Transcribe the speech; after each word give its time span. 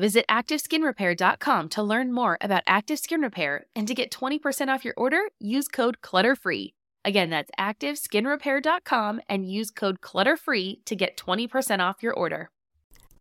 Visit 0.00 0.24
ActiveSkinRepair.com 0.30 1.68
to 1.68 1.82
learn 1.82 2.10
more 2.10 2.38
about 2.40 2.62
Active 2.66 2.98
Skin 2.98 3.20
Repair 3.20 3.66
and 3.76 3.86
to 3.86 3.94
get 3.94 4.10
20% 4.10 4.68
off 4.68 4.82
your 4.82 4.94
order, 4.96 5.20
use 5.38 5.68
code 5.68 5.98
CLUTTERFREE. 6.00 6.72
Again, 7.04 7.28
that's 7.28 7.50
ActiveSkinRepair.com 7.60 9.20
and 9.28 9.46
use 9.46 9.70
code 9.70 10.00
CLUTTERFREE 10.00 10.86
to 10.86 10.96
get 10.96 11.18
20% 11.18 11.80
off 11.80 12.02
your 12.02 12.14
order. 12.14 12.48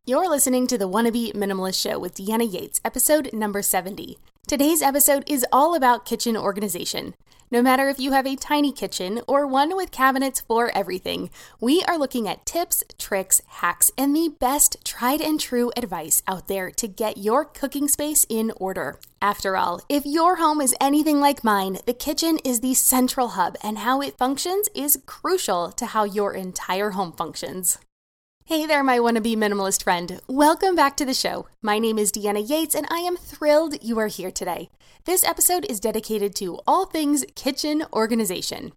You're 0.05 0.29
listening 0.29 0.67
to 0.67 0.77
the 0.77 0.87
Wanna 0.87 1.11
Minimalist 1.11 1.81
Show 1.81 1.99
with 1.99 2.15
Deanna 2.15 2.49
Yates, 2.49 2.79
episode 2.85 3.33
number 3.33 3.61
70. 3.61 4.17
Today's 4.49 4.81
episode 4.81 5.25
is 5.27 5.45
all 5.51 5.75
about 5.75 6.07
kitchen 6.07 6.35
organization. 6.35 7.13
No 7.51 7.61
matter 7.61 7.87
if 7.87 7.99
you 7.99 8.13
have 8.13 8.25
a 8.25 8.35
tiny 8.35 8.71
kitchen 8.71 9.21
or 9.27 9.45
one 9.45 9.75
with 9.75 9.91
cabinets 9.91 10.41
for 10.41 10.75
everything, 10.75 11.29
we 11.61 11.83
are 11.83 11.99
looking 11.99 12.27
at 12.27 12.47
tips, 12.47 12.83
tricks, 12.97 13.43
hacks, 13.45 13.91
and 13.95 14.15
the 14.15 14.33
best 14.39 14.83
tried 14.83 15.21
and 15.21 15.39
true 15.39 15.71
advice 15.77 16.23
out 16.27 16.47
there 16.47 16.71
to 16.71 16.87
get 16.87 17.17
your 17.19 17.45
cooking 17.45 17.87
space 17.87 18.25
in 18.27 18.51
order. 18.55 18.99
After 19.21 19.55
all, 19.55 19.81
if 19.87 20.03
your 20.07 20.37
home 20.37 20.61
is 20.61 20.73
anything 20.81 21.19
like 21.19 21.43
mine, 21.43 21.77
the 21.85 21.93
kitchen 21.93 22.39
is 22.43 22.61
the 22.61 22.73
central 22.73 23.27
hub, 23.27 23.55
and 23.61 23.77
how 23.77 24.01
it 24.01 24.17
functions 24.17 24.67
is 24.73 24.97
crucial 25.05 25.71
to 25.73 25.85
how 25.85 26.05
your 26.05 26.33
entire 26.33 26.89
home 26.89 27.11
functions. 27.11 27.77
Hey 28.49 28.65
there, 28.65 28.83
my 28.83 28.97
wannabe 28.97 29.35
minimalist 29.37 29.83
friend. 29.83 30.19
Welcome 30.27 30.73
back 30.73 30.97
to 30.97 31.05
the 31.05 31.13
show. 31.13 31.45
My 31.61 31.77
name 31.77 31.99
is 31.99 32.11
Deanna 32.11 32.49
Yates, 32.49 32.73
and 32.73 32.87
I 32.89 32.97
am 32.97 33.15
thrilled 33.15 33.83
you 33.83 33.99
are 33.99 34.07
here 34.07 34.31
today. 34.31 34.71
This 35.05 35.23
episode 35.23 35.67
is 35.69 35.79
dedicated 35.79 36.33
to 36.37 36.59
all 36.65 36.87
things 36.87 37.23
kitchen 37.35 37.85
organization. 37.93 38.71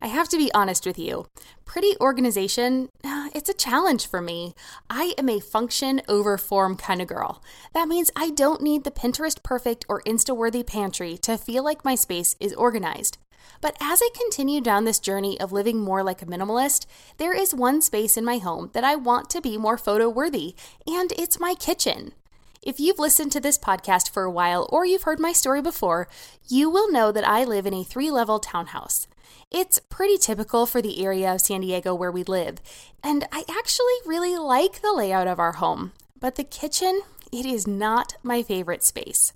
I 0.00 0.06
have 0.06 0.30
to 0.30 0.38
be 0.38 0.50
honest 0.54 0.86
with 0.86 0.98
you. 0.98 1.26
Pretty 1.66 1.94
organization, 2.00 2.88
it's 3.04 3.50
a 3.50 3.54
challenge 3.54 4.06
for 4.06 4.22
me. 4.22 4.54
I 4.88 5.12
am 5.18 5.28
a 5.28 5.40
function 5.40 6.00
over 6.08 6.38
form 6.38 6.74
kind 6.78 7.02
of 7.02 7.08
girl. 7.08 7.42
That 7.74 7.88
means 7.88 8.10
I 8.16 8.30
don't 8.30 8.62
need 8.62 8.84
the 8.84 8.90
Pinterest 8.90 9.42
perfect 9.42 9.84
or 9.90 10.00
Insta 10.06 10.34
worthy 10.34 10.62
pantry 10.62 11.18
to 11.18 11.36
feel 11.36 11.62
like 11.62 11.84
my 11.84 11.96
space 11.96 12.34
is 12.40 12.54
organized. 12.54 13.18
But 13.62 13.76
as 13.80 14.02
I 14.02 14.10
continue 14.12 14.60
down 14.60 14.84
this 14.84 14.98
journey 14.98 15.40
of 15.40 15.52
living 15.52 15.78
more 15.78 16.02
like 16.02 16.20
a 16.20 16.26
minimalist, 16.26 16.84
there 17.16 17.32
is 17.32 17.54
one 17.54 17.80
space 17.80 18.16
in 18.16 18.24
my 18.24 18.38
home 18.38 18.70
that 18.74 18.82
I 18.82 18.96
want 18.96 19.30
to 19.30 19.40
be 19.40 19.56
more 19.56 19.78
photo 19.78 20.08
worthy, 20.08 20.56
and 20.84 21.12
it's 21.12 21.38
my 21.38 21.54
kitchen. 21.54 22.12
If 22.60 22.80
you've 22.80 22.98
listened 22.98 23.30
to 23.32 23.40
this 23.40 23.58
podcast 23.58 24.10
for 24.10 24.24
a 24.24 24.30
while 24.30 24.68
or 24.72 24.84
you've 24.84 25.04
heard 25.04 25.20
my 25.20 25.32
story 25.32 25.62
before, 25.62 26.08
you 26.48 26.68
will 26.68 26.90
know 26.90 27.12
that 27.12 27.26
I 27.26 27.44
live 27.44 27.64
in 27.64 27.72
a 27.72 27.84
three 27.84 28.10
level 28.10 28.40
townhouse. 28.40 29.06
It's 29.48 29.78
pretty 29.78 30.18
typical 30.18 30.66
for 30.66 30.82
the 30.82 31.04
area 31.04 31.32
of 31.32 31.40
San 31.40 31.60
Diego 31.60 31.94
where 31.94 32.12
we 32.12 32.24
live, 32.24 32.58
and 33.02 33.28
I 33.30 33.44
actually 33.48 33.94
really 34.04 34.36
like 34.36 34.82
the 34.82 34.92
layout 34.92 35.28
of 35.28 35.38
our 35.38 35.52
home. 35.52 35.92
But 36.18 36.34
the 36.34 36.44
kitchen, 36.44 37.02
it 37.30 37.46
is 37.46 37.68
not 37.68 38.14
my 38.24 38.42
favorite 38.42 38.82
space. 38.82 39.32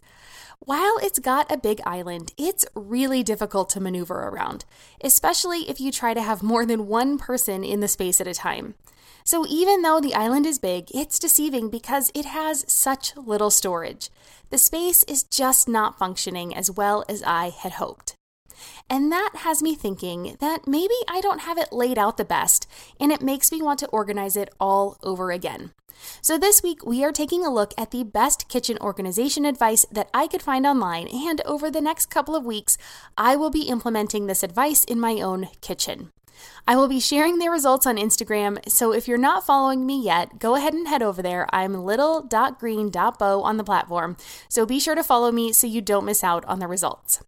While 0.60 0.98
it's 1.02 1.18
got 1.18 1.52
a 1.52 1.58
big 1.58 1.80
island, 1.86 2.32
it's 2.36 2.66
really 2.74 3.22
difficult 3.22 3.70
to 3.70 3.80
maneuver 3.80 4.28
around, 4.28 4.64
especially 5.02 5.68
if 5.68 5.80
you 5.80 5.92
try 5.92 6.12
to 6.12 6.22
have 6.22 6.42
more 6.42 6.66
than 6.66 6.88
one 6.88 7.18
person 7.18 7.62
in 7.62 7.80
the 7.80 7.88
space 7.88 8.20
at 8.20 8.26
a 8.26 8.34
time. 8.34 8.74
So 9.22 9.46
even 9.48 9.82
though 9.82 10.00
the 10.00 10.14
island 10.14 10.46
is 10.46 10.58
big, 10.58 10.88
it's 10.94 11.18
deceiving 11.18 11.68
because 11.68 12.10
it 12.14 12.24
has 12.24 12.64
such 12.66 13.16
little 13.16 13.50
storage. 13.50 14.10
The 14.50 14.58
space 14.58 15.02
is 15.04 15.24
just 15.24 15.68
not 15.68 15.98
functioning 15.98 16.54
as 16.54 16.70
well 16.70 17.04
as 17.08 17.22
I 17.22 17.50
had 17.50 17.72
hoped. 17.72 18.15
And 18.88 19.10
that 19.12 19.30
has 19.36 19.62
me 19.62 19.74
thinking 19.74 20.36
that 20.40 20.66
maybe 20.66 20.94
I 21.08 21.20
don't 21.20 21.40
have 21.40 21.58
it 21.58 21.72
laid 21.72 21.98
out 21.98 22.16
the 22.16 22.24
best, 22.24 22.66
and 23.00 23.12
it 23.12 23.22
makes 23.22 23.50
me 23.50 23.62
want 23.62 23.78
to 23.80 23.88
organize 23.88 24.36
it 24.36 24.50
all 24.60 24.98
over 25.02 25.30
again. 25.30 25.72
So, 26.20 26.38
this 26.38 26.62
week 26.62 26.84
we 26.84 27.04
are 27.04 27.12
taking 27.12 27.44
a 27.44 27.52
look 27.52 27.72
at 27.78 27.90
the 27.90 28.04
best 28.04 28.48
kitchen 28.48 28.78
organization 28.80 29.44
advice 29.44 29.86
that 29.90 30.10
I 30.12 30.26
could 30.26 30.42
find 30.42 30.66
online, 30.66 31.08
and 31.08 31.40
over 31.42 31.70
the 31.70 31.80
next 31.80 32.06
couple 32.06 32.36
of 32.36 32.44
weeks, 32.44 32.76
I 33.16 33.36
will 33.36 33.50
be 33.50 33.62
implementing 33.62 34.26
this 34.26 34.42
advice 34.42 34.84
in 34.84 35.00
my 35.00 35.20
own 35.20 35.48
kitchen. 35.60 36.12
I 36.66 36.76
will 36.76 36.88
be 36.88 37.00
sharing 37.00 37.38
the 37.38 37.48
results 37.48 37.86
on 37.86 37.96
Instagram, 37.96 38.68
so 38.68 38.92
if 38.92 39.08
you're 39.08 39.18
not 39.18 39.46
following 39.46 39.86
me 39.86 40.02
yet, 40.02 40.38
go 40.38 40.54
ahead 40.54 40.74
and 40.74 40.86
head 40.86 41.02
over 41.02 41.22
there. 41.22 41.46
I'm 41.50 41.74
little.green.bow 41.74 43.42
on 43.42 43.56
the 43.56 43.64
platform, 43.64 44.16
so 44.48 44.66
be 44.66 44.80
sure 44.80 44.94
to 44.94 45.04
follow 45.04 45.32
me 45.32 45.52
so 45.52 45.66
you 45.66 45.80
don't 45.80 46.04
miss 46.04 46.22
out 46.22 46.44
on 46.44 46.58
the 46.58 46.66
results. 46.66 47.22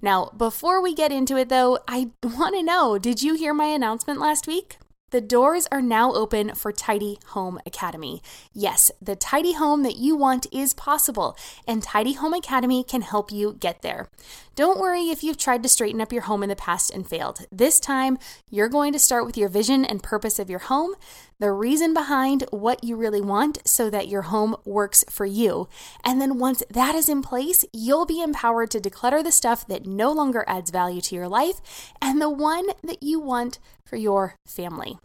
Now, 0.00 0.30
before 0.36 0.82
we 0.82 0.94
get 0.94 1.12
into 1.12 1.36
it 1.36 1.48
though, 1.48 1.78
I 1.88 2.10
want 2.22 2.54
to 2.54 2.62
know 2.62 2.98
did 2.98 3.22
you 3.22 3.34
hear 3.34 3.54
my 3.54 3.66
announcement 3.66 4.20
last 4.20 4.46
week? 4.46 4.78
The 5.10 5.22
doors 5.22 5.66
are 5.72 5.80
now 5.80 6.12
open 6.12 6.54
for 6.54 6.70
Tidy 6.70 7.18
Home 7.28 7.58
Academy. 7.64 8.22
Yes, 8.52 8.90
the 9.00 9.16
tidy 9.16 9.54
home 9.54 9.82
that 9.82 9.96
you 9.96 10.14
want 10.14 10.46
is 10.52 10.74
possible, 10.74 11.34
and 11.66 11.82
Tidy 11.82 12.12
Home 12.12 12.34
Academy 12.34 12.84
can 12.84 13.00
help 13.00 13.32
you 13.32 13.56
get 13.58 13.80
there. 13.80 14.10
Don't 14.54 14.78
worry 14.78 15.08
if 15.08 15.22
you've 15.22 15.38
tried 15.38 15.62
to 15.62 15.68
straighten 15.68 16.02
up 16.02 16.12
your 16.12 16.22
home 16.22 16.42
in 16.42 16.50
the 16.50 16.56
past 16.56 16.90
and 16.90 17.08
failed. 17.08 17.46
This 17.50 17.80
time, 17.80 18.18
you're 18.50 18.68
going 18.68 18.92
to 18.92 18.98
start 18.98 19.24
with 19.24 19.38
your 19.38 19.48
vision 19.48 19.82
and 19.82 20.02
purpose 20.02 20.38
of 20.38 20.50
your 20.50 20.58
home, 20.58 20.94
the 21.38 21.52
reason 21.52 21.94
behind 21.94 22.44
what 22.50 22.84
you 22.84 22.96
really 22.96 23.22
want 23.22 23.66
so 23.66 23.88
that 23.88 24.08
your 24.08 24.22
home 24.22 24.56
works 24.66 25.04
for 25.08 25.24
you. 25.24 25.68
And 26.04 26.20
then 26.20 26.38
once 26.38 26.62
that 26.68 26.94
is 26.94 27.08
in 27.08 27.22
place, 27.22 27.64
you'll 27.72 28.04
be 28.04 28.20
empowered 28.20 28.70
to 28.72 28.80
declutter 28.80 29.24
the 29.24 29.32
stuff 29.32 29.66
that 29.68 29.86
no 29.86 30.12
longer 30.12 30.44
adds 30.46 30.70
value 30.70 31.00
to 31.02 31.14
your 31.14 31.28
life 31.28 31.94
and 32.02 32.20
the 32.20 32.28
one 32.28 32.66
that 32.82 33.02
you 33.02 33.20
want 33.20 33.58
for 33.84 33.96
your 33.96 34.34
family. 34.44 34.97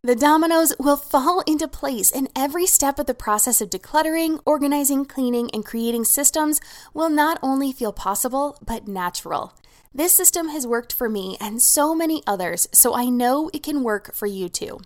The 0.00 0.14
dominoes 0.14 0.72
will 0.78 0.96
fall 0.96 1.40
into 1.40 1.66
place, 1.66 2.12
and 2.12 2.28
every 2.36 2.66
step 2.66 3.00
of 3.00 3.06
the 3.06 3.14
process 3.14 3.60
of 3.60 3.68
decluttering, 3.68 4.38
organizing, 4.46 5.04
cleaning, 5.04 5.50
and 5.52 5.66
creating 5.66 6.04
systems 6.04 6.60
will 6.94 7.10
not 7.10 7.36
only 7.42 7.72
feel 7.72 7.92
possible, 7.92 8.56
but 8.64 8.86
natural. 8.86 9.54
This 9.98 10.12
system 10.12 10.50
has 10.50 10.64
worked 10.64 10.92
for 10.92 11.08
me 11.08 11.36
and 11.40 11.60
so 11.60 11.92
many 11.92 12.22
others, 12.24 12.68
so 12.70 12.94
I 12.94 13.06
know 13.06 13.50
it 13.52 13.64
can 13.64 13.82
work 13.82 14.14
for 14.14 14.26
you 14.26 14.48
too. 14.48 14.78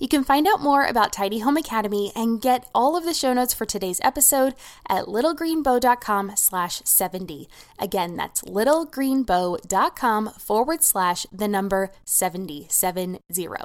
You 0.00 0.08
can 0.08 0.24
find 0.24 0.44
out 0.48 0.60
more 0.60 0.84
about 0.84 1.12
Tidy 1.12 1.38
Home 1.38 1.56
Academy 1.56 2.10
and 2.16 2.42
get 2.42 2.68
all 2.74 2.96
of 2.96 3.04
the 3.04 3.14
show 3.14 3.32
notes 3.32 3.54
for 3.54 3.64
today's 3.64 4.00
episode 4.02 4.56
at 4.88 5.04
littlegreenbow.com 5.04 6.32
slash 6.34 6.82
70. 6.84 7.48
Again, 7.78 8.16
that's 8.16 8.42
littlegreenbow.com 8.42 10.30
forward 10.30 10.82
slash 10.82 11.26
the 11.30 11.46
number 11.46 11.92
770. 12.04 13.56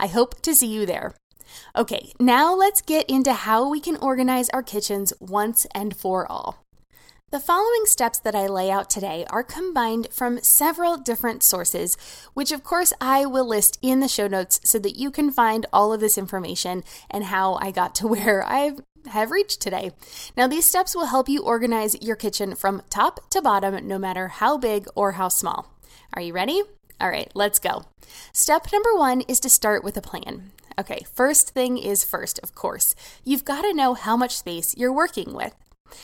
I 0.00 0.06
hope 0.08 0.42
to 0.42 0.56
see 0.56 0.66
you 0.66 0.86
there. 0.86 1.14
Okay, 1.76 2.10
now 2.18 2.52
let's 2.52 2.82
get 2.82 3.08
into 3.08 3.32
how 3.32 3.68
we 3.68 3.78
can 3.78 3.96
organize 3.98 4.50
our 4.50 4.64
kitchens 4.64 5.12
once 5.20 5.68
and 5.72 5.96
for 5.96 6.26
all. 6.26 6.64
The 7.30 7.38
following 7.38 7.84
steps 7.84 8.18
that 8.20 8.34
I 8.34 8.46
lay 8.46 8.70
out 8.70 8.88
today 8.88 9.26
are 9.28 9.42
combined 9.42 10.08
from 10.10 10.40
several 10.40 10.96
different 10.96 11.42
sources, 11.42 11.94
which 12.32 12.52
of 12.52 12.64
course 12.64 12.94
I 13.02 13.26
will 13.26 13.46
list 13.46 13.78
in 13.82 14.00
the 14.00 14.08
show 14.08 14.28
notes 14.28 14.62
so 14.64 14.78
that 14.78 14.96
you 14.96 15.10
can 15.10 15.30
find 15.30 15.66
all 15.70 15.92
of 15.92 16.00
this 16.00 16.16
information 16.16 16.82
and 17.10 17.24
how 17.24 17.56
I 17.56 17.70
got 17.70 17.94
to 17.96 18.06
where 18.08 18.42
I 18.42 18.78
have 19.10 19.30
reached 19.30 19.60
today. 19.60 19.90
Now, 20.38 20.46
these 20.46 20.64
steps 20.64 20.94
will 20.94 21.04
help 21.04 21.28
you 21.28 21.42
organize 21.42 22.00
your 22.00 22.16
kitchen 22.16 22.54
from 22.54 22.80
top 22.88 23.28
to 23.28 23.42
bottom, 23.42 23.86
no 23.86 23.98
matter 23.98 24.28
how 24.28 24.56
big 24.56 24.86
or 24.94 25.12
how 25.12 25.28
small. 25.28 25.74
Are 26.14 26.22
you 26.22 26.32
ready? 26.32 26.62
All 26.98 27.10
right, 27.10 27.30
let's 27.34 27.58
go. 27.58 27.84
Step 28.32 28.68
number 28.72 28.94
one 28.94 29.20
is 29.28 29.38
to 29.40 29.50
start 29.50 29.84
with 29.84 29.98
a 29.98 30.02
plan. 30.02 30.52
Okay, 30.80 31.04
first 31.12 31.50
thing 31.50 31.76
is 31.76 32.04
first, 32.04 32.40
of 32.42 32.54
course. 32.54 32.94
You've 33.22 33.44
got 33.44 33.62
to 33.62 33.74
know 33.74 33.92
how 33.92 34.16
much 34.16 34.38
space 34.38 34.74
you're 34.78 34.92
working 34.94 35.34
with. 35.34 35.54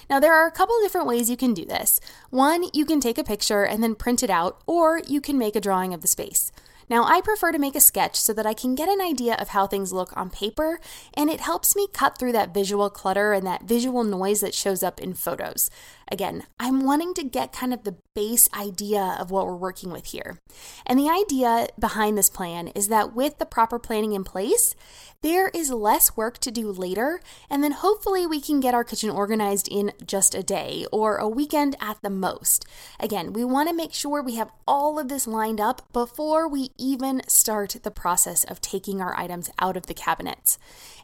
Now, 0.09 0.21
there 0.21 0.35
are 0.35 0.47
a 0.47 0.53
couple 0.53 0.79
different 0.83 1.07
ways 1.07 1.31
you 1.31 1.37
can 1.37 1.55
do 1.55 1.65
this. 1.65 2.01
One, 2.31 2.67
you 2.73 2.85
can 2.85 3.01
take 3.01 3.19
a 3.19 3.25
picture 3.25 3.65
and 3.65 3.83
then 3.83 3.95
print 3.95 4.23
it 4.23 4.31
out, 4.31 4.61
or 4.67 5.01
you 5.07 5.21
can 5.21 5.39
make 5.39 5.57
a 5.57 5.61
drawing 5.61 5.95
of 5.95 6.01
the 6.01 6.09
space. 6.09 6.53
Now, 6.91 7.05
I 7.05 7.23
prefer 7.23 7.51
to 7.51 7.59
make 7.59 7.75
a 7.75 7.81
sketch 7.81 8.17
so 8.17 8.33
that 8.35 8.47
I 8.47 8.53
can 8.53 8.75
get 8.75 8.89
an 8.89 9.01
idea 9.01 9.37
of 9.37 9.49
how 9.49 9.67
things 9.67 9.93
look 9.93 10.15
on 10.17 10.29
paper, 10.29 10.81
and 11.15 11.31
it 11.31 11.41
helps 11.41 11.75
me 11.75 11.89
cut 11.93 12.19
through 12.19 12.33
that 12.33 12.53
visual 12.53 12.91
clutter 12.91 13.33
and 13.33 13.47
that 13.47 13.63
visual 13.63 14.05
noise 14.05 14.41
that 14.41 14.55
shows 14.55 14.83
up 14.83 15.01
in 15.01 15.15
photos. 15.15 15.71
Again, 16.11 16.45
I'm 16.61 16.85
wanting 16.85 17.15
to 17.15 17.25
get 17.25 17.53
kind 17.53 17.73
of 17.73 17.85
the 17.85 17.97
base 18.15 18.49
idea 18.57 19.17
of 19.19 19.31
what 19.31 19.47
we're 19.47 19.57
working 19.57 19.91
with 19.91 20.07
here. 20.07 20.39
And 20.87 20.99
the 20.99 21.11
idea 21.11 21.69
behind 21.79 22.17
this 22.17 22.31
plan 22.31 22.69
is 22.69 22.89
that 22.89 23.15
with 23.15 23.39
the 23.39 23.47
proper 23.47 23.79
planning 23.79 24.13
in 24.13 24.23
place, 24.23 24.75
there 25.23 25.49
is 25.49 25.71
less 25.71 26.17
work 26.17 26.39
to 26.39 26.51
do 26.51 26.71
later, 26.71 27.21
and 27.49 27.65
then 27.65 27.73
hopefully 27.73 28.27
we 28.27 28.41
can 28.41 28.61
get 28.61 28.75
our 28.75 28.85
kitchen 28.85 29.09
organized 29.09 29.69
in 29.71 29.93
just 30.07 30.35
a 30.35 30.43
day 30.43 30.85
or 30.93 31.17
a 31.17 31.29
weekend 31.29 31.77
at 31.81 31.97
the 32.03 32.11
most. 32.11 32.67
Again, 33.01 33.33
we 33.33 33.43
want 33.43 33.71
to 33.71 33.75
make 33.75 33.95
sure 33.95 34.23
we 34.23 34.37
have 34.37 34.53
all 34.69 34.99
of 34.99 35.09
this 35.09 35.27
lined 35.27 35.61
up 35.61 35.91
before 35.93 36.47
we 36.47 36.71
even 36.77 37.23
start 37.27 37.77
the 37.83 37.91
process 37.91 38.45
of 38.45 38.61
taking 38.61 39.01
our 39.01 39.19
items 39.19 39.51
out 39.59 39.79
of 39.79 39.87
the 39.87 39.95
cabinets. 39.95 40.59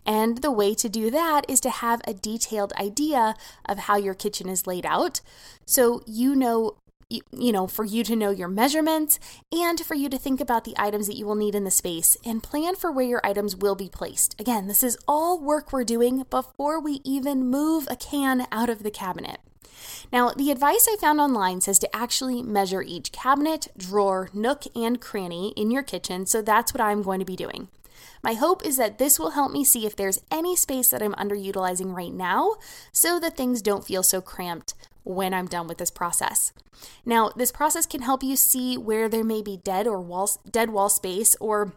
And 0.05 0.39
the 0.39 0.53
way 0.53 0.75
to 0.75 0.89
do 0.89 1.11
that 1.11 1.45
is 1.49 1.61
to 1.61 1.71
have 1.71 2.01
a 2.05 2.15
detailed 2.15 2.73
idea 2.81 3.35
of 3.67 3.79
how 3.81 3.97
your 3.97 4.15
kitchen 4.15 4.49
is 4.49 4.67
laid 4.67 4.85
out 4.87 4.90
so 5.65 6.03
you 6.07 6.35
know 6.35 6.77
you 7.33 7.53
know, 7.53 7.67
for 7.67 7.85
you 7.85 8.05
to 8.05 8.15
know 8.15 8.31
your 8.31 8.49
measurements 8.49 9.19
and 9.51 9.81
for 9.81 9.95
you 9.95 10.09
to 10.09 10.19
think 10.19 10.41
about 10.41 10.65
the 10.65 10.75
items 10.77 11.09
that 11.09 11.17
you 11.17 11.27
will 11.27 11.35
need 11.35 11.55
in 11.55 11.65
the 11.65 11.71
space 11.71 12.17
and 12.25 12.43
plan 12.43 12.77
for 12.77 12.93
where 12.93 13.07
your 13.07 13.21
items 13.25 13.57
will 13.57 13.75
be 13.75 13.89
placed. 13.89 14.41
Again, 14.41 14.69
this 14.69 14.83
is 14.83 14.97
all 15.09 15.41
work 15.41 15.73
we're 15.73 15.85
doing 15.85 16.25
before 16.31 16.81
we 16.81 17.01
even 17.05 17.51
move 17.51 17.89
a 17.91 17.97
can 17.97 18.47
out 18.53 18.71
of 18.71 18.83
the 18.83 18.91
cabinet. 18.91 19.39
Now, 20.13 20.31
the 20.31 20.51
advice 20.51 20.87
I 20.89 20.97
found 21.01 21.21
online 21.21 21.61
says 21.61 21.79
to 21.81 21.97
actually 21.97 22.43
measure 22.43 22.83
each 22.83 23.13
cabinet, 23.13 23.69
drawer, 23.77 24.29
nook, 24.33 24.65
and 24.77 25.01
cranny 25.01 25.53
in 25.57 25.71
your 25.71 25.83
kitchen, 25.83 26.27
so 26.27 26.43
that's 26.43 26.73
what 26.73 26.81
I'm 26.81 27.03
going 27.03 27.19
to 27.19 27.25
be 27.25 27.37
doing. 27.37 27.69
My 28.23 28.35
hope 28.35 28.65
is 28.65 28.77
that 28.77 28.99
this 28.99 29.19
will 29.19 29.31
help 29.31 29.53
me 29.53 29.65
see 29.65 29.87
if 29.87 29.97
there's 29.97 30.21
any 30.31 30.57
space 30.57 30.91
that 30.91 31.03
I'm 31.03 31.15
underutilizing 31.15 31.95
right 31.95 32.13
now 32.13 32.57
so 32.93 33.19
that 33.21 33.37
things 33.37 33.63
don't 33.63 33.85
feel 33.85 34.03
so 34.03 34.21
cramped 34.21 34.75
when 35.03 35.33
I'm 35.35 35.47
done 35.47 35.67
with 35.67 35.79
this 35.79 35.91
process. 35.91 36.53
Now, 37.05 37.31
this 37.31 37.53
process 37.53 37.87
can 37.87 38.03
help 38.03 38.23
you 38.23 38.37
see 38.37 38.77
where 38.77 39.09
there 39.09 39.25
may 39.25 39.43
be 39.43 39.57
dead 39.57 39.87
or 39.87 40.01
wall 40.01 40.31
dead 40.51 40.71
wall 40.71 40.89
space 40.89 41.37
or 41.41 41.73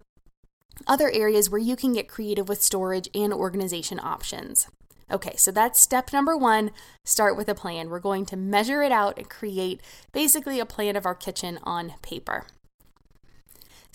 other 0.87 1.09
areas 1.11 1.49
where 1.49 1.61
you 1.61 1.75
can 1.75 1.93
get 1.93 2.07
creative 2.07 2.49
with 2.49 2.61
storage 2.61 3.09
and 3.13 3.33
organization 3.33 3.99
options. 3.99 4.67
Okay, 5.11 5.35
so 5.35 5.51
that's 5.51 5.79
step 5.79 6.11
number 6.11 6.35
one. 6.35 6.71
Start 7.03 7.37
with 7.37 7.47
a 7.47 7.55
plan. 7.55 7.89
We're 7.89 7.99
going 7.99 8.25
to 8.27 8.37
measure 8.37 8.81
it 8.81 8.91
out 8.91 9.17
and 9.17 9.29
create 9.29 9.81
basically 10.11 10.59
a 10.59 10.65
plan 10.65 10.95
of 10.95 11.05
our 11.05 11.15
kitchen 11.15 11.59
on 11.63 11.93
paper. 12.01 12.47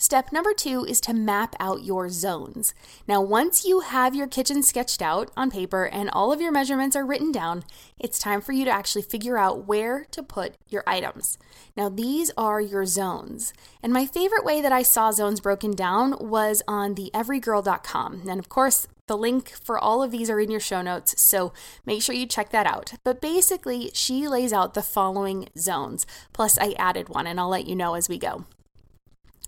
Step 0.01 0.31
number 0.31 0.53
two 0.53 0.85
is 0.85 1.01
to 1.01 1.13
map 1.13 1.57
out 1.59 1.83
your 1.83 2.07
zones. 2.07 2.73
Now, 3.05 3.21
once 3.21 3.65
you 3.65 3.81
have 3.81 4.15
your 4.15 4.27
kitchen 4.27 4.63
sketched 4.63 5.01
out 5.01 5.29
on 5.35 5.51
paper 5.51 5.83
and 5.83 6.09
all 6.11 6.31
of 6.31 6.39
your 6.39 6.53
measurements 6.53 6.95
are 6.95 7.05
written 7.05 7.33
down, 7.33 7.65
it's 7.99 8.17
time 8.17 8.39
for 8.39 8.53
you 8.53 8.63
to 8.63 8.71
actually 8.71 9.01
figure 9.01 9.37
out 9.37 9.67
where 9.67 10.05
to 10.11 10.23
put 10.23 10.55
your 10.69 10.85
items. 10.87 11.37
Now, 11.75 11.89
these 11.89 12.31
are 12.37 12.61
your 12.61 12.85
zones. 12.85 13.51
And 13.83 13.91
my 13.91 14.05
favorite 14.05 14.45
way 14.45 14.61
that 14.61 14.71
I 14.71 14.83
saw 14.83 15.11
zones 15.11 15.41
broken 15.41 15.75
down 15.75 16.15
was 16.17 16.63
on 16.65 16.95
the 16.95 17.11
everygirl.com. 17.13 18.21
And 18.29 18.39
of 18.39 18.47
course, 18.47 18.87
the 19.07 19.17
link 19.17 19.49
for 19.49 19.77
all 19.77 20.01
of 20.01 20.11
these 20.11 20.29
are 20.29 20.39
in 20.39 20.49
your 20.49 20.61
show 20.61 20.81
notes, 20.81 21.21
so 21.21 21.51
make 21.85 22.01
sure 22.01 22.15
you 22.15 22.25
check 22.25 22.51
that 22.51 22.67
out. 22.67 22.93
But 23.03 23.19
basically, 23.19 23.91
she 23.93 24.29
lays 24.29 24.53
out 24.53 24.75
the 24.75 24.81
following 24.81 25.49
zones. 25.57 26.05
Plus, 26.31 26.57
I 26.57 26.73
added 26.79 27.09
one, 27.09 27.27
and 27.27 27.37
I'll 27.37 27.49
let 27.49 27.67
you 27.67 27.75
know 27.75 27.95
as 27.95 28.07
we 28.07 28.17
go. 28.17 28.45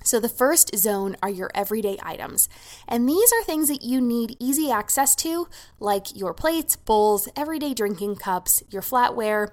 So, 0.04 0.20
the 0.20 0.30
first 0.30 0.76
zone 0.78 1.16
are 1.22 1.30
your 1.30 1.52
everyday 1.54 1.98
items. 2.02 2.50
And 2.88 3.08
these 3.08 3.32
are 3.32 3.44
things 3.44 3.68
that 3.68 3.84
you 3.84 4.02
need 4.02 4.36
easy 4.40 4.72
access 4.72 5.16
to, 5.18 5.48
like 5.80 6.16
your 6.16 6.34
plates, 6.34 6.76
bowls, 6.76 7.30
everyday 7.36 7.74
drinking 7.74 8.16
cups, 8.16 8.64
your 8.70 8.82
flatware. 8.82 9.50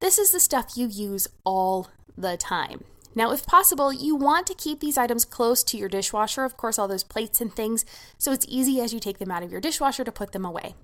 This 0.00 0.18
is 0.18 0.30
the 0.30 0.40
stuff 0.40 0.76
you 0.76 0.86
use 0.86 1.28
all 1.44 1.88
the 2.16 2.36
time. 2.36 2.84
Now, 3.14 3.32
if 3.32 3.46
possible, 3.46 3.94
you 3.94 4.14
want 4.14 4.46
to 4.48 4.54
keep 4.54 4.80
these 4.80 4.98
items 4.98 5.24
close 5.24 5.64
to 5.64 5.78
your 5.78 5.88
dishwasher, 5.88 6.44
of 6.44 6.58
course, 6.58 6.78
all 6.78 6.86
those 6.86 7.02
plates 7.02 7.40
and 7.40 7.50
things, 7.50 7.86
so 8.18 8.30
it's 8.30 8.44
easy 8.46 8.78
as 8.82 8.92
you 8.92 9.00
take 9.00 9.16
them 9.16 9.30
out 9.30 9.42
of 9.42 9.50
your 9.50 9.60
dishwasher 9.60 10.04
to 10.04 10.12
put 10.12 10.32
them 10.32 10.44
away. 10.44 10.74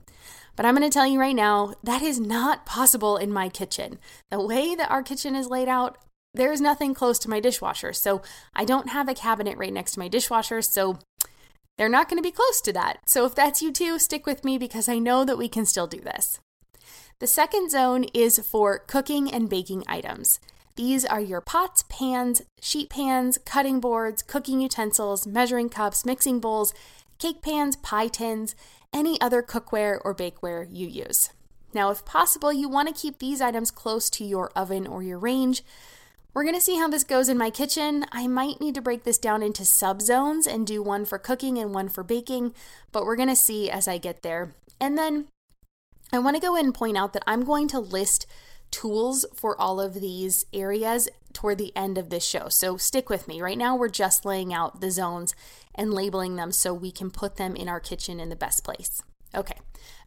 But 0.57 0.65
I'm 0.65 0.75
going 0.75 0.89
to 0.89 0.93
tell 0.93 1.07
you 1.07 1.21
right 1.21 1.37
now, 1.37 1.75
that 1.85 2.01
is 2.01 2.19
not 2.19 2.65
possible 2.65 3.19
in 3.19 3.33
my 3.35 3.51
kitchen. 3.51 3.99
The 4.31 4.41
way 4.41 4.75
that 4.75 4.91
our 4.91 5.03
kitchen 5.03 5.37
is 5.37 5.49
laid 5.49 5.69
out, 5.69 5.99
there's 6.35 6.61
nothing 6.61 6.95
close 6.95 7.19
to 7.21 7.31
my 7.31 7.41
dishwasher. 7.41 7.93
So 7.93 8.23
I 8.55 8.65
don't 8.65 8.91
have 8.91 9.09
a 9.09 9.15
cabinet 9.15 9.59
right 9.59 9.73
next 9.73 9.93
to 9.93 9.99
my 9.99 10.09
dishwasher. 10.09 10.63
So 10.63 10.99
they're 11.77 11.89
not 11.89 12.09
going 12.09 12.23
to 12.23 12.27
be 12.29 12.33
close 12.33 12.61
to 12.63 12.73
that. 12.73 12.99
So 13.07 13.25
if 13.27 13.35
that's 13.35 13.63
you 13.63 13.73
too, 13.73 13.99
stick 13.99 14.27
with 14.27 14.45
me 14.45 14.59
because 14.59 14.89
I 14.89 14.99
know 14.99 15.25
that 15.25 15.39
we 15.39 15.49
can 15.49 15.67
still 15.67 15.87
do 15.87 16.01
this. 16.01 16.41
The 17.19 17.27
second 17.27 17.71
zone 17.71 18.05
is 18.15 18.39
for 18.39 18.79
cooking 18.79 19.33
and 19.33 19.49
baking 19.49 19.85
items. 19.87 20.41
These 20.75 21.05
are 21.05 21.21
your 21.21 21.43
pots, 21.43 21.85
pans, 21.89 22.43
sheet 22.61 22.89
pans, 22.89 23.39
cutting 23.45 23.79
boards, 23.79 24.23
cooking 24.23 24.61
utensils, 24.61 25.27
measuring 25.27 25.69
cups, 25.69 26.07
mixing 26.07 26.41
bowls, 26.41 26.73
cake 27.19 27.43
pans, 27.43 27.77
pie 27.77 28.09
tins, 28.09 28.57
any 28.93 29.21
other 29.21 29.43
cookware 29.43 30.01
or 30.03 30.15
bakeware 30.15 30.67
you 30.71 30.89
use. 30.89 31.31
Now, 31.75 31.91
if 31.91 32.05
possible, 32.05 32.53
you 32.53 32.69
want 32.69 32.89
to 32.89 33.01
keep 33.01 33.19
these 33.19 33.41
items 33.41 33.71
close 33.71 34.11
to 34.11 34.25
your 34.25 34.51
oven 34.57 34.87
or 34.87 35.03
your 35.03 35.19
range 35.19 35.63
we're 36.35 36.45
to 36.55 36.61
see 36.61 36.79
how 36.79 36.89
this 36.89 37.05
goes 37.05 37.29
in 37.29 37.37
my 37.37 37.51
kitchen. 37.51 38.07
I 38.11 38.27
might 38.27 38.61
need 38.61 38.75
to 38.77 38.83
break 38.83 39.05
this 39.05 39.19
down 39.19 39.43
into 39.43 39.63
subzones 39.63 40.47
and 40.47 40.67
do 40.67 40.83
one 40.83 41.05
for 41.05 41.19
cooking 41.19 41.59
and 41.59 41.75
one 41.75 41.89
for 41.89 42.03
baking, 42.03 42.55
but 42.91 43.05
we're 43.05 43.17
to 43.29 43.37
see 43.37 43.71
as 43.71 43.87
I 43.87 43.99
get 43.99 44.23
there. 44.23 44.55
And 44.81 44.97
then 44.97 45.27
I 46.13 46.19
want 46.19 46.37
to 46.37 46.43
go 46.43 46.57
in 46.57 46.67
and 46.67 46.75
point 46.75 46.97
out 46.97 47.13
that 47.13 47.25
I'm 47.27 47.45
going 47.45 47.69
to 47.69 47.81
list 47.81 48.27
tools 48.71 49.27
for 49.35 49.61
all 49.61 49.81
of 49.81 49.95
these 49.95 50.47
areas 50.53 51.09
toward 51.33 51.59
the 51.59 51.75
end 51.77 51.99
of 51.99 52.11
this 52.11 52.25
show. 52.25 52.49
So 52.49 52.77
stick 52.77 53.09
with 53.09 53.29
me. 53.29 53.41
Right 53.41 53.59
now, 53.59 53.77
we're 53.77 53.89
just 53.89 54.25
laying 54.25 54.53
out 54.53 54.81
the 54.81 54.91
zones 54.91 55.35
and 55.75 55.93
labeling 55.93 56.37
them 56.37 56.53
so 56.53 56.75
we 56.75 56.91
can 56.91 57.11
put 57.11 57.37
them 57.37 57.55
in 57.55 57.69
our 57.69 57.81
kitchen 57.81 58.19
in 58.19 58.29
the 58.29 58.37
best 58.37 58.65
place. 58.65 59.03
Okay, 59.35 59.57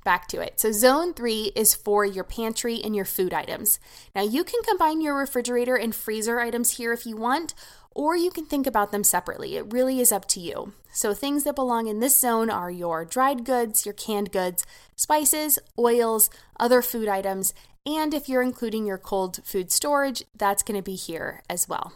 back 0.06 0.30
to 0.30 0.40
it. 0.40 0.62
So, 0.62 0.72
zone 0.72 1.14
three 1.14 1.52
is 1.54 1.76
for 1.76 2.06
your 2.06 2.24
pantry 2.24 2.80
and 2.82 2.96
your 2.96 3.04
food 3.04 3.34
items. 3.34 3.78
Now, 4.16 4.22
you 4.22 4.46
can 4.46 4.62
combine 4.64 5.02
your 5.02 5.18
refrigerator 5.18 5.76
and 5.76 5.94
freezer 5.94 6.40
items 6.40 6.78
here 6.78 6.94
if 6.94 7.06
you 7.06 7.18
want, 7.18 7.54
or 7.92 8.16
you 8.16 8.32
can 8.32 8.46
think 8.46 8.66
about 8.66 8.94
them 8.94 9.04
separately. 9.04 9.58
It 9.58 9.74
really 9.74 10.00
is 10.00 10.14
up 10.14 10.26
to 10.30 10.40
you. 10.40 10.72
So, 10.94 11.14
things 11.14 11.44
that 11.44 11.56
belong 11.56 11.88
in 11.88 12.00
this 12.00 12.18
zone 12.18 12.50
are 12.50 12.72
your 12.72 13.04
dried 13.04 13.44
goods, 13.44 13.86
your 13.86 13.94
canned 13.94 14.32
goods, 14.32 14.66
spices, 14.96 15.60
oils, 15.78 16.30
other 16.58 16.82
food 16.82 17.10
items, 17.10 17.54
and 17.86 18.14
if 18.14 18.30
you're 18.30 18.42
including 18.42 18.86
your 18.86 18.98
cold 18.98 19.42
food 19.44 19.72
storage, 19.72 20.24
that's 20.36 20.64
going 20.64 20.78
to 20.78 20.84
be 20.84 20.96
here 20.96 21.44
as 21.50 21.68
well. 21.68 21.94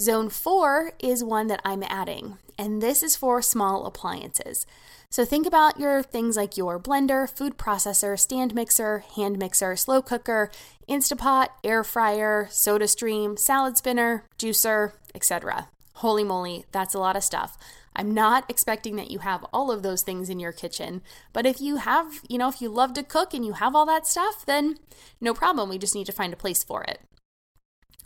Zone 0.00 0.30
four 0.30 0.92
is 0.98 1.22
one 1.22 1.48
that 1.48 1.60
I'm 1.64 1.82
adding, 1.82 2.38
and 2.58 2.80
this 2.80 3.02
is 3.02 3.16
for 3.16 3.42
small 3.42 3.86
appliances. 3.86 4.66
So 5.12 5.24
think 5.24 5.44
about 5.44 5.80
your 5.80 6.04
things 6.04 6.36
like 6.36 6.56
your 6.56 6.78
blender, 6.78 7.28
food 7.28 7.58
processor, 7.58 8.16
stand 8.16 8.54
mixer, 8.54 9.02
hand 9.16 9.38
mixer, 9.38 9.74
slow 9.74 10.02
cooker, 10.02 10.52
Instapot, 10.88 11.48
air 11.64 11.82
fryer, 11.82 12.46
SodaStream, 12.48 13.36
salad 13.36 13.76
spinner, 13.76 14.24
juicer, 14.38 14.92
etc. 15.12 15.68
Holy 15.94 16.22
moly, 16.22 16.64
that's 16.70 16.94
a 16.94 17.00
lot 17.00 17.16
of 17.16 17.24
stuff. 17.24 17.58
I'm 17.96 18.14
not 18.14 18.48
expecting 18.48 18.94
that 18.96 19.10
you 19.10 19.18
have 19.18 19.44
all 19.52 19.72
of 19.72 19.82
those 19.82 20.02
things 20.02 20.30
in 20.30 20.38
your 20.38 20.52
kitchen, 20.52 21.02
but 21.32 21.44
if 21.44 21.60
you 21.60 21.78
have, 21.78 22.20
you 22.28 22.38
know, 22.38 22.48
if 22.48 22.62
you 22.62 22.68
love 22.68 22.94
to 22.94 23.02
cook 23.02 23.34
and 23.34 23.44
you 23.44 23.54
have 23.54 23.74
all 23.74 23.86
that 23.86 24.06
stuff, 24.06 24.46
then 24.46 24.78
no 25.20 25.34
problem. 25.34 25.68
We 25.68 25.78
just 25.78 25.96
need 25.96 26.06
to 26.06 26.12
find 26.12 26.32
a 26.32 26.36
place 26.36 26.62
for 26.62 26.84
it. 26.84 27.00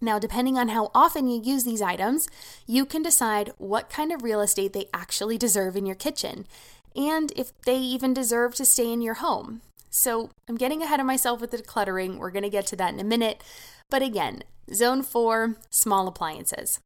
Now, 0.01 0.19
depending 0.19 0.59
on 0.59 0.69
how 0.69 0.91
often 0.95 1.29
you 1.29 1.41
use 1.43 1.65
these 1.65 1.81
items, 1.81 2.29
you 2.67 2.85
can 2.85 3.03
decide 3.03 3.53
what 3.59 3.89
kind 3.89 4.13
of 4.13 4.23
real 4.23 4.41
estate 4.41 4.73
they 4.73 4.89
actually 4.93 5.39
deserve 5.39 5.77
in 5.77 5.87
your 5.87 5.95
kitchen 5.95 6.47
and 6.95 7.33
if 7.37 7.53
they 7.63 7.77
even 7.77 8.15
deserve 8.15 8.55
to 8.57 8.65
stay 8.65 8.93
in 8.93 9.03
your 9.03 9.15
home. 9.15 9.63
So, 9.91 10.31
I'm 10.49 10.57
getting 10.57 10.83
ahead 10.83 10.99
of 10.99 11.07
myself 11.07 11.41
with 11.41 11.53
the 11.53 11.59
decluttering. 11.59 12.19
We're 12.19 12.33
going 12.33 12.43
to 12.43 12.51
get 12.51 12.67
to 12.67 12.77
that 12.77 12.93
in 12.93 12.99
a 12.99 13.05
minute. 13.05 13.43
But 13.91 14.03
again, 14.03 14.43
zone 14.73 15.03
four 15.03 15.57
small 15.71 16.09
appliances. 16.09 16.81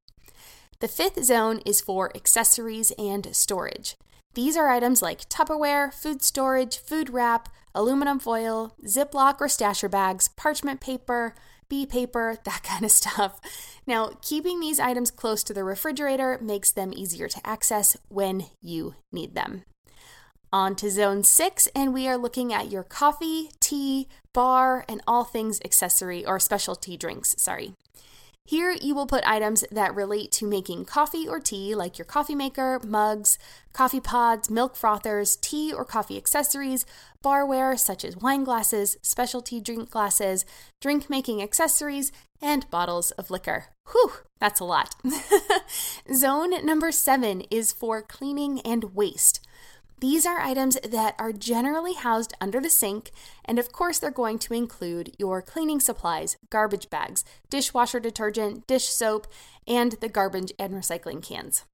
The 0.80 0.88
fifth 0.88 1.24
zone 1.24 1.60
is 1.64 1.80
for 1.80 2.14
accessories 2.14 2.92
and 2.98 3.34
storage. 3.34 3.96
These 4.34 4.56
are 4.56 4.68
items 4.68 5.02
like 5.02 5.28
Tupperware, 5.28 5.92
food 5.92 6.22
storage, 6.22 6.78
food 6.78 7.10
wrap, 7.10 7.48
aluminum 7.74 8.18
foil, 8.18 8.74
Ziploc 8.84 9.40
or 9.40 9.46
stasher 9.46 9.90
bags, 9.90 10.28
parchment 10.28 10.80
paper, 10.80 11.34
bee 11.68 11.86
paper, 11.86 12.36
that 12.44 12.62
kind 12.62 12.84
of 12.84 12.90
stuff. 12.90 13.40
Now, 13.86 14.12
keeping 14.22 14.60
these 14.60 14.78
items 14.78 15.10
close 15.10 15.42
to 15.44 15.54
the 15.54 15.64
refrigerator 15.64 16.38
makes 16.40 16.70
them 16.70 16.92
easier 16.94 17.26
to 17.28 17.46
access 17.46 17.96
when 18.08 18.46
you 18.60 18.94
need 19.10 19.34
them. 19.34 19.64
On 20.52 20.74
to 20.76 20.90
zone 20.90 21.24
six, 21.24 21.68
and 21.74 21.92
we 21.92 22.08
are 22.08 22.16
looking 22.16 22.54
at 22.54 22.70
your 22.70 22.82
coffee, 22.82 23.50
tea, 23.60 24.08
bar, 24.32 24.84
and 24.88 25.02
all 25.06 25.24
things 25.24 25.60
accessory 25.62 26.24
or 26.24 26.40
specialty 26.40 26.96
drinks, 26.96 27.34
sorry. 27.36 27.74
Here, 28.46 28.72
you 28.80 28.94
will 28.94 29.06
put 29.06 29.28
items 29.28 29.62
that 29.70 29.94
relate 29.94 30.32
to 30.32 30.46
making 30.46 30.86
coffee 30.86 31.28
or 31.28 31.38
tea, 31.38 31.74
like 31.74 31.98
your 31.98 32.06
coffee 32.06 32.34
maker, 32.34 32.80
mugs, 32.82 33.38
coffee 33.74 34.00
pods, 34.00 34.48
milk 34.48 34.74
frothers, 34.74 35.36
tea 35.36 35.70
or 35.70 35.84
coffee 35.84 36.16
accessories, 36.16 36.86
barware 37.22 37.78
such 37.78 38.06
as 38.06 38.16
wine 38.16 38.44
glasses, 38.44 38.96
specialty 39.02 39.60
drink 39.60 39.90
glasses, 39.90 40.46
drink 40.80 41.10
making 41.10 41.42
accessories, 41.42 42.10
and 42.40 42.70
bottles 42.70 43.10
of 43.12 43.30
liquor. 43.30 43.66
Whew, 43.92 44.12
that's 44.40 44.60
a 44.60 44.64
lot. 44.64 44.94
Zone 46.14 46.64
number 46.64 46.90
seven 46.90 47.42
is 47.50 47.70
for 47.70 48.00
cleaning 48.00 48.60
and 48.62 48.94
waste. 48.94 49.46
These 50.00 50.26
are 50.26 50.38
items 50.38 50.78
that 50.88 51.16
are 51.18 51.32
generally 51.32 51.94
housed 51.94 52.32
under 52.40 52.60
the 52.60 52.70
sink, 52.70 53.10
and 53.44 53.58
of 53.58 53.72
course, 53.72 53.98
they're 53.98 54.12
going 54.12 54.38
to 54.40 54.54
include 54.54 55.16
your 55.18 55.42
cleaning 55.42 55.80
supplies, 55.80 56.36
garbage 56.50 56.88
bags, 56.88 57.24
dishwasher 57.50 57.98
detergent, 57.98 58.68
dish 58.68 58.84
soap, 58.84 59.26
and 59.66 59.92
the 60.00 60.08
garbage 60.08 60.52
and 60.56 60.72
recycling 60.72 61.20
cans. 61.20 61.64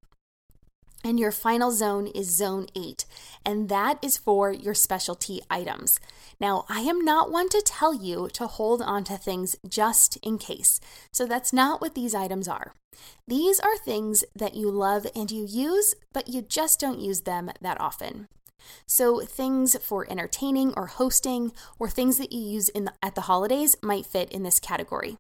And 1.07 1.21
your 1.21 1.33
final 1.33 1.71
zone 1.71 2.07
is 2.07 2.35
zone 2.35 2.67
eight, 2.75 3.05
and 3.45 3.69
that 3.69 3.99
is 4.03 4.17
for 4.17 4.51
your 4.51 4.73
specialty 4.73 5.43
items. 5.51 6.01
Now, 6.41 6.65
I 6.67 6.81
am 6.81 7.05
not 7.05 7.31
one 7.31 7.51
to 7.51 7.63
tell 7.65 7.95
you 7.95 8.31
to 8.33 8.47
hold 8.47 8.81
on 8.81 9.05
to 9.05 9.19
things 9.19 9.55
just 9.69 10.17
in 10.23 10.39
case, 10.39 10.81
so 11.13 11.27
that's 11.27 11.53
not 11.53 11.83
what 11.83 11.95
these 11.95 12.15
items 12.15 12.49
are. 12.49 12.73
These 13.29 13.61
are 13.61 13.77
things 13.77 14.25
that 14.35 14.55
you 14.55 14.71
love 14.71 15.07
and 15.15 15.31
you 15.31 15.45
use, 15.47 15.95
but 16.15 16.29
you 16.29 16.41
just 16.41 16.81
don't 16.81 17.01
use 17.01 17.21
them 17.21 17.51
that 17.61 17.79
often. 17.79 18.29
So, 18.87 19.21
things 19.21 19.77
for 19.83 20.11
entertaining 20.11 20.73
or 20.75 20.87
hosting, 20.87 21.53
or 21.79 21.91
things 21.91 22.17
that 22.17 22.33
you 22.33 22.41
use 22.41 22.71
the, 22.75 22.95
at 23.03 23.15
the 23.15 23.23
holidays 23.23 23.77
might 23.83 24.07
fit 24.07 24.33
in 24.33 24.43
this 24.43 24.59
category. 24.59 25.19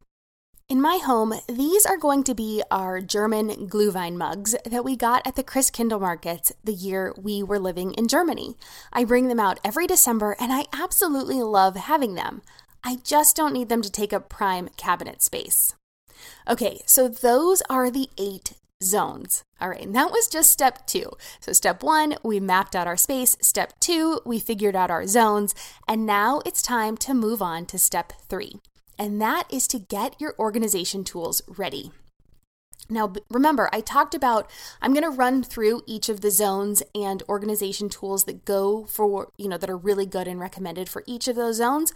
In 0.66 0.80
my 0.80 0.96
home, 0.96 1.34
these 1.46 1.84
are 1.84 1.98
going 1.98 2.24
to 2.24 2.34
be 2.34 2.62
our 2.70 3.02
German 3.02 3.68
Glühwein 3.68 4.16
mugs 4.16 4.56
that 4.64 4.82
we 4.82 4.96
got 4.96 5.20
at 5.26 5.36
the 5.36 5.44
Christkindl 5.44 6.00
market 6.00 6.52
the 6.64 6.72
year 6.72 7.12
we 7.20 7.42
were 7.42 7.58
living 7.58 7.92
in 7.92 8.08
Germany. 8.08 8.56
I 8.90 9.04
bring 9.04 9.28
them 9.28 9.38
out 9.38 9.60
every 9.62 9.86
December 9.86 10.34
and 10.40 10.54
I 10.54 10.64
absolutely 10.72 11.42
love 11.42 11.76
having 11.76 12.14
them. 12.14 12.40
I 12.82 12.96
just 13.04 13.36
don't 13.36 13.52
need 13.52 13.68
them 13.68 13.82
to 13.82 13.92
take 13.92 14.14
up 14.14 14.30
prime 14.30 14.70
cabinet 14.78 15.20
space. 15.20 15.74
Okay, 16.48 16.80
so 16.86 17.08
those 17.08 17.60
are 17.68 17.90
the 17.90 18.08
eight 18.16 18.54
zones. 18.82 19.42
All 19.60 19.68
right, 19.68 19.82
and 19.82 19.94
that 19.94 20.12
was 20.12 20.28
just 20.28 20.50
step 20.50 20.86
two. 20.86 21.10
So, 21.40 21.52
step 21.52 21.82
one, 21.82 22.16
we 22.22 22.40
mapped 22.40 22.74
out 22.74 22.86
our 22.86 22.96
space. 22.96 23.36
Step 23.42 23.78
two, 23.80 24.20
we 24.24 24.38
figured 24.38 24.74
out 24.76 24.90
our 24.90 25.06
zones. 25.06 25.54
And 25.86 26.06
now 26.06 26.40
it's 26.46 26.62
time 26.62 26.96
to 26.98 27.12
move 27.12 27.42
on 27.42 27.66
to 27.66 27.78
step 27.78 28.14
three 28.30 28.60
and 28.98 29.20
that 29.20 29.44
is 29.50 29.66
to 29.68 29.78
get 29.78 30.20
your 30.20 30.34
organization 30.38 31.04
tools 31.04 31.42
ready. 31.46 31.90
Now, 32.88 33.12
remember, 33.30 33.70
I 33.72 33.80
talked 33.80 34.14
about 34.14 34.50
I'm 34.82 34.92
going 34.92 35.04
to 35.04 35.10
run 35.10 35.42
through 35.42 35.82
each 35.86 36.08
of 36.08 36.20
the 36.20 36.30
zones 36.30 36.82
and 36.94 37.22
organization 37.28 37.88
tools 37.88 38.24
that 38.24 38.44
go 38.44 38.84
for, 38.84 39.30
you 39.38 39.48
know, 39.48 39.56
that 39.56 39.70
are 39.70 39.76
really 39.76 40.06
good 40.06 40.28
and 40.28 40.38
recommended 40.38 40.88
for 40.88 41.02
each 41.06 41.26
of 41.26 41.36
those 41.36 41.56
zones. 41.56 41.94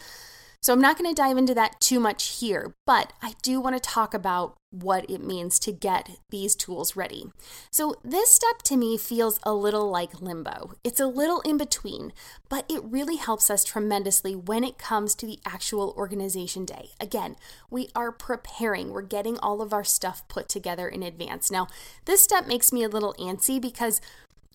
So 0.61 0.73
I'm 0.73 0.81
not 0.81 0.99
going 0.99 1.09
to 1.13 1.21
dive 1.21 1.39
into 1.39 1.55
that 1.55 1.81
too 1.81 2.01
much 2.01 2.39
here, 2.41 2.75
but 2.85 3.13
I 3.23 3.35
do 3.43 3.61
want 3.61 3.77
to 3.77 3.81
talk 3.81 4.13
about 4.13 4.57
what 4.71 5.09
it 5.09 5.25
means 5.25 5.59
to 5.59 5.73
get 5.73 6.11
these 6.31 6.55
tools 6.55 6.95
ready. 6.95 7.25
So 7.71 7.95
this 8.05 8.31
step 8.31 8.61
to 8.65 8.77
me 8.77 8.99
feels 8.99 9.41
a 9.43 9.55
little 9.55 9.91
like 9.91 10.21
limbo. 10.21 10.73
It's 10.85 11.01
a 11.01 11.07
little 11.07 11.41
in 11.41 11.57
between, 11.57 12.13
but 12.49 12.67
it 12.69 12.85
really 12.85 13.17
helps 13.17 13.51
us 13.51 13.65
tremendously 13.65 14.35
when 14.35 14.65
it 14.65 14.77
comes 14.77 15.15
to 15.17 15.27
the 15.27 15.39
actual 15.47 15.95
organization 15.97 16.67
day. 16.67 16.91
Again, 17.01 17.37
we 17.71 17.89
are 17.95 18.13
preparing, 18.13 18.91
we're 18.91 19.03
getting 19.03 19.39
all 19.39 19.63
of 19.63 19.73
our 19.73 19.85
stuff 19.85 20.27
put 20.29 20.49
together 20.49 20.89
in 20.89 21.03
advance. 21.03 21.51
Now, 21.51 21.69
this 22.05 22.21
step 22.21 22.47
makes 22.47 22.73
me 22.73 22.83
a 22.83 22.89
little 22.89 23.15
antsy 23.19 23.61
because 23.61 24.03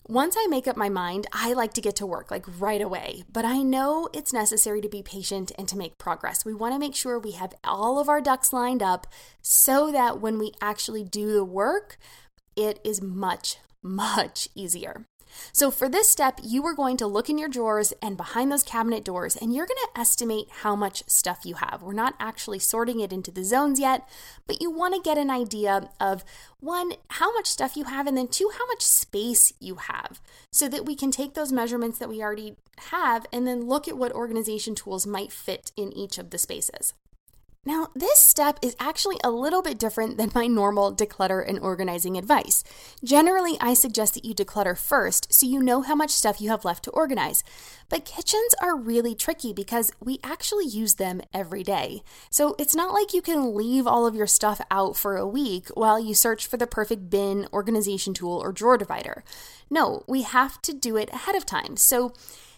once 0.06 0.36
I 0.38 0.46
make 0.48 0.68
up 0.68 0.76
my 0.76 0.90
mind, 0.90 1.26
I 1.32 1.54
like 1.54 1.72
to 1.74 1.80
get 1.80 1.96
to 1.96 2.06
work 2.06 2.30
like 2.30 2.44
right 2.58 2.82
away, 2.82 3.24
but 3.32 3.46
I 3.46 3.62
know 3.62 4.08
it's 4.12 4.34
necessary 4.34 4.82
to 4.82 4.88
be 4.88 5.02
patient 5.02 5.50
and 5.56 5.66
to 5.68 5.78
make 5.78 5.96
progress. 5.96 6.44
We 6.44 6.52
want 6.52 6.74
to 6.74 6.78
make 6.78 6.94
sure 6.94 7.18
we 7.18 7.32
have 7.32 7.54
all 7.64 7.98
of 7.98 8.08
our 8.08 8.20
ducks 8.20 8.52
lined 8.52 8.82
up 8.82 9.06
so 9.40 9.90
that 9.92 10.20
when 10.20 10.38
we 10.38 10.52
actually 10.60 11.04
do 11.04 11.32
the 11.32 11.44
work, 11.44 11.96
it 12.54 12.80
is 12.84 13.00
much, 13.00 13.56
much 13.82 14.48
easier. 14.54 15.06
So, 15.52 15.70
for 15.70 15.88
this 15.88 16.08
step, 16.08 16.40
you 16.42 16.64
are 16.66 16.74
going 16.74 16.96
to 16.98 17.06
look 17.06 17.28
in 17.28 17.38
your 17.38 17.48
drawers 17.48 17.92
and 18.02 18.16
behind 18.16 18.50
those 18.50 18.62
cabinet 18.62 19.04
doors, 19.04 19.36
and 19.36 19.54
you're 19.54 19.66
going 19.66 19.78
to 19.92 20.00
estimate 20.00 20.46
how 20.62 20.74
much 20.76 21.02
stuff 21.06 21.40
you 21.44 21.56
have. 21.56 21.82
We're 21.82 21.92
not 21.92 22.14
actually 22.18 22.58
sorting 22.58 23.00
it 23.00 23.12
into 23.12 23.30
the 23.30 23.44
zones 23.44 23.78
yet, 23.78 24.08
but 24.46 24.60
you 24.60 24.70
want 24.70 24.94
to 24.94 25.00
get 25.00 25.18
an 25.18 25.30
idea 25.30 25.90
of 26.00 26.24
one, 26.60 26.92
how 27.08 27.32
much 27.34 27.46
stuff 27.46 27.76
you 27.76 27.84
have, 27.84 28.06
and 28.06 28.16
then 28.16 28.28
two, 28.28 28.50
how 28.58 28.66
much 28.66 28.82
space 28.82 29.52
you 29.60 29.76
have, 29.76 30.20
so 30.50 30.68
that 30.68 30.86
we 30.86 30.94
can 30.96 31.10
take 31.10 31.34
those 31.34 31.52
measurements 31.52 31.98
that 31.98 32.08
we 32.08 32.22
already 32.22 32.56
have 32.90 33.26
and 33.32 33.46
then 33.46 33.66
look 33.66 33.86
at 33.86 33.96
what 33.96 34.12
organization 34.12 34.74
tools 34.74 35.06
might 35.06 35.32
fit 35.32 35.72
in 35.76 35.92
each 35.92 36.18
of 36.18 36.30
the 36.30 36.38
spaces. 36.38 36.94
Now, 37.66 37.88
this 37.94 38.20
step 38.20 38.58
is 38.60 38.76
actually 38.78 39.16
a 39.24 39.30
little 39.30 39.62
bit 39.62 39.78
different 39.78 40.18
than 40.18 40.30
my 40.34 40.46
normal 40.46 40.94
declutter 40.94 41.46
and 41.46 41.58
organizing 41.58 42.18
advice. 42.18 42.62
Generally, 43.02 43.56
I 43.60 43.72
suggest 43.72 44.14
that 44.14 44.24
you 44.24 44.34
declutter 44.34 44.76
first 44.78 45.32
so 45.32 45.46
you 45.46 45.60
know 45.60 45.80
how 45.80 45.94
much 45.94 46.10
stuff 46.10 46.40
you 46.40 46.50
have 46.50 46.64
left 46.64 46.84
to 46.84 46.90
organize. 46.90 47.42
But 47.88 48.04
kitchens 48.04 48.54
are 48.62 48.76
really 48.76 49.14
tricky 49.14 49.54
because 49.54 49.92
we 49.98 50.18
actually 50.22 50.66
use 50.66 50.94
them 50.94 51.22
every 51.32 51.62
day. 51.62 52.02
So 52.28 52.54
it's 52.58 52.74
not 52.74 52.92
like 52.92 53.14
you 53.14 53.22
can 53.22 53.54
leave 53.54 53.86
all 53.86 54.06
of 54.06 54.14
your 54.14 54.26
stuff 54.26 54.60
out 54.70 54.96
for 54.96 55.16
a 55.16 55.26
week 55.26 55.68
while 55.68 55.98
you 55.98 56.14
search 56.14 56.46
for 56.46 56.58
the 56.58 56.66
perfect 56.66 57.08
bin, 57.08 57.46
organization 57.52 58.12
tool, 58.12 58.38
or 58.38 58.52
drawer 58.52 58.76
divider. 58.76 59.24
No, 59.70 60.04
we 60.06 60.22
have 60.22 60.60
to 60.62 60.74
do 60.74 60.96
it 60.96 61.08
ahead 61.12 61.34
of 61.34 61.46
time. 61.46 61.76
So 61.76 62.12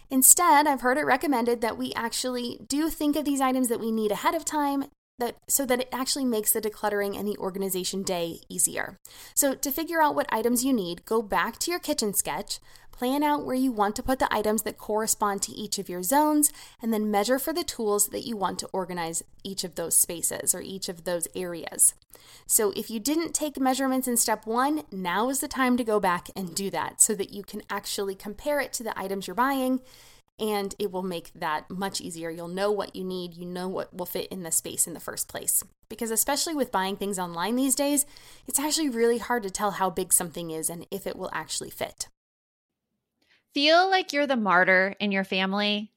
Instead, 0.08 0.68
I've 0.68 0.82
heard 0.82 0.98
it 0.98 1.04
recommended 1.04 1.60
that 1.62 1.76
we 1.76 1.92
actually 1.94 2.60
do 2.68 2.90
think 2.90 3.16
of 3.16 3.24
these 3.24 3.40
items 3.40 3.68
that 3.68 3.80
we 3.80 3.90
need 3.90 4.12
ahead 4.12 4.36
of 4.36 4.44
time, 4.44 4.84
that 5.18 5.36
so 5.48 5.64
that 5.64 5.80
it 5.80 5.88
actually 5.92 6.24
makes 6.24 6.52
the 6.52 6.60
decluttering 6.60 7.18
and 7.18 7.26
the 7.26 7.38
organization 7.38 8.02
day 8.02 8.40
easier. 8.48 8.98
So 9.34 9.54
to 9.54 9.70
figure 9.70 10.02
out 10.02 10.14
what 10.14 10.28
items 10.30 10.64
you 10.64 10.72
need, 10.72 11.04
go 11.04 11.22
back 11.22 11.58
to 11.60 11.70
your 11.70 11.80
kitchen 11.80 12.12
sketch, 12.12 12.58
plan 12.92 13.22
out 13.22 13.44
where 13.44 13.56
you 13.56 13.72
want 13.72 13.96
to 13.96 14.02
put 14.02 14.18
the 14.18 14.32
items 14.34 14.62
that 14.62 14.78
correspond 14.78 15.42
to 15.42 15.52
each 15.52 15.78
of 15.78 15.88
your 15.88 16.02
zones, 16.02 16.52
and 16.80 16.92
then 16.92 17.10
measure 17.10 17.38
for 17.38 17.52
the 17.52 17.64
tools 17.64 18.08
that 18.08 18.26
you 18.26 18.36
want 18.36 18.58
to 18.58 18.68
organize 18.72 19.22
each 19.44 19.64
of 19.64 19.74
those 19.74 19.96
spaces 19.96 20.54
or 20.54 20.60
each 20.60 20.88
of 20.88 21.04
those 21.04 21.28
areas. 21.34 21.94
So 22.46 22.72
if 22.74 22.90
you 22.90 22.98
didn't 23.00 23.34
take 23.34 23.58
measurements 23.58 24.08
in 24.08 24.16
step 24.16 24.46
1, 24.46 24.84
now 24.90 25.28
is 25.28 25.40
the 25.40 25.48
time 25.48 25.76
to 25.76 25.84
go 25.84 26.00
back 26.00 26.28
and 26.34 26.54
do 26.54 26.70
that 26.70 27.00
so 27.00 27.14
that 27.14 27.32
you 27.32 27.42
can 27.42 27.62
actually 27.68 28.14
compare 28.14 28.60
it 28.60 28.72
to 28.74 28.82
the 28.82 28.98
items 28.98 29.26
you're 29.26 29.34
buying 29.34 29.80
and 30.38 30.74
it 30.78 30.92
will 30.92 31.02
make 31.02 31.32
that 31.34 31.70
much 31.70 32.00
easier. 32.00 32.30
You'll 32.30 32.48
know 32.48 32.70
what 32.70 32.94
you 32.94 33.04
need, 33.04 33.34
you 33.34 33.46
know 33.46 33.68
what 33.68 33.94
will 33.94 34.06
fit 34.06 34.28
in 34.28 34.42
the 34.42 34.50
space 34.50 34.86
in 34.86 34.94
the 34.94 35.00
first 35.00 35.28
place. 35.28 35.62
Because, 35.88 36.10
especially 36.10 36.54
with 36.54 36.72
buying 36.72 36.96
things 36.96 37.18
online 37.18 37.56
these 37.56 37.74
days, 37.74 38.06
it's 38.46 38.58
actually 38.58 38.88
really 38.88 39.18
hard 39.18 39.42
to 39.44 39.50
tell 39.50 39.72
how 39.72 39.88
big 39.88 40.12
something 40.12 40.50
is 40.50 40.68
and 40.68 40.86
if 40.90 41.06
it 41.06 41.16
will 41.16 41.30
actually 41.32 41.70
fit. 41.70 42.08
Feel 43.54 43.88
like 43.88 44.12
you're 44.12 44.26
the 44.26 44.36
martyr 44.36 44.94
in 45.00 45.12
your 45.12 45.24
family? 45.24 45.90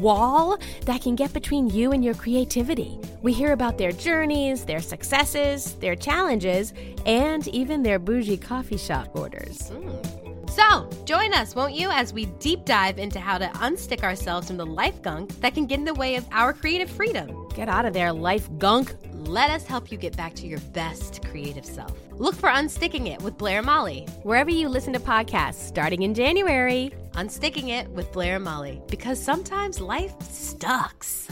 wall 0.00 0.58
that 0.86 1.02
can 1.02 1.16
get 1.16 1.32
between 1.32 1.68
you 1.68 1.92
and 1.92 2.04
your 2.04 2.14
creativity. 2.14 2.98
We 3.22 3.32
hear 3.32 3.52
about 3.52 3.78
their 3.78 3.92
journeys, 3.92 4.64
their 4.64 4.80
successes, 4.80 5.74
their 5.76 5.96
challenges, 5.96 6.72
and 7.06 7.46
even 7.48 7.82
their 7.82 7.98
bougie 7.98 8.36
coffee 8.36 8.76
shop 8.76 9.08
orders. 9.14 9.70
Mm. 9.70 10.21
So, 10.54 10.86
join 11.06 11.32
us, 11.32 11.54
won't 11.54 11.72
you, 11.72 11.88
as 11.90 12.12
we 12.12 12.26
deep 12.26 12.66
dive 12.66 12.98
into 12.98 13.18
how 13.18 13.38
to 13.38 13.46
unstick 13.46 14.02
ourselves 14.02 14.48
from 14.48 14.58
the 14.58 14.66
life 14.66 15.00
gunk 15.00 15.40
that 15.40 15.54
can 15.54 15.64
get 15.64 15.78
in 15.78 15.86
the 15.86 15.94
way 15.94 16.16
of 16.16 16.26
our 16.30 16.52
creative 16.52 16.90
freedom. 16.90 17.48
Get 17.54 17.70
out 17.70 17.86
of 17.86 17.94
there, 17.94 18.12
life 18.12 18.50
gunk. 18.58 18.94
Let 19.14 19.48
us 19.48 19.64
help 19.64 19.90
you 19.90 19.96
get 19.96 20.14
back 20.14 20.34
to 20.34 20.46
your 20.46 20.58
best 20.74 21.24
creative 21.24 21.64
self. 21.64 21.96
Look 22.12 22.34
for 22.34 22.50
Unsticking 22.50 23.06
It 23.06 23.22
with 23.22 23.38
Blair 23.38 23.58
and 23.58 23.66
Molly, 23.66 24.06
wherever 24.24 24.50
you 24.50 24.68
listen 24.68 24.92
to 24.92 25.00
podcasts, 25.00 25.54
starting 25.54 26.02
in 26.02 26.12
January. 26.12 26.92
Unsticking 27.12 27.70
It 27.70 27.88
with 27.88 28.12
Blair 28.12 28.36
and 28.36 28.44
Molly, 28.44 28.82
because 28.88 29.18
sometimes 29.18 29.80
life 29.80 30.20
sucks. 30.20 31.28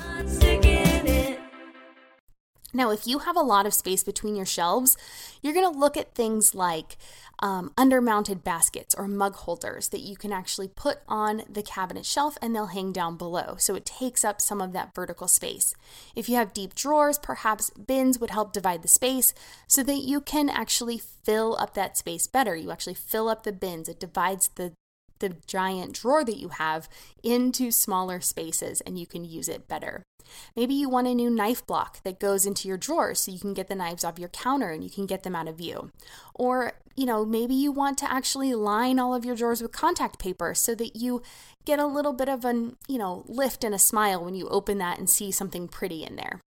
Now, 2.72 2.92
if 2.92 3.04
you 3.06 3.18
have 3.18 3.36
a 3.36 3.40
lot 3.40 3.66
of 3.66 3.74
space 3.74 4.04
between 4.04 4.36
your 4.36 4.46
shelves, 4.46 4.96
you're 5.42 5.54
going 5.54 5.70
to 5.70 5.78
look 5.78 5.96
at 5.96 6.14
things 6.14 6.54
like 6.54 6.96
um, 7.40 7.72
undermounted 7.76 8.44
baskets 8.44 8.94
or 8.94 9.08
mug 9.08 9.34
holders 9.34 9.88
that 9.88 10.00
you 10.00 10.16
can 10.16 10.32
actually 10.32 10.68
put 10.68 10.98
on 11.08 11.42
the 11.48 11.62
cabinet 11.62 12.04
shelf 12.04 12.36
and 12.40 12.54
they'll 12.54 12.66
hang 12.66 12.92
down 12.92 13.16
below. 13.16 13.56
So 13.58 13.74
it 13.74 13.84
takes 13.84 14.24
up 14.24 14.40
some 14.40 14.60
of 14.60 14.72
that 14.72 14.94
vertical 14.94 15.28
space. 15.28 15.74
If 16.14 16.28
you 16.28 16.36
have 16.36 16.52
deep 16.52 16.74
drawers, 16.74 17.18
perhaps 17.18 17.70
bins 17.70 18.18
would 18.18 18.30
help 18.30 18.52
divide 18.52 18.82
the 18.82 18.88
space 18.88 19.32
so 19.66 19.82
that 19.82 19.98
you 19.98 20.20
can 20.20 20.48
actually 20.48 20.98
fill 20.98 21.56
up 21.58 21.74
that 21.74 21.96
space 21.96 22.26
better. 22.26 22.54
You 22.54 22.70
actually 22.70 22.94
fill 22.94 23.28
up 23.28 23.42
the 23.42 23.52
bins, 23.52 23.88
it 23.88 24.00
divides 24.00 24.48
the 24.54 24.72
the 25.20 25.36
giant 25.46 25.94
drawer 25.94 26.24
that 26.24 26.38
you 26.38 26.48
have 26.48 26.88
into 27.22 27.70
smaller 27.70 28.20
spaces 28.20 28.80
and 28.82 28.98
you 28.98 29.06
can 29.06 29.24
use 29.24 29.48
it 29.48 29.68
better. 29.68 30.02
Maybe 30.56 30.74
you 30.74 30.88
want 30.88 31.06
a 31.06 31.14
new 31.14 31.30
knife 31.30 31.66
block 31.66 32.02
that 32.02 32.20
goes 32.20 32.46
into 32.46 32.68
your 32.68 32.76
drawer 32.76 33.14
so 33.14 33.32
you 33.32 33.38
can 33.38 33.54
get 33.54 33.68
the 33.68 33.74
knives 33.74 34.04
off 34.04 34.18
your 34.18 34.28
counter 34.28 34.70
and 34.70 34.84
you 34.84 34.90
can 34.90 35.06
get 35.06 35.22
them 35.22 35.34
out 35.34 35.48
of 35.48 35.56
view. 35.58 35.90
Or, 36.34 36.72
you 36.96 37.06
know, 37.06 37.24
maybe 37.24 37.54
you 37.54 37.72
want 37.72 37.98
to 37.98 38.10
actually 38.10 38.54
line 38.54 38.98
all 38.98 39.14
of 39.14 39.24
your 39.24 39.36
drawers 39.36 39.62
with 39.62 39.72
contact 39.72 40.18
paper 40.18 40.54
so 40.54 40.74
that 40.74 40.96
you 40.96 41.22
get 41.64 41.78
a 41.78 41.86
little 41.86 42.12
bit 42.12 42.28
of 42.28 42.44
an, 42.44 42.76
you 42.88 42.98
know, 42.98 43.24
lift 43.26 43.64
and 43.64 43.74
a 43.74 43.78
smile 43.78 44.24
when 44.24 44.34
you 44.34 44.48
open 44.48 44.78
that 44.78 44.98
and 44.98 45.08
see 45.08 45.30
something 45.30 45.68
pretty 45.68 46.04
in 46.04 46.16
there 46.16 46.40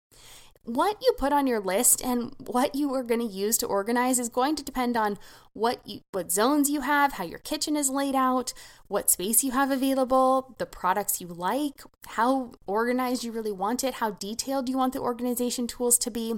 what 0.63 0.97
you 1.02 1.13
put 1.17 1.34
on 1.34 1.47
your 1.47 1.60
list 1.60 2.04
and 2.04 2.36
what 2.38 2.76
you 2.76 2.93
are 2.93 3.04
going 3.04 3.19
to 3.19 3.26
use 3.26 3.58
to 3.58 3.65
organize 3.65 4.19
is 4.19 4.30
going 4.30 4.56
to 4.56 4.63
depend 4.63 4.95
on 4.95 5.17
what 5.54 5.86
you, 5.88 6.02
what 6.12 6.32
zones 6.32 6.69
you 6.69 6.82
have, 6.82 7.13
how 7.13 7.24
your 7.24 7.39
kitchen 7.39 7.76
is 7.76 7.89
laid 7.89 8.15
out, 8.15 8.54
what 8.88 9.10
space 9.10 9.43
you 9.43 9.52
have 9.52 9.71
available, 9.71 10.54
the 10.60 10.65
products 10.65 11.19
you 11.19 11.28
like, 11.28 11.82
how 12.10 12.52
organized 12.67 13.24
you 13.24 13.32
really 13.32 13.52
want 13.52 13.84
it, 13.84 13.95
how 13.95 14.12
detailed 14.12 14.69
you 14.69 14.78
want 14.78 14.93
the 14.93 15.00
organization 15.00 15.65
tools 15.65 15.97
to 15.97 16.12
be. 16.12 16.36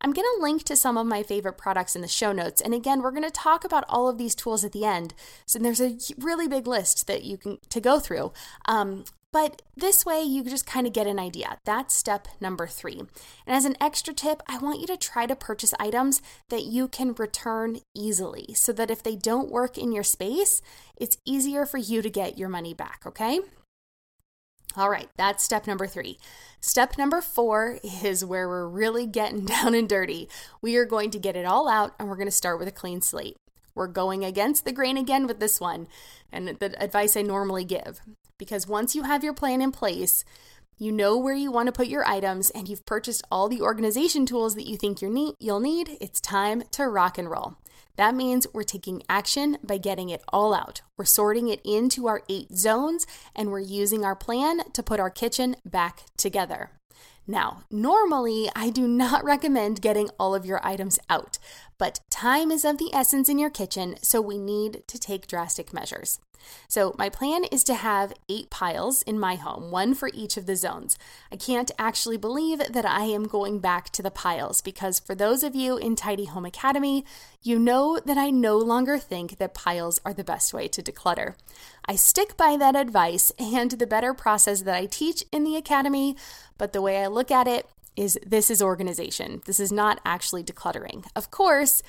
I'm 0.00 0.12
going 0.12 0.28
to 0.36 0.42
link 0.42 0.62
to 0.64 0.76
some 0.76 0.96
of 0.96 1.06
my 1.06 1.24
favorite 1.24 1.58
products 1.58 1.96
in 1.96 2.02
the 2.02 2.08
show 2.08 2.32
notes. 2.32 2.60
And 2.60 2.72
again, 2.72 3.02
we're 3.02 3.10
going 3.10 3.24
to 3.24 3.30
talk 3.30 3.64
about 3.64 3.84
all 3.88 4.08
of 4.08 4.18
these 4.18 4.36
tools 4.36 4.64
at 4.64 4.72
the 4.72 4.84
end. 4.84 5.14
So 5.46 5.58
there's 5.58 5.80
a 5.80 5.98
really 6.16 6.46
big 6.46 6.68
list 6.68 7.06
that 7.08 7.24
you 7.24 7.36
can 7.36 7.58
to 7.70 7.80
go 7.80 7.98
through. 7.98 8.32
Um, 8.66 9.04
but 9.34 9.62
this 9.76 10.06
way, 10.06 10.22
you 10.22 10.44
just 10.44 10.64
kind 10.64 10.86
of 10.86 10.92
get 10.92 11.08
an 11.08 11.18
idea. 11.18 11.58
That's 11.64 11.92
step 11.92 12.28
number 12.40 12.68
three. 12.68 13.00
And 13.00 13.56
as 13.56 13.64
an 13.64 13.76
extra 13.80 14.14
tip, 14.14 14.44
I 14.46 14.58
want 14.58 14.80
you 14.80 14.86
to 14.86 14.96
try 14.96 15.26
to 15.26 15.34
purchase 15.34 15.74
items 15.80 16.22
that 16.50 16.66
you 16.66 16.86
can 16.86 17.14
return 17.14 17.80
easily 17.96 18.54
so 18.54 18.72
that 18.74 18.92
if 18.92 19.02
they 19.02 19.16
don't 19.16 19.50
work 19.50 19.76
in 19.76 19.90
your 19.90 20.04
space, 20.04 20.62
it's 20.96 21.16
easier 21.24 21.66
for 21.66 21.78
you 21.78 22.00
to 22.00 22.08
get 22.08 22.38
your 22.38 22.48
money 22.48 22.74
back, 22.74 23.02
okay? 23.04 23.40
All 24.76 24.88
right, 24.88 25.08
that's 25.16 25.42
step 25.42 25.66
number 25.66 25.88
three. 25.88 26.16
Step 26.60 26.96
number 26.96 27.20
four 27.20 27.80
is 27.82 28.24
where 28.24 28.46
we're 28.46 28.68
really 28.68 29.04
getting 29.04 29.44
down 29.46 29.74
and 29.74 29.88
dirty. 29.88 30.28
We 30.62 30.76
are 30.76 30.84
going 30.84 31.10
to 31.10 31.18
get 31.18 31.34
it 31.34 31.44
all 31.44 31.68
out 31.68 31.96
and 31.98 32.08
we're 32.08 32.14
going 32.14 32.28
to 32.28 32.30
start 32.30 32.60
with 32.60 32.68
a 32.68 32.72
clean 32.72 33.00
slate. 33.00 33.34
We're 33.74 33.88
going 33.88 34.24
against 34.24 34.64
the 34.64 34.70
grain 34.70 34.96
again 34.96 35.26
with 35.26 35.40
this 35.40 35.60
one 35.60 35.88
and 36.30 36.46
the 36.46 36.80
advice 36.80 37.16
I 37.16 37.22
normally 37.22 37.64
give. 37.64 38.00
Because 38.38 38.66
once 38.66 38.94
you 38.94 39.02
have 39.04 39.22
your 39.22 39.34
plan 39.34 39.62
in 39.62 39.72
place, 39.72 40.24
you 40.76 40.90
know 40.90 41.16
where 41.16 41.34
you 41.34 41.52
want 41.52 41.66
to 41.66 41.72
put 41.72 41.86
your 41.86 42.06
items 42.06 42.50
and 42.50 42.68
you've 42.68 42.84
purchased 42.84 43.22
all 43.30 43.48
the 43.48 43.62
organization 43.62 44.26
tools 44.26 44.56
that 44.56 44.66
you 44.66 44.76
think 44.76 45.00
you 45.00 45.34
you'll 45.38 45.60
need, 45.60 45.96
it's 46.00 46.20
time 46.20 46.64
to 46.72 46.88
rock 46.88 47.16
and 47.16 47.30
roll. 47.30 47.56
That 47.96 48.16
means 48.16 48.46
we're 48.52 48.64
taking 48.64 49.04
action 49.08 49.58
by 49.62 49.78
getting 49.78 50.08
it 50.08 50.22
all 50.32 50.52
out. 50.52 50.82
We're 50.98 51.04
sorting 51.04 51.46
it 51.48 51.60
into 51.64 52.08
our 52.08 52.22
eight 52.28 52.52
zones 52.56 53.06
and 53.36 53.50
we're 53.50 53.60
using 53.60 54.04
our 54.04 54.16
plan 54.16 54.68
to 54.72 54.82
put 54.82 54.98
our 54.98 55.10
kitchen 55.10 55.54
back 55.64 56.02
together. 56.16 56.70
Now, 57.26 57.62
normally 57.70 58.50
I 58.56 58.70
do 58.70 58.88
not 58.88 59.24
recommend 59.24 59.80
getting 59.80 60.10
all 60.18 60.34
of 60.34 60.44
your 60.44 60.60
items 60.66 60.98
out, 61.08 61.38
but 61.78 62.00
time 62.10 62.50
is 62.50 62.64
of 62.64 62.78
the 62.78 62.92
essence 62.92 63.28
in 63.28 63.38
your 63.38 63.50
kitchen, 63.50 63.96
so 64.02 64.20
we 64.20 64.38
need 64.38 64.82
to 64.88 64.98
take 64.98 65.28
drastic 65.28 65.72
measures. 65.72 66.18
So, 66.68 66.94
my 66.98 67.08
plan 67.08 67.44
is 67.44 67.64
to 67.64 67.74
have 67.74 68.14
eight 68.28 68.50
piles 68.50 69.02
in 69.02 69.18
my 69.18 69.36
home, 69.36 69.70
one 69.70 69.94
for 69.94 70.10
each 70.12 70.36
of 70.36 70.46
the 70.46 70.56
zones. 70.56 70.98
I 71.30 71.36
can't 71.36 71.70
actually 71.78 72.16
believe 72.16 72.58
that 72.58 72.84
I 72.84 73.04
am 73.04 73.24
going 73.24 73.58
back 73.58 73.90
to 73.90 74.02
the 74.02 74.10
piles 74.10 74.60
because, 74.60 74.98
for 74.98 75.14
those 75.14 75.42
of 75.42 75.54
you 75.54 75.76
in 75.76 75.96
Tidy 75.96 76.26
Home 76.26 76.44
Academy, 76.44 77.04
you 77.42 77.58
know 77.58 78.00
that 78.04 78.18
I 78.18 78.30
no 78.30 78.56
longer 78.56 78.98
think 78.98 79.38
that 79.38 79.54
piles 79.54 80.00
are 80.04 80.14
the 80.14 80.24
best 80.24 80.54
way 80.54 80.68
to 80.68 80.82
declutter. 80.82 81.34
I 81.86 81.96
stick 81.96 82.36
by 82.36 82.56
that 82.56 82.76
advice 82.76 83.32
and 83.38 83.72
the 83.72 83.86
better 83.86 84.14
process 84.14 84.62
that 84.62 84.74
I 84.74 84.86
teach 84.86 85.24
in 85.32 85.44
the 85.44 85.56
Academy, 85.56 86.16
but 86.58 86.72
the 86.72 86.82
way 86.82 87.02
I 87.02 87.06
look 87.06 87.30
at 87.30 87.46
it 87.46 87.68
is 87.96 88.18
this 88.26 88.50
is 88.50 88.60
organization. 88.60 89.42
This 89.46 89.60
is 89.60 89.70
not 89.70 90.00
actually 90.04 90.42
decluttering. 90.42 91.04
Of 91.14 91.30
course, 91.30 91.82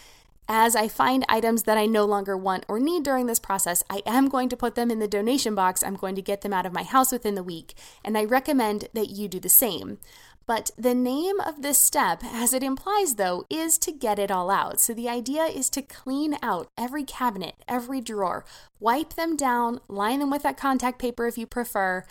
as 0.48 0.76
I 0.76 0.88
find 0.88 1.26
items 1.28 1.64
that 1.64 1.78
I 1.78 1.86
no 1.86 2.06
longer 2.06 2.38
want 2.38 2.66
or 2.68 2.80
need 2.80 3.04
during 3.04 3.26
this 3.26 3.40
process, 3.40 3.84
I 3.90 4.02
am 4.06 4.30
going 4.30 4.50
to 4.50 4.58
put 4.58 4.76
them 4.76 4.92
in 4.92 5.00
the 5.00 5.08
donation 5.08 5.56
box. 5.56 5.84
I'm 5.84 5.96
going 5.96 6.16
to 6.16 6.22
get 6.22 6.42
them 6.42 6.54
out 6.54 6.66
of 6.66 6.74
my 6.74 6.84
house 6.84 7.12
within 7.12 7.36
the 7.36 7.44
week, 7.44 7.74
and 8.04 8.18
I 8.18 8.26
recommend 8.26 8.90
that 8.94 9.10
you 9.10 9.28
do 9.28 9.40
the 9.40 9.50
same. 9.50 9.98
But 10.48 10.70
the 10.78 10.94
name 10.94 11.40
of 11.40 11.64
this 11.64 11.80
step, 11.80 12.24
as 12.24 12.54
it 12.54 12.62
implies 12.62 13.16
though, 13.16 13.46
is 13.50 13.80
to 13.80 13.92
get 13.92 14.20
it 14.20 14.30
all 14.30 14.52
out. 14.52 14.80
So 14.80 14.94
the 14.94 15.10
idea 15.10 15.46
is 15.46 15.72
to 15.72 15.82
clean 15.82 16.38
out 16.44 16.70
every 16.78 17.04
cabinet, 17.04 17.56
every 17.68 18.00
drawer, 18.00 18.46
wipe 18.80 19.14
them 19.14 19.36
down, 19.36 19.80
line 19.88 20.20
them 20.20 20.30
with 20.30 20.44
that 20.44 20.58
contact 20.58 21.00
paper 21.00 21.26
if 21.26 21.38
you 21.38 21.48
prefer, 21.48 22.06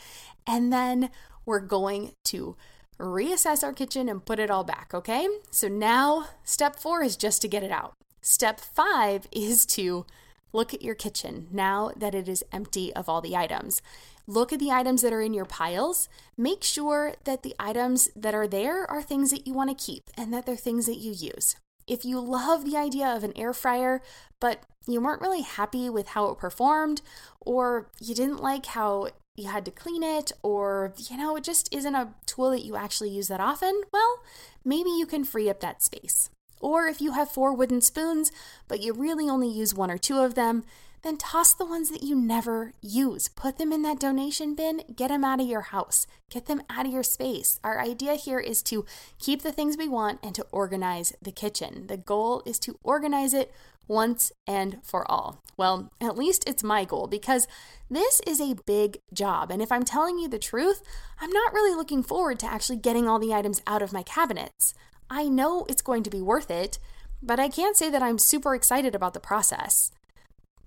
and 0.46 0.72
then 0.72 1.10
we're 1.46 1.60
going 1.60 2.14
to 2.24 2.56
reassess 2.98 3.62
our 3.62 3.72
kitchen 3.72 4.08
and 4.08 4.24
put 4.24 4.40
it 4.40 4.50
all 4.50 4.64
back, 4.64 4.92
okay? 4.92 5.28
So 5.50 5.68
now 5.68 6.28
step 6.42 6.76
four 6.76 7.02
is 7.02 7.16
just 7.16 7.40
to 7.42 7.48
get 7.48 7.62
it 7.62 7.70
out. 7.70 7.94
Step 8.26 8.58
five 8.58 9.28
is 9.32 9.66
to 9.66 10.06
look 10.54 10.72
at 10.72 10.80
your 10.80 10.94
kitchen 10.94 11.46
now 11.52 11.90
that 11.94 12.14
it 12.14 12.26
is 12.26 12.42
empty 12.50 12.90
of 12.94 13.06
all 13.06 13.20
the 13.20 13.36
items. 13.36 13.82
Look 14.26 14.50
at 14.50 14.60
the 14.60 14.70
items 14.70 15.02
that 15.02 15.12
are 15.12 15.20
in 15.20 15.34
your 15.34 15.44
piles. 15.44 16.08
Make 16.38 16.64
sure 16.64 17.16
that 17.24 17.42
the 17.42 17.54
items 17.58 18.08
that 18.16 18.34
are 18.34 18.48
there 18.48 18.90
are 18.90 19.02
things 19.02 19.30
that 19.30 19.46
you 19.46 19.52
want 19.52 19.76
to 19.76 19.84
keep 19.84 20.04
and 20.16 20.32
that 20.32 20.46
they're 20.46 20.56
things 20.56 20.86
that 20.86 20.96
you 20.96 21.12
use. 21.12 21.56
If 21.86 22.06
you 22.06 22.18
love 22.18 22.64
the 22.64 22.78
idea 22.78 23.06
of 23.06 23.24
an 23.24 23.36
air 23.36 23.52
fryer, 23.52 24.00
but 24.40 24.62
you 24.88 25.02
weren't 25.02 25.20
really 25.20 25.42
happy 25.42 25.90
with 25.90 26.08
how 26.08 26.30
it 26.30 26.38
performed, 26.38 27.02
or 27.40 27.90
you 28.00 28.14
didn't 28.14 28.42
like 28.42 28.64
how 28.64 29.08
you 29.36 29.48
had 29.48 29.66
to 29.66 29.70
clean 29.70 30.02
it, 30.02 30.32
or 30.42 30.94
you 30.96 31.18
know, 31.18 31.36
it 31.36 31.44
just 31.44 31.68
isn't 31.74 31.94
a 31.94 32.14
tool 32.24 32.50
that 32.52 32.64
you 32.64 32.74
actually 32.74 33.10
use 33.10 33.28
that 33.28 33.40
often, 33.40 33.82
well, 33.92 34.22
maybe 34.64 34.88
you 34.88 35.04
can 35.04 35.24
free 35.24 35.50
up 35.50 35.60
that 35.60 35.82
space. 35.82 36.30
Or 36.64 36.86
if 36.86 37.02
you 37.02 37.12
have 37.12 37.30
four 37.30 37.54
wooden 37.54 37.82
spoons, 37.82 38.32
but 38.68 38.80
you 38.80 38.94
really 38.94 39.28
only 39.28 39.50
use 39.50 39.74
one 39.74 39.90
or 39.90 39.98
two 39.98 40.20
of 40.20 40.34
them, 40.34 40.64
then 41.02 41.18
toss 41.18 41.52
the 41.52 41.66
ones 41.66 41.90
that 41.90 42.02
you 42.02 42.16
never 42.16 42.72
use. 42.80 43.28
Put 43.28 43.58
them 43.58 43.70
in 43.70 43.82
that 43.82 44.00
donation 44.00 44.54
bin, 44.54 44.80
get 44.96 45.08
them 45.08 45.24
out 45.24 45.42
of 45.42 45.46
your 45.46 45.60
house, 45.60 46.06
get 46.30 46.46
them 46.46 46.62
out 46.70 46.86
of 46.86 46.92
your 46.92 47.02
space. 47.02 47.60
Our 47.62 47.78
idea 47.82 48.14
here 48.14 48.40
is 48.40 48.62
to 48.62 48.86
keep 49.18 49.42
the 49.42 49.52
things 49.52 49.76
we 49.76 49.90
want 49.90 50.20
and 50.22 50.34
to 50.36 50.46
organize 50.52 51.12
the 51.20 51.32
kitchen. 51.32 51.86
The 51.86 51.98
goal 51.98 52.42
is 52.46 52.58
to 52.60 52.78
organize 52.82 53.34
it 53.34 53.52
once 53.86 54.32
and 54.46 54.78
for 54.82 55.06
all. 55.10 55.42
Well, 55.58 55.92
at 56.00 56.16
least 56.16 56.48
it's 56.48 56.64
my 56.64 56.86
goal 56.86 57.08
because 57.08 57.46
this 57.90 58.22
is 58.26 58.40
a 58.40 58.56
big 58.64 59.02
job. 59.12 59.50
And 59.50 59.60
if 59.60 59.70
I'm 59.70 59.84
telling 59.84 60.18
you 60.18 60.28
the 60.28 60.38
truth, 60.38 60.82
I'm 61.20 61.30
not 61.30 61.52
really 61.52 61.76
looking 61.76 62.02
forward 62.02 62.38
to 62.38 62.46
actually 62.46 62.78
getting 62.78 63.06
all 63.06 63.18
the 63.18 63.34
items 63.34 63.60
out 63.66 63.82
of 63.82 63.92
my 63.92 64.02
cabinets. 64.02 64.72
I 65.10 65.28
know 65.28 65.66
it's 65.68 65.82
going 65.82 66.02
to 66.04 66.10
be 66.10 66.20
worth 66.20 66.50
it, 66.50 66.78
but 67.22 67.38
I 67.38 67.48
can't 67.48 67.76
say 67.76 67.90
that 67.90 68.02
I'm 68.02 68.18
super 68.18 68.54
excited 68.54 68.94
about 68.94 69.14
the 69.14 69.20
process 69.20 69.90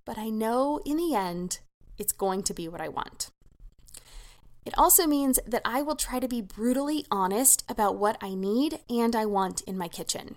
but 0.08 0.17
I 0.17 0.30
know 0.30 0.80
in 0.86 0.95
the 0.95 1.13
end 1.13 1.60
it's 1.97 2.13
going 2.13 2.41
to 2.43 2.54
be 2.54 2.69
what 2.69 2.80
I 2.80 2.88
want. 2.88 3.30
It 4.65 4.73
also 4.78 5.06
means 5.06 5.38
that 5.45 5.62
I 5.65 5.82
will 5.82 5.97
try 5.97 6.19
to 6.19 6.28
be 6.28 6.41
brutally 6.41 7.06
honest 7.12 7.65
about 7.69 7.97
what 7.97 8.17
I 8.21 8.34
need 8.34 8.80
and 8.89 9.15
I 9.15 9.26
want 9.26 9.62
in 9.62 9.78
my 9.78 9.89
kitchen. 9.89 10.36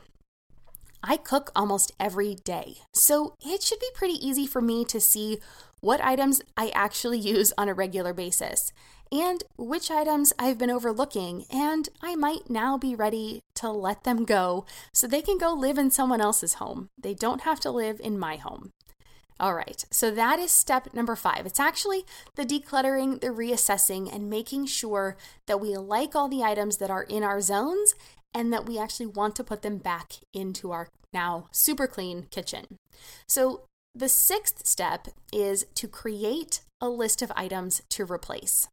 I 1.03 1.17
cook 1.17 1.53
almost 1.55 1.93
every 2.01 2.35
day, 2.35 2.79
so 2.93 3.37
it 3.41 3.63
should 3.63 3.79
be 3.79 3.91
pretty 3.95 4.15
easy 4.15 4.47
for 4.47 4.61
me 4.61 4.85
to 4.87 5.01
see 5.01 5.39
what 5.81 6.01
items 6.05 6.43
I 6.57 6.71
actually 6.75 7.19
use 7.35 7.53
on 7.57 7.69
a 7.69 7.75
regular 7.75 8.13
basis 8.13 8.73
and 9.13 9.43
which 9.57 9.91
items 9.91 10.33
I've 10.39 10.59
been 10.59 10.71
overlooking, 10.71 11.45
and 11.51 11.89
I 12.01 12.15
might 12.15 12.49
now 12.49 12.79
be 12.79 12.95
ready 12.95 13.43
to 13.57 13.71
let 13.71 14.05
them 14.05 14.25
go 14.25 14.65
so 14.93 15.07
they 15.07 15.23
can 15.23 15.39
go 15.39 15.53
live 15.53 15.79
in 15.79 15.91
someone 15.91 16.21
else's 16.21 16.55
home. 16.55 16.89
They 16.97 17.15
don't 17.15 17.43
have 17.43 17.61
to 17.61 17.71
live 17.71 18.01
in 18.01 18.19
my 18.19 18.37
home. 18.37 18.71
All 19.41 19.55
right, 19.55 19.85
so 19.91 20.11
that 20.11 20.39
is 20.39 20.51
step 20.51 20.93
number 20.93 21.17
five. 21.17 21.47
It's 21.47 21.59
actually 21.59 22.05
the 22.37 22.45
decluttering, 22.45 23.21
the 23.21 23.29
reassessing, 23.29 24.15
and 24.15 24.29
making 24.29 24.67
sure 24.67 25.17
that 25.47 25.61
we 25.61 25.77
like 25.77 26.15
all 26.15 26.29
the 26.29 26.45
items 26.45 26.77
that 26.77 26.91
are 26.91 27.05
in 27.05 27.23
our 27.23 27.41
zones 27.41 27.95
and 28.35 28.53
that 28.53 28.67
we 28.67 28.79
actually 28.79 29.07
want 29.07 29.35
to 29.37 29.45
put 29.45 29.63
them 29.63 29.79
back 29.79 30.13
into 30.35 30.73
our 30.73 30.89
now 31.13 31.49
super 31.53 31.87
clean 31.87 32.27
kitchen. 32.31 32.67
So, 33.27 33.63
the 33.95 34.09
sixth 34.09 34.67
step 34.67 35.09
is 35.33 35.67
to 35.75 35.89
create 35.89 36.61
a 36.81 36.89
list 36.89 37.23
of 37.23 37.33
items 37.35 37.83
to 37.89 38.05
replace. 38.05 38.69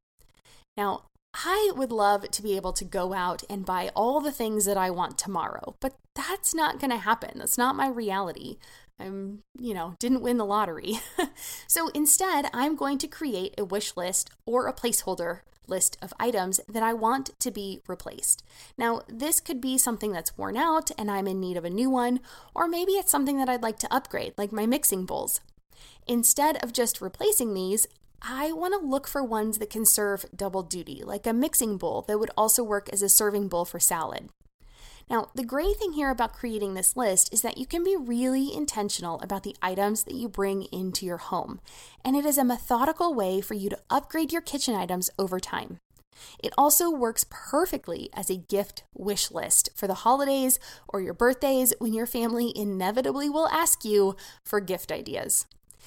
Now, 0.78 1.06
I 1.34 1.72
would 1.76 1.92
love 1.92 2.30
to 2.32 2.42
be 2.42 2.56
able 2.56 2.74
to 2.74 2.86
go 2.86 3.13
out 3.13 3.44
and 3.50 3.66
buy 3.66 3.90
all 3.96 4.22
the 4.22 4.32
things 4.32 4.66
that 4.66 4.78
I 4.78 4.90
want 4.90 5.18
tomorrow, 5.18 5.76
but 5.82 5.96
that's 6.16 6.56
not 6.56 6.80
going 6.80 6.92
to 6.92 6.98
happen. 6.98 7.40
That's 7.40 7.58
not 7.58 7.76
my 7.76 7.90
reality. 7.90 8.58
I'm, 9.00 9.44
you 9.60 9.74
know, 9.74 9.96
didn't 10.00 10.22
win 10.22 10.38
the 10.38 10.46
lottery. 10.46 11.00
so 11.68 11.90
instead, 11.90 12.50
I'm 12.54 12.76
going 12.76 12.98
to 13.00 13.08
create 13.08 13.54
a 13.58 13.66
wish 13.66 13.96
list 13.96 14.32
or 14.46 14.68
a 14.68 14.74
placeholder 14.74 15.42
list 15.68 15.98
of 16.02 16.13
items 16.20 16.60
that 16.68 16.82
I 16.82 16.94
want 16.94 17.32
to 17.40 17.52
be 17.52 17.82
replaced. 17.88 18.42
Now, 18.78 19.02
this 19.08 19.40
could 19.40 19.62
be 19.62 19.78
something 19.78 20.12
that's 20.12 20.38
worn 20.38 20.58
out 20.58 20.90
and 20.98 21.12
I'm 21.12 21.28
in 21.28 21.40
need 21.40 21.58
of 21.58 21.66
a 21.66 21.70
new 21.70 21.90
one, 21.90 22.20
or 22.56 22.68
maybe 22.68 22.94
it's 22.94 23.12
something 23.12 23.38
that 23.38 23.50
I'd 23.50 23.63
like 23.63 23.78
to 23.80 23.94
upgrade, 23.94 24.34
like 24.38 24.52
my 24.52 24.66
mixing 24.66 25.06
bowls. 25.06 25.42
Instead 26.08 26.63
of 26.63 26.74
just 26.74 27.02
replacing 27.02 27.54
these, 27.54 27.86
I 28.21 28.51
want 28.51 28.73
to 28.73 28.88
look 28.88 29.08
for 29.08 29.23
ones 29.23 29.58
that 29.60 29.69
can 29.69 29.86
serve 29.86 30.25
double 30.36 30.63
duty, 30.63 31.01
like 31.03 31.27
a 31.27 31.34
mixing 31.34 31.77
bowl 31.77 32.03
that 32.08 32.19
would 32.19 32.32
also 32.38 32.63
work 32.63 32.89
as 32.91 33.01
a 33.01 33.10
serving 33.10 33.47
bowl 33.47 33.65
for 33.65 33.80
salad. 33.80 34.30
Now, 35.10 35.30
the 35.36 35.45
great 35.45 35.77
thing 35.77 35.93
here 35.93 36.10
about 36.10 36.34
creating 36.34 36.73
this 36.73 36.97
list 36.97 37.34
is 37.34 37.41
that 37.41 37.58
you 37.58 37.65
can 37.65 37.84
be 37.84 37.95
really 37.95 38.53
intentional 38.53 39.21
about 39.21 39.43
the 39.43 39.56
items 39.62 40.03
that 40.03 40.15
you 40.15 40.27
bring 40.27 40.63
into 40.63 41.06
your 41.06 41.17
home, 41.17 41.62
and 42.03 42.15
it 42.15 42.25
is 42.25 42.38
a 42.38 42.43
methodical 42.43 43.13
way 43.13 43.39
for 43.39 43.53
you 43.53 43.69
to 43.69 43.80
upgrade 43.89 44.34
your 44.34 44.41
kitchen 44.41 44.75
items 44.75 45.10
over 45.17 45.39
time. 45.39 45.80
It 46.43 46.53
also 46.58 46.89
works 46.89 47.25
perfectly 47.30 48.10
as 48.13 48.30
a 48.30 48.36
gift 48.36 48.84
wish 48.93 49.32
list 49.32 49.69
for 49.75 49.88
the 49.88 49.93
holidays 49.93 50.60
or 50.89 50.99
your 50.99 51.13
birthdays 51.13 51.73
when 51.80 51.93
your 51.93 52.08
family 52.08 52.51
inevitably 52.56 53.30
will 53.30 53.47
ask 53.47 53.86
you 53.86 54.15
for 54.43 54.60
gift 54.60 54.91
ideas. 54.91 55.45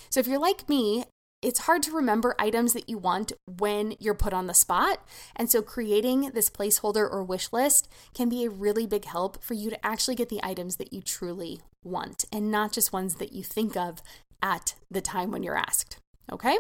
So, 0.08 0.20
if 0.20 0.26
you're 0.26 0.38
like 0.38 0.68
me 0.68 1.04
it's 1.42 1.60
hard 1.60 1.82
to 1.84 1.92
remember 1.92 2.34
items 2.38 2.72
that 2.74 2.88
you 2.88 2.98
want 2.98 3.32
when 3.46 3.94
you're 3.98 4.14
put 4.14 4.32
on 4.32 4.46
the 4.46 4.54
spot. 4.54 5.06
And 5.34 5.50
so 5.50 5.62
creating 5.62 6.32
this 6.34 6.50
placeholder 6.50 7.10
or 7.10 7.24
wish 7.24 7.52
list 7.52 7.88
can 8.14 8.28
be 8.28 8.44
a 8.44 8.50
really 8.50 8.86
big 8.86 9.06
help 9.06 9.42
for 9.42 9.54
you 9.54 9.70
to 9.70 9.86
actually 9.86 10.16
get 10.16 10.28
the 10.28 10.40
items 10.42 10.76
that 10.76 10.92
you 10.92 11.00
truly 11.00 11.60
want 11.82 12.24
and 12.32 12.50
not 12.50 12.72
just 12.72 12.92
ones 12.92 13.14
that 13.16 13.32
you 13.32 13.42
think 13.42 13.76
of 13.76 14.02
at 14.42 14.74
the 14.90 15.00
time 15.00 15.30
when 15.30 15.42
you're 15.42 15.56
asked. 15.56 15.96
Okay? 16.30 16.58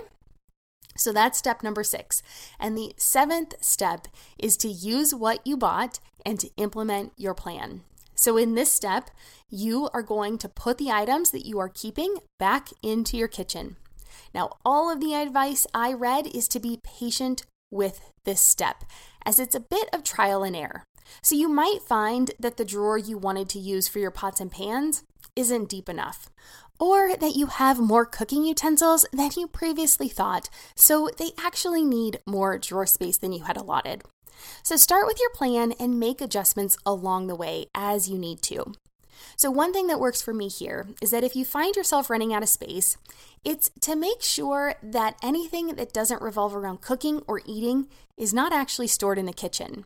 So 0.96 1.12
that's 1.12 1.38
step 1.38 1.62
number 1.62 1.84
six. 1.84 2.22
And 2.58 2.76
the 2.76 2.92
seventh 2.96 3.54
step 3.60 4.08
is 4.38 4.56
to 4.58 4.68
use 4.68 5.14
what 5.14 5.46
you 5.46 5.56
bought 5.56 6.00
and 6.24 6.38
to 6.40 6.50
implement 6.56 7.12
your 7.16 7.34
plan. 7.34 7.82
So, 8.14 8.36
in 8.36 8.54
this 8.54 8.70
step, 8.70 9.10
you 9.48 9.88
are 9.94 10.02
going 10.02 10.36
to 10.38 10.48
put 10.48 10.76
the 10.76 10.90
items 10.90 11.30
that 11.30 11.46
you 11.46 11.58
are 11.58 11.70
keeping 11.70 12.16
back 12.38 12.68
into 12.82 13.16
your 13.16 13.28
kitchen. 13.28 13.76
Now, 14.34 14.50
all 14.64 14.90
of 14.90 15.00
the 15.00 15.14
advice 15.14 15.66
I 15.74 15.92
read 15.92 16.26
is 16.26 16.48
to 16.48 16.60
be 16.60 16.80
patient 16.82 17.44
with 17.70 18.00
this 18.24 18.40
step, 18.40 18.84
as 19.24 19.38
it's 19.38 19.54
a 19.54 19.60
bit 19.60 19.88
of 19.92 20.04
trial 20.04 20.42
and 20.42 20.56
error. 20.56 20.84
So, 21.22 21.34
you 21.34 21.48
might 21.48 21.82
find 21.82 22.30
that 22.38 22.56
the 22.56 22.64
drawer 22.64 22.98
you 22.98 23.18
wanted 23.18 23.48
to 23.50 23.58
use 23.58 23.88
for 23.88 23.98
your 23.98 24.10
pots 24.10 24.40
and 24.40 24.50
pans 24.50 25.02
isn't 25.34 25.68
deep 25.68 25.88
enough, 25.88 26.30
or 26.78 27.16
that 27.16 27.36
you 27.36 27.46
have 27.46 27.78
more 27.78 28.06
cooking 28.06 28.44
utensils 28.44 29.06
than 29.12 29.30
you 29.36 29.46
previously 29.46 30.08
thought, 30.08 30.48
so 30.76 31.10
they 31.18 31.32
actually 31.38 31.84
need 31.84 32.20
more 32.26 32.58
drawer 32.58 32.86
space 32.86 33.18
than 33.18 33.32
you 33.32 33.44
had 33.44 33.56
allotted. 33.56 34.02
So, 34.62 34.76
start 34.76 35.06
with 35.06 35.20
your 35.20 35.30
plan 35.30 35.72
and 35.78 36.00
make 36.00 36.20
adjustments 36.20 36.76
along 36.86 37.26
the 37.26 37.34
way 37.34 37.66
as 37.74 38.08
you 38.08 38.18
need 38.18 38.40
to. 38.42 38.72
So, 39.36 39.50
one 39.50 39.72
thing 39.72 39.86
that 39.86 40.00
works 40.00 40.22
for 40.22 40.34
me 40.34 40.48
here 40.48 40.88
is 41.00 41.10
that 41.10 41.24
if 41.24 41.34
you 41.34 41.44
find 41.44 41.76
yourself 41.76 42.10
running 42.10 42.32
out 42.32 42.42
of 42.42 42.48
space, 42.48 42.96
it's 43.44 43.70
to 43.80 43.96
make 43.96 44.22
sure 44.22 44.74
that 44.82 45.16
anything 45.22 45.68
that 45.68 45.92
doesn't 45.92 46.22
revolve 46.22 46.54
around 46.54 46.80
cooking 46.80 47.22
or 47.26 47.40
eating 47.46 47.88
is 48.16 48.34
not 48.34 48.52
actually 48.52 48.86
stored 48.86 49.18
in 49.18 49.26
the 49.26 49.32
kitchen. 49.32 49.84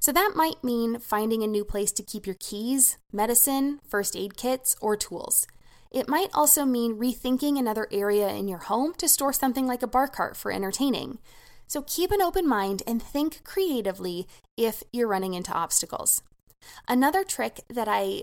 So, 0.00 0.12
that 0.12 0.32
might 0.34 0.62
mean 0.64 0.98
finding 0.98 1.42
a 1.42 1.46
new 1.48 1.64
place 1.64 1.92
to 1.92 2.02
keep 2.02 2.26
your 2.26 2.36
keys, 2.38 2.98
medicine, 3.12 3.80
first 3.88 4.16
aid 4.16 4.36
kits, 4.36 4.76
or 4.80 4.96
tools. 4.96 5.46
It 5.94 6.08
might 6.08 6.30
also 6.34 6.64
mean 6.64 6.98
rethinking 6.98 7.56
another 7.56 7.86
area 7.92 8.28
in 8.28 8.48
your 8.48 8.58
home 8.58 8.94
to 8.94 9.08
store 9.08 9.32
something 9.32 9.64
like 9.64 9.80
a 9.80 9.86
bar 9.86 10.08
cart 10.08 10.36
for 10.36 10.50
entertaining. 10.50 11.18
So 11.68 11.82
keep 11.82 12.10
an 12.10 12.20
open 12.20 12.48
mind 12.48 12.82
and 12.84 13.00
think 13.00 13.44
creatively 13.44 14.26
if 14.56 14.82
you're 14.92 15.08
running 15.08 15.34
into 15.34 15.52
obstacles. 15.52 16.22
Another 16.88 17.24
trick 17.24 17.60
that 17.68 17.88
I 17.88 18.22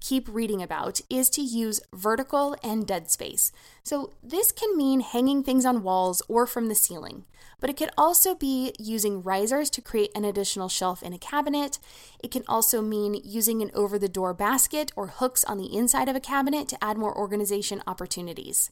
keep 0.00 0.28
reading 0.28 0.62
about 0.62 1.00
is 1.10 1.28
to 1.30 1.40
use 1.40 1.80
vertical 1.92 2.56
and 2.62 2.86
dead 2.86 3.10
space. 3.10 3.52
So, 3.82 4.12
this 4.22 4.52
can 4.52 4.76
mean 4.76 5.00
hanging 5.00 5.42
things 5.42 5.64
on 5.64 5.82
walls 5.82 6.22
or 6.28 6.46
from 6.46 6.68
the 6.68 6.74
ceiling, 6.74 7.24
but 7.60 7.70
it 7.70 7.76
could 7.76 7.90
also 7.96 8.34
be 8.34 8.74
using 8.78 9.22
risers 9.22 9.70
to 9.70 9.80
create 9.80 10.10
an 10.14 10.24
additional 10.24 10.68
shelf 10.68 11.02
in 11.02 11.12
a 11.12 11.18
cabinet. 11.18 11.78
It 12.22 12.30
can 12.30 12.44
also 12.48 12.82
mean 12.82 13.20
using 13.24 13.62
an 13.62 13.70
over 13.74 13.98
the 13.98 14.08
door 14.08 14.34
basket 14.34 14.92
or 14.96 15.06
hooks 15.08 15.44
on 15.44 15.58
the 15.58 15.76
inside 15.76 16.08
of 16.08 16.16
a 16.16 16.20
cabinet 16.20 16.68
to 16.68 16.84
add 16.84 16.98
more 16.98 17.16
organization 17.16 17.82
opportunities. 17.86 18.70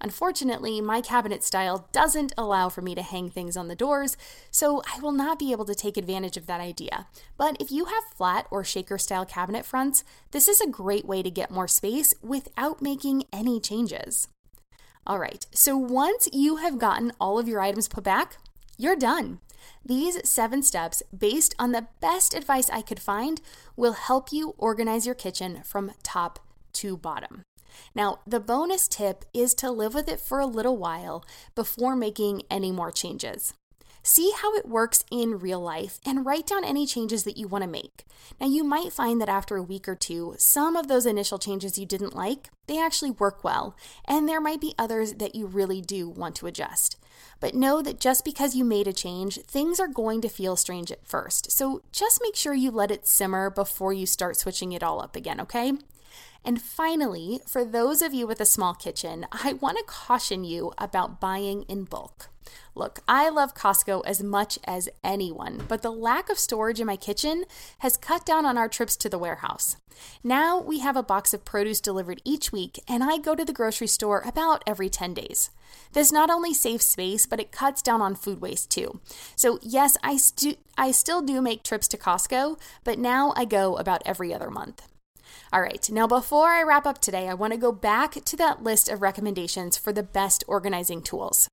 Unfortunately, 0.00 0.80
my 0.80 1.00
cabinet 1.00 1.42
style 1.42 1.88
doesn't 1.92 2.32
allow 2.36 2.68
for 2.68 2.82
me 2.82 2.94
to 2.94 3.02
hang 3.02 3.30
things 3.30 3.56
on 3.56 3.68
the 3.68 3.76
doors, 3.76 4.16
so 4.50 4.82
I 4.94 5.00
will 5.00 5.12
not 5.12 5.38
be 5.38 5.52
able 5.52 5.64
to 5.66 5.74
take 5.74 5.96
advantage 5.96 6.36
of 6.36 6.46
that 6.46 6.60
idea. 6.60 7.06
But 7.36 7.56
if 7.60 7.70
you 7.70 7.86
have 7.86 8.04
flat 8.14 8.46
or 8.50 8.64
shaker 8.64 8.98
style 8.98 9.24
cabinet 9.24 9.64
fronts, 9.64 10.04
this 10.30 10.48
is 10.48 10.60
a 10.60 10.68
great 10.68 11.06
way 11.06 11.22
to 11.22 11.30
get 11.30 11.50
more 11.50 11.68
space 11.68 12.14
without 12.22 12.82
making 12.82 13.24
any 13.32 13.60
changes. 13.60 14.28
All 15.06 15.18
right, 15.18 15.46
so 15.52 15.76
once 15.76 16.28
you 16.32 16.56
have 16.56 16.78
gotten 16.78 17.12
all 17.20 17.38
of 17.38 17.46
your 17.46 17.60
items 17.60 17.88
put 17.88 18.04
back, 18.04 18.38
you're 18.76 18.96
done. 18.96 19.40
These 19.84 20.28
seven 20.28 20.62
steps, 20.62 21.02
based 21.16 21.54
on 21.58 21.72
the 21.72 21.86
best 22.00 22.34
advice 22.34 22.68
I 22.70 22.82
could 22.82 23.00
find, 23.00 23.40
will 23.76 23.92
help 23.92 24.32
you 24.32 24.54
organize 24.58 25.06
your 25.06 25.14
kitchen 25.14 25.62
from 25.64 25.92
top 26.02 26.40
to 26.74 26.96
bottom. 26.96 27.45
Now, 27.94 28.20
the 28.26 28.40
bonus 28.40 28.88
tip 28.88 29.24
is 29.32 29.54
to 29.54 29.70
live 29.70 29.94
with 29.94 30.08
it 30.08 30.20
for 30.20 30.40
a 30.40 30.46
little 30.46 30.76
while 30.76 31.24
before 31.54 31.96
making 31.96 32.42
any 32.50 32.72
more 32.72 32.90
changes. 32.90 33.54
See 34.06 34.32
how 34.36 34.54
it 34.54 34.68
works 34.68 35.04
in 35.10 35.40
real 35.40 35.60
life 35.60 35.98
and 36.06 36.24
write 36.24 36.46
down 36.46 36.64
any 36.64 36.86
changes 36.86 37.24
that 37.24 37.36
you 37.36 37.48
want 37.48 37.64
to 37.64 37.68
make. 37.68 38.04
Now, 38.40 38.46
you 38.46 38.62
might 38.62 38.92
find 38.92 39.20
that 39.20 39.28
after 39.28 39.56
a 39.56 39.64
week 39.64 39.88
or 39.88 39.96
two, 39.96 40.36
some 40.38 40.76
of 40.76 40.86
those 40.86 41.06
initial 41.06 41.40
changes 41.40 41.76
you 41.76 41.86
didn't 41.86 42.14
like, 42.14 42.50
they 42.68 42.80
actually 42.80 43.10
work 43.10 43.42
well, 43.42 43.76
and 44.04 44.28
there 44.28 44.40
might 44.40 44.60
be 44.60 44.76
others 44.78 45.14
that 45.14 45.34
you 45.34 45.44
really 45.44 45.80
do 45.80 46.08
want 46.08 46.36
to 46.36 46.46
adjust. 46.46 46.96
But 47.40 47.56
know 47.56 47.82
that 47.82 47.98
just 47.98 48.24
because 48.24 48.54
you 48.54 48.64
made 48.64 48.86
a 48.86 48.92
change, 48.92 49.40
things 49.40 49.80
are 49.80 49.88
going 49.88 50.20
to 50.20 50.28
feel 50.28 50.54
strange 50.54 50.92
at 50.92 51.04
first. 51.04 51.50
So 51.50 51.82
just 51.90 52.20
make 52.22 52.36
sure 52.36 52.54
you 52.54 52.70
let 52.70 52.92
it 52.92 53.08
simmer 53.08 53.50
before 53.50 53.92
you 53.92 54.06
start 54.06 54.36
switching 54.36 54.70
it 54.70 54.84
all 54.84 55.02
up 55.02 55.16
again, 55.16 55.40
okay? 55.40 55.72
And 56.46 56.62
finally, 56.62 57.40
for 57.44 57.64
those 57.64 58.00
of 58.02 58.14
you 58.14 58.24
with 58.24 58.40
a 58.40 58.46
small 58.46 58.72
kitchen, 58.72 59.26
I 59.32 59.54
want 59.54 59.78
to 59.78 59.84
caution 59.84 60.44
you 60.44 60.72
about 60.78 61.20
buying 61.20 61.62
in 61.62 61.82
bulk. 61.82 62.28
Look, 62.76 63.00
I 63.08 63.28
love 63.30 63.52
Costco 63.52 64.02
as 64.06 64.22
much 64.22 64.56
as 64.62 64.88
anyone, 65.02 65.64
but 65.66 65.82
the 65.82 65.90
lack 65.90 66.30
of 66.30 66.38
storage 66.38 66.78
in 66.78 66.86
my 66.86 66.94
kitchen 66.94 67.46
has 67.78 67.96
cut 67.96 68.24
down 68.24 68.46
on 68.46 68.56
our 68.56 68.68
trips 68.68 68.96
to 68.98 69.08
the 69.08 69.18
warehouse. 69.18 69.76
Now 70.22 70.60
we 70.60 70.78
have 70.78 70.94
a 70.94 71.02
box 71.02 71.34
of 71.34 71.44
produce 71.44 71.80
delivered 71.80 72.22
each 72.24 72.52
week, 72.52 72.78
and 72.86 73.02
I 73.02 73.18
go 73.18 73.34
to 73.34 73.44
the 73.44 73.52
grocery 73.52 73.88
store 73.88 74.22
about 74.24 74.62
every 74.68 74.88
10 74.88 75.14
days. 75.14 75.50
This 75.94 76.12
not 76.12 76.30
only 76.30 76.54
saves 76.54 76.84
space, 76.84 77.26
but 77.26 77.40
it 77.40 77.50
cuts 77.50 77.82
down 77.82 78.00
on 78.00 78.14
food 78.14 78.40
waste 78.40 78.70
too. 78.70 79.00
So, 79.34 79.58
yes, 79.62 79.96
I, 80.04 80.16
stu- 80.16 80.58
I 80.78 80.92
still 80.92 81.22
do 81.22 81.42
make 81.42 81.64
trips 81.64 81.88
to 81.88 81.98
Costco, 81.98 82.60
but 82.84 83.00
now 83.00 83.32
I 83.34 83.46
go 83.46 83.76
about 83.76 84.02
every 84.06 84.32
other 84.32 84.50
month. 84.50 84.86
All 85.52 85.60
right, 85.60 85.88
now 85.90 86.06
before 86.06 86.48
I 86.48 86.62
wrap 86.62 86.86
up 86.86 87.00
today, 87.00 87.28
I 87.28 87.34
want 87.34 87.52
to 87.52 87.58
go 87.58 87.72
back 87.72 88.12
to 88.24 88.36
that 88.36 88.62
list 88.62 88.88
of 88.88 89.02
recommendations 89.02 89.76
for 89.76 89.92
the 89.92 90.02
best 90.02 90.44
organizing 90.46 91.02
tools. 91.02 91.48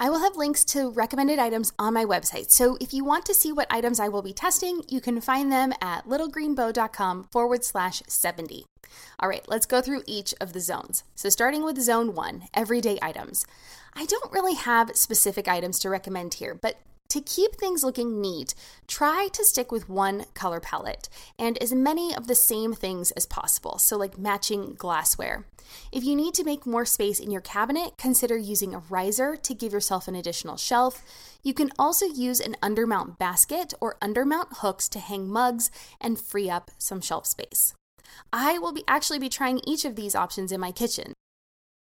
I 0.00 0.10
will 0.10 0.20
have 0.20 0.36
links 0.36 0.64
to 0.66 0.90
recommended 0.90 1.40
items 1.40 1.72
on 1.76 1.94
my 1.94 2.04
website. 2.04 2.52
So 2.52 2.78
if 2.80 2.94
you 2.94 3.04
want 3.04 3.26
to 3.26 3.34
see 3.34 3.52
what 3.52 3.66
items 3.68 3.98
I 3.98 4.08
will 4.08 4.22
be 4.22 4.32
testing, 4.32 4.82
you 4.88 5.00
can 5.00 5.20
find 5.20 5.50
them 5.50 5.72
at 5.82 6.06
littlegreenbow.com 6.06 7.24
forward 7.32 7.64
slash 7.64 8.02
70. 8.06 8.64
All 9.18 9.28
right, 9.28 9.44
let's 9.48 9.66
go 9.66 9.80
through 9.80 10.04
each 10.06 10.34
of 10.40 10.52
the 10.52 10.60
zones. 10.60 11.02
So 11.16 11.28
starting 11.28 11.64
with 11.64 11.80
zone 11.80 12.14
one, 12.14 12.44
everyday 12.54 12.98
items. 13.02 13.44
I 13.94 14.06
don't 14.06 14.32
really 14.32 14.54
have 14.54 14.96
specific 14.96 15.48
items 15.48 15.80
to 15.80 15.90
recommend 15.90 16.34
here, 16.34 16.54
but 16.54 16.78
to 17.10 17.20
keep 17.20 17.54
things 17.54 17.82
looking 17.82 18.20
neat, 18.20 18.54
try 18.86 19.28
to 19.32 19.44
stick 19.44 19.72
with 19.72 19.88
one 19.88 20.26
color 20.34 20.60
palette 20.60 21.08
and 21.38 21.56
as 21.62 21.72
many 21.72 22.14
of 22.14 22.26
the 22.26 22.34
same 22.34 22.74
things 22.74 23.10
as 23.12 23.26
possible, 23.26 23.78
so 23.78 23.96
like 23.96 24.18
matching 24.18 24.74
glassware. 24.74 25.46
If 25.92 26.04
you 26.04 26.14
need 26.14 26.34
to 26.34 26.44
make 26.44 26.66
more 26.66 26.84
space 26.84 27.18
in 27.18 27.30
your 27.30 27.40
cabinet, 27.40 27.94
consider 27.98 28.36
using 28.36 28.74
a 28.74 28.82
riser 28.90 29.36
to 29.36 29.54
give 29.54 29.72
yourself 29.72 30.08
an 30.08 30.14
additional 30.14 30.56
shelf. 30.56 31.02
You 31.42 31.54
can 31.54 31.70
also 31.78 32.06
use 32.06 32.40
an 32.40 32.56
undermount 32.62 33.18
basket 33.18 33.74
or 33.80 33.96
undermount 34.02 34.58
hooks 34.58 34.88
to 34.90 34.98
hang 34.98 35.28
mugs 35.28 35.70
and 36.00 36.20
free 36.20 36.48
up 36.48 36.70
some 36.78 37.00
shelf 37.00 37.26
space. 37.26 37.74
I 38.32 38.58
will 38.58 38.72
be 38.72 38.84
actually 38.88 39.18
be 39.18 39.28
trying 39.28 39.60
each 39.66 39.84
of 39.84 39.96
these 39.96 40.14
options 40.14 40.52
in 40.52 40.60
my 40.60 40.72
kitchen. 40.72 41.12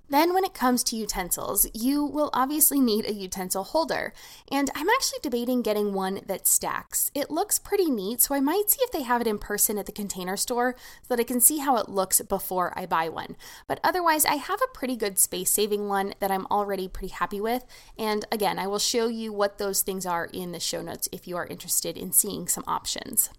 Then, 0.10 0.34
when 0.34 0.44
it 0.44 0.54
comes 0.54 0.84
to 0.86 0.96
utensils, 0.96 1.68
you 1.74 2.06
will 2.06 2.30
obviously 2.32 2.80
need 2.80 3.06
a 3.06 3.14
utensil 3.14 3.64
holder, 3.64 4.14
and 4.52 4.70
I'm 4.76 4.90
actually 4.90 5.20
debating 5.24 5.64
getting 5.64 5.94
one 5.94 6.22
that 6.28 6.46
stacks. 6.46 7.10
It 7.16 7.32
looks 7.32 7.58
pretty 7.58 7.90
neat, 7.90 8.22
so 8.22 8.36
I 8.36 8.40
might 8.40 8.70
see 8.70 8.82
if 8.82 8.92
they 8.92 9.02
have 9.02 9.22
it 9.22 9.28
in 9.28 9.40
person 9.40 9.78
at 9.78 9.88
the 9.88 9.92
container 9.92 10.38
store 10.38 10.76
so 11.02 11.16
that 11.16 11.20
I 11.20 11.24
can 11.24 11.42
see 11.42 11.58
how 11.58 11.78
it 11.78 11.90
looks 11.90 12.22
before 12.22 12.72
I 12.78 12.86
buy 12.86 13.10
one. 13.10 13.36
But 13.68 13.80
otherwise, 13.84 14.26
I 14.26 14.36
have 14.36 14.62
a 14.62 14.78
pretty 14.78 14.96
good 14.96 15.18
space 15.18 15.50
saving 15.50 15.88
one 15.88 16.14
that 16.20 16.32
I'm 16.32 16.46
already 16.48 16.88
pretty 16.88 17.14
happy 17.14 17.42
with, 17.42 17.66
and 17.98 18.26
again, 18.32 18.60
I 18.60 18.68
will 18.68 18.80
show 18.80 19.08
you 19.08 19.34
what 19.34 19.58
those 19.58 19.82
things 19.82 20.06
are 20.06 20.26
in 20.26 20.52
the 20.52 20.60
show 20.60 20.82
notes 20.82 21.10
if 21.12 21.28
you 21.28 21.36
are 21.36 21.48
interested 21.48 21.98
in 21.98 22.12
seeing 22.12 22.48
some 22.48 22.64
options. 22.68 23.32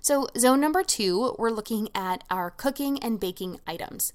So, 0.00 0.28
zone 0.36 0.60
number 0.60 0.82
two, 0.82 1.34
we're 1.38 1.50
looking 1.50 1.88
at 1.94 2.24
our 2.30 2.50
cooking 2.50 3.02
and 3.02 3.20
baking 3.20 3.60
items. 3.66 4.12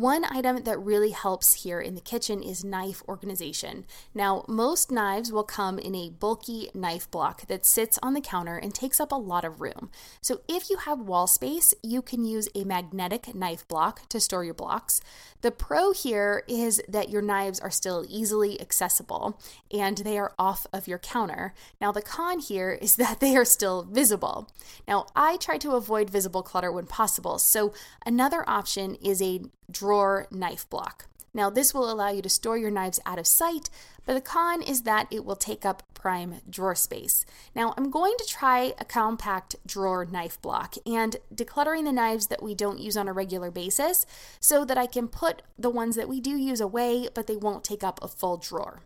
One 0.00 0.24
item 0.30 0.62
that 0.64 0.78
really 0.78 1.10
helps 1.10 1.64
here 1.64 1.78
in 1.78 1.94
the 1.94 2.00
kitchen 2.00 2.42
is 2.42 2.64
knife 2.64 3.02
organization. 3.06 3.84
Now, 4.14 4.46
most 4.48 4.90
knives 4.90 5.30
will 5.30 5.44
come 5.44 5.78
in 5.78 5.94
a 5.94 6.08
bulky 6.08 6.70
knife 6.72 7.10
block 7.10 7.46
that 7.48 7.66
sits 7.66 7.98
on 8.02 8.14
the 8.14 8.22
counter 8.22 8.56
and 8.56 8.74
takes 8.74 8.98
up 8.98 9.12
a 9.12 9.16
lot 9.16 9.44
of 9.44 9.60
room. 9.60 9.90
So, 10.22 10.40
if 10.48 10.70
you 10.70 10.78
have 10.78 11.00
wall 11.00 11.26
space, 11.26 11.74
you 11.82 12.00
can 12.00 12.24
use 12.24 12.48
a 12.54 12.64
magnetic 12.64 13.34
knife 13.34 13.68
block 13.68 14.08
to 14.08 14.20
store 14.20 14.42
your 14.42 14.54
blocks. 14.54 15.02
The 15.42 15.50
pro 15.50 15.92
here 15.92 16.44
is 16.48 16.80
that 16.88 17.10
your 17.10 17.20
knives 17.20 17.60
are 17.60 17.70
still 17.70 18.06
easily 18.08 18.58
accessible 18.58 19.38
and 19.70 19.98
they 19.98 20.16
are 20.16 20.32
off 20.38 20.66
of 20.72 20.88
your 20.88 20.98
counter. 20.98 21.52
Now, 21.78 21.92
the 21.92 22.00
con 22.00 22.38
here 22.38 22.72
is 22.72 22.96
that 23.00 23.20
they 23.20 23.36
are 23.36 23.44
still 23.44 23.82
visible. 23.82 24.48
Now, 24.88 25.04
I 25.14 25.36
try 25.36 25.58
to 25.58 25.72
avoid 25.72 26.08
visible 26.08 26.42
clutter 26.42 26.72
when 26.72 26.86
possible, 26.86 27.38
so 27.38 27.74
another 28.06 28.48
option 28.48 28.94
is 28.94 29.20
a 29.20 29.42
drawer 29.70 30.26
knife 30.30 30.68
block. 30.68 31.06
Now, 31.32 31.48
this 31.48 31.72
will 31.72 31.90
allow 31.90 32.10
you 32.10 32.22
to 32.22 32.28
store 32.28 32.58
your 32.58 32.72
knives 32.72 32.98
out 33.06 33.18
of 33.18 33.26
sight, 33.26 33.70
but 34.04 34.14
the 34.14 34.20
con 34.20 34.62
is 34.62 34.82
that 34.82 35.06
it 35.12 35.24
will 35.24 35.36
take 35.36 35.64
up 35.64 35.82
prime 35.94 36.40
drawer 36.48 36.74
space. 36.74 37.24
Now, 37.54 37.72
I'm 37.76 37.90
going 37.90 38.14
to 38.18 38.26
try 38.26 38.74
a 38.78 38.84
compact 38.84 39.54
drawer 39.64 40.04
knife 40.04 40.42
block 40.42 40.74
and 40.84 41.16
decluttering 41.32 41.84
the 41.84 41.92
knives 41.92 42.26
that 42.28 42.42
we 42.42 42.54
don't 42.54 42.80
use 42.80 42.96
on 42.96 43.06
a 43.06 43.12
regular 43.12 43.50
basis 43.50 44.06
so 44.40 44.64
that 44.64 44.78
I 44.78 44.86
can 44.86 45.06
put 45.06 45.42
the 45.58 45.70
ones 45.70 45.94
that 45.94 46.08
we 46.08 46.20
do 46.20 46.36
use 46.36 46.60
away, 46.60 47.08
but 47.14 47.28
they 47.28 47.36
won't 47.36 47.62
take 47.62 47.84
up 47.84 48.02
a 48.02 48.08
full 48.08 48.36
drawer. 48.36 48.82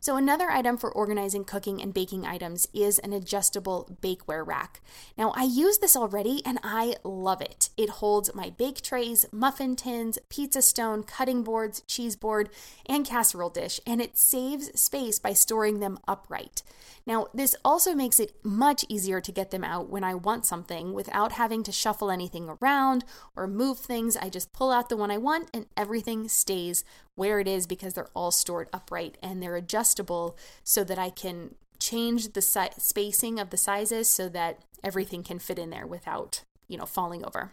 So, 0.00 0.16
another 0.16 0.48
item 0.48 0.76
for 0.76 0.92
organizing 0.92 1.44
cooking 1.44 1.82
and 1.82 1.92
baking 1.92 2.24
items 2.24 2.68
is 2.72 3.00
an 3.00 3.12
adjustable 3.12 3.98
bakeware 4.00 4.46
rack. 4.46 4.80
Now, 5.16 5.32
I 5.34 5.42
use 5.42 5.78
this 5.78 5.96
already 5.96 6.40
and 6.46 6.60
I 6.62 6.94
love 7.02 7.40
it. 7.40 7.70
It 7.76 7.90
holds 7.90 8.32
my 8.32 8.50
bake 8.50 8.80
trays, 8.80 9.26
muffin 9.32 9.74
tins, 9.74 10.16
pizza 10.28 10.62
stone, 10.62 11.02
cutting 11.02 11.42
boards, 11.42 11.80
cheese 11.88 12.14
board, 12.14 12.48
and 12.86 13.04
casserole 13.04 13.50
dish, 13.50 13.80
and 13.88 14.00
it 14.00 14.16
saves 14.16 14.80
space 14.80 15.18
by 15.18 15.32
storing 15.32 15.80
them 15.80 15.98
upright. 16.06 16.62
Now, 17.08 17.28
this 17.32 17.56
also 17.64 17.94
makes 17.94 18.20
it 18.20 18.34
much 18.44 18.84
easier 18.86 19.18
to 19.22 19.32
get 19.32 19.50
them 19.50 19.64
out 19.64 19.88
when 19.88 20.04
I 20.04 20.14
want 20.14 20.44
something 20.44 20.92
without 20.92 21.32
having 21.32 21.62
to 21.62 21.72
shuffle 21.72 22.10
anything 22.10 22.50
around 22.60 23.02
or 23.34 23.46
move 23.46 23.78
things. 23.78 24.14
I 24.14 24.28
just 24.28 24.52
pull 24.52 24.70
out 24.70 24.90
the 24.90 24.96
one 24.96 25.10
I 25.10 25.16
want 25.16 25.48
and 25.54 25.64
everything 25.74 26.28
stays 26.28 26.84
where 27.14 27.40
it 27.40 27.48
is 27.48 27.66
because 27.66 27.94
they're 27.94 28.10
all 28.12 28.30
stored 28.30 28.68
upright 28.74 29.16
and 29.22 29.42
they're 29.42 29.56
adjustable 29.56 30.36
so 30.62 30.84
that 30.84 30.98
I 30.98 31.08
can 31.08 31.54
change 31.80 32.34
the 32.34 32.42
si- 32.42 32.76
spacing 32.76 33.40
of 33.40 33.48
the 33.48 33.56
sizes 33.56 34.10
so 34.10 34.28
that 34.28 34.58
everything 34.84 35.22
can 35.22 35.38
fit 35.38 35.58
in 35.58 35.70
there 35.70 35.86
without, 35.86 36.42
you 36.68 36.76
know, 36.76 36.84
falling 36.84 37.24
over. 37.24 37.52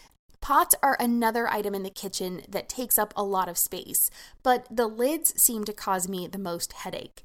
Pots 0.51 0.75
are 0.83 0.97
another 0.99 1.47
item 1.47 1.73
in 1.73 1.83
the 1.83 1.89
kitchen 1.89 2.41
that 2.49 2.67
takes 2.67 2.99
up 2.99 3.13
a 3.15 3.23
lot 3.23 3.47
of 3.47 3.57
space, 3.57 4.09
but 4.43 4.67
the 4.69 4.85
lids 4.85 5.33
seem 5.41 5.63
to 5.63 5.71
cause 5.71 6.09
me 6.09 6.27
the 6.27 6.37
most 6.37 6.73
headache. 6.73 7.23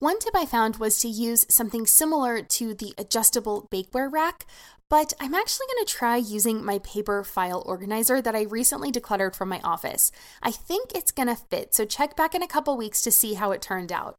One 0.00 0.18
tip 0.18 0.34
I 0.34 0.44
found 0.44 0.78
was 0.78 0.98
to 0.98 1.06
use 1.06 1.46
something 1.48 1.86
similar 1.86 2.42
to 2.42 2.74
the 2.74 2.92
adjustable 2.98 3.68
bakeware 3.70 4.12
rack, 4.12 4.44
but 4.90 5.12
I'm 5.20 5.34
actually 5.34 5.68
going 5.72 5.86
to 5.86 5.92
try 5.92 6.16
using 6.16 6.64
my 6.64 6.80
paper 6.80 7.22
file 7.22 7.62
organizer 7.64 8.20
that 8.20 8.34
I 8.34 8.42
recently 8.42 8.90
decluttered 8.90 9.36
from 9.36 9.50
my 9.50 9.60
office. 9.62 10.10
I 10.42 10.50
think 10.50 10.90
it's 10.96 11.12
going 11.12 11.28
to 11.28 11.36
fit, 11.36 11.76
so 11.76 11.84
check 11.84 12.16
back 12.16 12.34
in 12.34 12.42
a 12.42 12.48
couple 12.48 12.76
weeks 12.76 13.02
to 13.02 13.12
see 13.12 13.34
how 13.34 13.52
it 13.52 13.62
turned 13.62 13.92
out. 13.92 14.18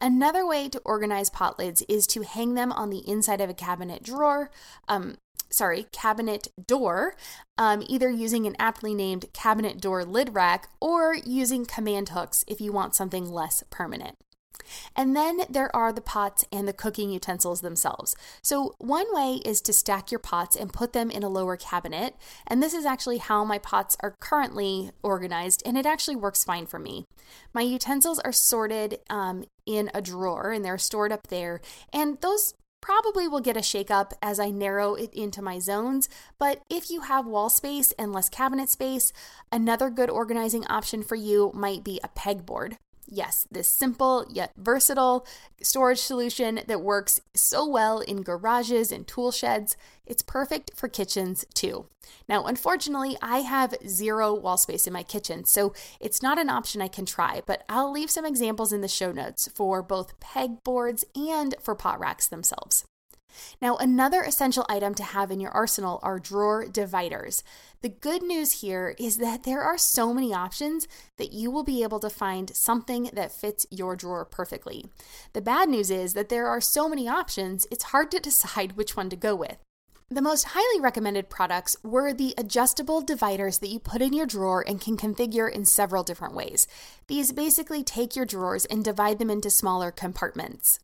Another 0.00 0.46
way 0.46 0.68
to 0.68 0.80
organize 0.84 1.28
pot 1.28 1.58
lids 1.58 1.82
is 1.88 2.06
to 2.06 2.22
hang 2.22 2.54
them 2.54 2.70
on 2.70 2.90
the 2.90 3.02
inside 3.10 3.40
of 3.40 3.50
a 3.50 3.54
cabinet 3.54 4.04
drawer. 4.04 4.48
Um, 4.86 5.16
sorry, 5.48 5.86
cabinet 5.92 6.48
door, 6.66 7.14
um, 7.58 7.82
either 7.88 8.10
using 8.10 8.46
an 8.46 8.56
aptly 8.58 8.94
named 8.94 9.26
cabinet 9.32 9.80
door 9.80 10.04
lid 10.04 10.34
rack 10.34 10.68
or 10.80 11.14
using 11.14 11.64
command 11.64 12.10
hooks 12.10 12.44
if 12.46 12.60
you 12.60 12.72
want 12.72 12.94
something 12.94 13.30
less 13.30 13.62
permanent. 13.70 14.16
And 14.94 15.14
then 15.14 15.40
there 15.48 15.74
are 15.74 15.92
the 15.92 16.00
pots 16.00 16.44
and 16.50 16.66
the 16.66 16.72
cooking 16.72 17.10
utensils 17.10 17.60
themselves. 17.60 18.14
So, 18.42 18.74
one 18.78 19.06
way 19.10 19.40
is 19.44 19.60
to 19.62 19.72
stack 19.72 20.10
your 20.10 20.18
pots 20.18 20.56
and 20.56 20.72
put 20.72 20.92
them 20.92 21.10
in 21.10 21.22
a 21.22 21.28
lower 21.28 21.56
cabinet. 21.56 22.16
And 22.46 22.62
this 22.62 22.74
is 22.74 22.84
actually 22.84 23.18
how 23.18 23.44
my 23.44 23.58
pots 23.58 23.96
are 24.00 24.16
currently 24.20 24.90
organized, 25.02 25.62
and 25.64 25.76
it 25.76 25.86
actually 25.86 26.16
works 26.16 26.44
fine 26.44 26.66
for 26.66 26.78
me. 26.78 27.06
My 27.52 27.62
utensils 27.62 28.18
are 28.20 28.32
sorted 28.32 28.98
um, 29.10 29.44
in 29.64 29.90
a 29.94 30.00
drawer 30.00 30.52
and 30.52 30.64
they're 30.64 30.78
stored 30.78 31.12
up 31.12 31.26
there. 31.26 31.60
And 31.92 32.20
those 32.20 32.54
probably 32.86 33.26
will 33.26 33.40
get 33.40 33.56
a 33.56 33.62
shake 33.62 33.90
up 33.90 34.14
as 34.22 34.38
I 34.38 34.50
narrow 34.50 34.94
it 34.94 35.12
into 35.12 35.42
my 35.42 35.58
zones, 35.58 36.08
but 36.38 36.62
if 36.70 36.88
you 36.88 37.00
have 37.00 37.26
wall 37.26 37.50
space 37.50 37.90
and 37.98 38.12
less 38.12 38.28
cabinet 38.28 38.68
space, 38.68 39.12
another 39.50 39.90
good 39.90 40.08
organizing 40.08 40.64
option 40.68 41.02
for 41.02 41.16
you 41.16 41.50
might 41.52 41.82
be 41.82 41.98
a 42.04 42.08
pegboard. 42.08 42.76
Yes, 43.08 43.46
this 43.50 43.68
simple 43.68 44.26
yet 44.28 44.52
versatile 44.56 45.26
storage 45.62 46.00
solution 46.00 46.60
that 46.66 46.80
works 46.80 47.20
so 47.34 47.66
well 47.66 48.00
in 48.00 48.22
garages 48.22 48.90
and 48.90 49.06
tool 49.06 49.30
sheds. 49.30 49.76
It's 50.04 50.22
perfect 50.22 50.72
for 50.74 50.88
kitchens 50.88 51.44
too. 51.54 51.86
Now, 52.28 52.44
unfortunately, 52.46 53.16
I 53.22 53.38
have 53.38 53.74
zero 53.86 54.34
wall 54.34 54.56
space 54.56 54.86
in 54.86 54.92
my 54.92 55.02
kitchen, 55.02 55.44
so 55.44 55.72
it's 56.00 56.22
not 56.22 56.38
an 56.38 56.50
option 56.50 56.82
I 56.82 56.88
can 56.88 57.06
try, 57.06 57.42
but 57.46 57.64
I'll 57.68 57.92
leave 57.92 58.10
some 58.10 58.26
examples 58.26 58.72
in 58.72 58.80
the 58.80 58.88
show 58.88 59.12
notes 59.12 59.48
for 59.54 59.82
both 59.82 60.18
pegboards 60.18 61.04
and 61.14 61.54
for 61.62 61.74
pot 61.74 62.00
racks 62.00 62.26
themselves. 62.26 62.84
Now, 63.60 63.76
another 63.76 64.22
essential 64.22 64.66
item 64.68 64.94
to 64.94 65.02
have 65.02 65.30
in 65.30 65.40
your 65.40 65.50
arsenal 65.50 66.00
are 66.02 66.18
drawer 66.18 66.66
dividers. 66.66 67.42
The 67.82 67.88
good 67.88 68.22
news 68.22 68.60
here 68.62 68.94
is 68.98 69.18
that 69.18 69.44
there 69.44 69.62
are 69.62 69.78
so 69.78 70.12
many 70.12 70.34
options 70.34 70.88
that 71.18 71.32
you 71.32 71.50
will 71.50 71.64
be 71.64 71.82
able 71.82 72.00
to 72.00 72.10
find 72.10 72.54
something 72.54 73.10
that 73.12 73.32
fits 73.32 73.66
your 73.70 73.96
drawer 73.96 74.24
perfectly. 74.24 74.86
The 75.32 75.42
bad 75.42 75.68
news 75.68 75.90
is 75.90 76.14
that 76.14 76.28
there 76.28 76.46
are 76.46 76.60
so 76.60 76.88
many 76.88 77.08
options, 77.08 77.66
it's 77.70 77.84
hard 77.84 78.10
to 78.10 78.20
decide 78.26 78.72
which 78.72 78.96
one 78.96 79.10
to 79.10 79.16
go 79.16 79.34
with. 79.34 79.58
The 80.08 80.22
most 80.22 80.44
highly 80.50 80.80
recommended 80.80 81.28
products 81.28 81.76
were 81.82 82.12
the 82.12 82.32
adjustable 82.38 83.00
dividers 83.00 83.58
that 83.58 83.70
you 83.70 83.80
put 83.80 84.00
in 84.00 84.12
your 84.12 84.24
drawer 84.24 84.64
and 84.64 84.80
can 84.80 84.96
configure 84.96 85.50
in 85.50 85.64
several 85.64 86.04
different 86.04 86.36
ways. 86.36 86.68
These 87.08 87.32
basically 87.32 87.82
take 87.82 88.14
your 88.14 88.24
drawers 88.24 88.66
and 88.66 88.84
divide 88.84 89.18
them 89.18 89.30
into 89.30 89.50
smaller 89.50 89.90
compartments. 89.90 90.78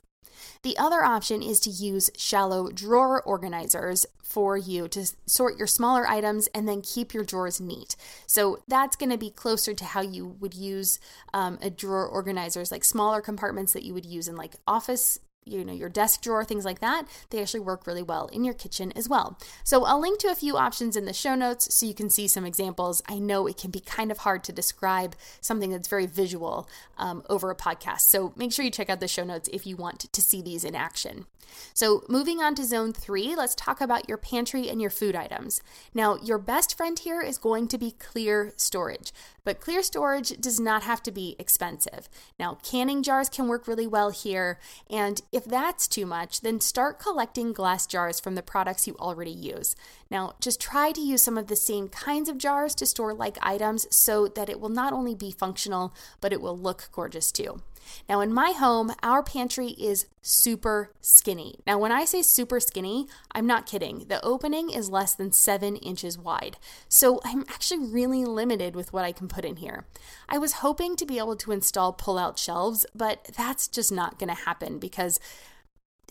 The 0.63 0.77
other 0.79 1.03
option 1.03 1.43
is 1.43 1.61
to 1.61 1.71
use 1.71 2.11
shallow 2.17 2.71
drawer 2.71 3.23
organizers 3.23 4.07
for 4.23 4.57
you 4.57 4.89
to 4.89 5.07
sort 5.27 5.59
your 5.59 5.67
smaller 5.67 6.07
items 6.07 6.49
and 6.55 6.67
then 6.67 6.81
keep 6.81 7.13
your 7.13 7.25
drawers 7.25 7.61
neat. 7.61 7.97
So 8.27 8.63
that's 8.67 8.97
going 8.97 9.11
to 9.11 9.19
be 9.19 9.31
closer 9.31 9.75
to 9.75 9.85
how 9.85 10.01
you 10.01 10.27
would 10.27 10.55
use 10.55 10.99
um, 11.35 11.59
a 11.61 11.69
drawer 11.69 12.07
organizers, 12.07 12.73
like 12.73 12.85
smaller 12.85 13.21
compartments 13.21 13.73
that 13.75 13.83
you 13.83 13.93
would 13.93 14.07
use 14.07 14.29
in 14.29 14.37
like 14.37 14.55
office 14.67 15.19
you 15.45 15.65
know 15.65 15.73
your 15.73 15.89
desk 15.89 16.23
drawer 16.23 16.45
things 16.45 16.65
like 16.65 16.81
that 16.81 17.07
they 17.31 17.41
actually 17.41 17.61
work 17.61 17.87
really 17.87 18.03
well 18.03 18.29
in 18.29 18.45
your 18.45 18.55
kitchen 18.55 18.93
as 18.95 19.09
well. 19.09 19.39
So 19.65 19.85
i'll 19.85 20.01
link 20.01 20.19
to 20.21 20.29
a 20.29 20.35
few 20.35 20.57
options 20.57 20.97
in 20.97 21.05
the 21.05 21.13
show 21.13 21.35
notes 21.35 21.75
so 21.75 21.87
you 21.87 21.95
can 21.95 22.11
see 22.11 22.29
some 22.29 22.45
examples. 22.45 23.03
I 23.09 23.19
know 23.19 23.47
it 23.47 23.57
can 23.57 23.71
be 23.71 23.81
kind 23.81 24.11
of 24.11 24.19
hard 24.19 24.45
to 24.45 24.53
describe 24.53 25.17
something 25.41 25.71
that's 25.71 25.89
very 25.89 26.07
visual 26.07 26.69
um, 26.99 27.23
over 27.29 27.51
a 27.51 27.57
podcast. 27.57 28.03
So 28.03 28.33
make 28.37 28.53
sure 28.53 28.65
you 28.65 28.71
check 28.71 28.91
out 28.91 29.01
the 29.01 29.09
show 29.09 29.25
notes 29.25 29.49
if 29.53 29.67
you 29.67 29.77
want 29.77 30.01
to 30.13 30.21
see 30.21 30.43
these 30.43 30.65
in 30.65 30.75
action. 30.75 31.27
So 31.75 32.03
moving 32.09 32.41
on 32.41 32.55
to 32.55 32.65
zone 32.65 32.93
three 32.93 33.35
let's 33.35 33.55
talk 33.55 33.81
about 33.81 34.09
your 34.09 34.19
pantry 34.19 34.69
and 34.69 34.81
your 34.81 34.91
food 34.91 35.15
items. 35.15 35.61
Now 35.95 36.17
your 36.17 36.39
best 36.39 36.77
friend 36.77 36.99
here 36.99 37.21
is 37.21 37.39
going 37.39 37.69
to 37.69 37.79
be 37.79 37.93
clear 37.93 38.53
storage 38.57 39.13
but 39.45 39.61
clear 39.61 39.83
storage 39.83 40.41
does 40.41 40.61
not 40.61 40.83
have 40.83 41.03
to 41.03 41.11
be 41.11 41.37
expensive. 41.39 42.09
Now 42.39 42.59
canning 42.63 43.03
jars 43.03 43.29
can 43.29 43.49
work 43.49 43.67
really 43.67 43.87
well 43.87 44.11
here 44.11 44.59
and 44.89 45.21
if 45.33 45.47
that's 45.47 45.89
too 45.89 46.05
much, 46.05 46.43
then 46.43 46.61
start 46.61 46.99
collecting 46.99 47.55
glass 47.55 47.87
jars 47.87 48.21
from 48.21 48.35
the 48.35 48.43
products 48.43 48.87
you 48.87 48.95
already 49.01 49.31
use. 49.31 49.75
Now, 50.11 50.35
just 50.41 50.61
try 50.61 50.93
to 50.93 51.01
use 51.01 51.23
some 51.23 51.39
of 51.39 51.47
the 51.47 51.57
same 51.57 51.89
kinds 51.89 52.29
of 52.29 52.37
jars 52.37 52.75
to 52.77 52.87
store 52.87 53.15
like 53.15 53.39
items 53.41 53.87
so 53.91 54.29
that 54.29 54.51
it 54.51 54.61
will 54.61 54.69
not 54.69 54.93
only 54.93 55.15
be 55.15 55.31
functional, 55.31 55.95
but 56.21 56.35
it 56.35 56.43
will 56.43 56.57
look 56.57 56.91
gorgeous 56.93 57.33
too. 57.33 57.63
Now, 58.09 58.21
in 58.21 58.33
my 58.33 58.53
home, 58.53 58.93
our 59.03 59.23
pantry 59.23 59.69
is 59.69 60.07
super 60.21 60.93
skinny. 61.01 61.57
Now, 61.67 61.79
when 61.79 61.93
I 61.93 62.05
say 62.05 62.23
super 62.23 62.61
skinny, 62.61 63.07
I'm 63.33 63.47
not 63.47 63.67
kidding. 63.67 64.07
The 64.09 64.25
opening 64.25 64.71
is 64.71 64.91
less 64.91 65.15
than 65.15 65.33
seven 65.33 65.77
inches 65.77 66.19
wide. 66.19 66.57
So 66.89 67.21
I'm 67.25 67.45
actually 67.49 67.87
really 67.87 68.25
limited 68.25 68.77
with 68.77 68.93
what 68.93 69.05
I 69.05 69.13
can 69.13 69.29
put 69.29 69.45
in 69.45 69.57
here. 69.57 69.87
I 70.29 70.39
was 70.39 70.55
hoping 70.55 70.97
to 70.97 71.07
be 71.07 71.19
able 71.19 71.37
to 71.37 71.53
install 71.53 71.93
pull 71.93 72.19
out 72.19 72.39
shelves, 72.39 72.87
but 72.95 73.31
that's 73.37 73.69
just 73.69 73.93
not 73.93 74.19
going 74.19 74.35
to 74.35 74.43
happen 74.43 74.79
because 74.79 75.19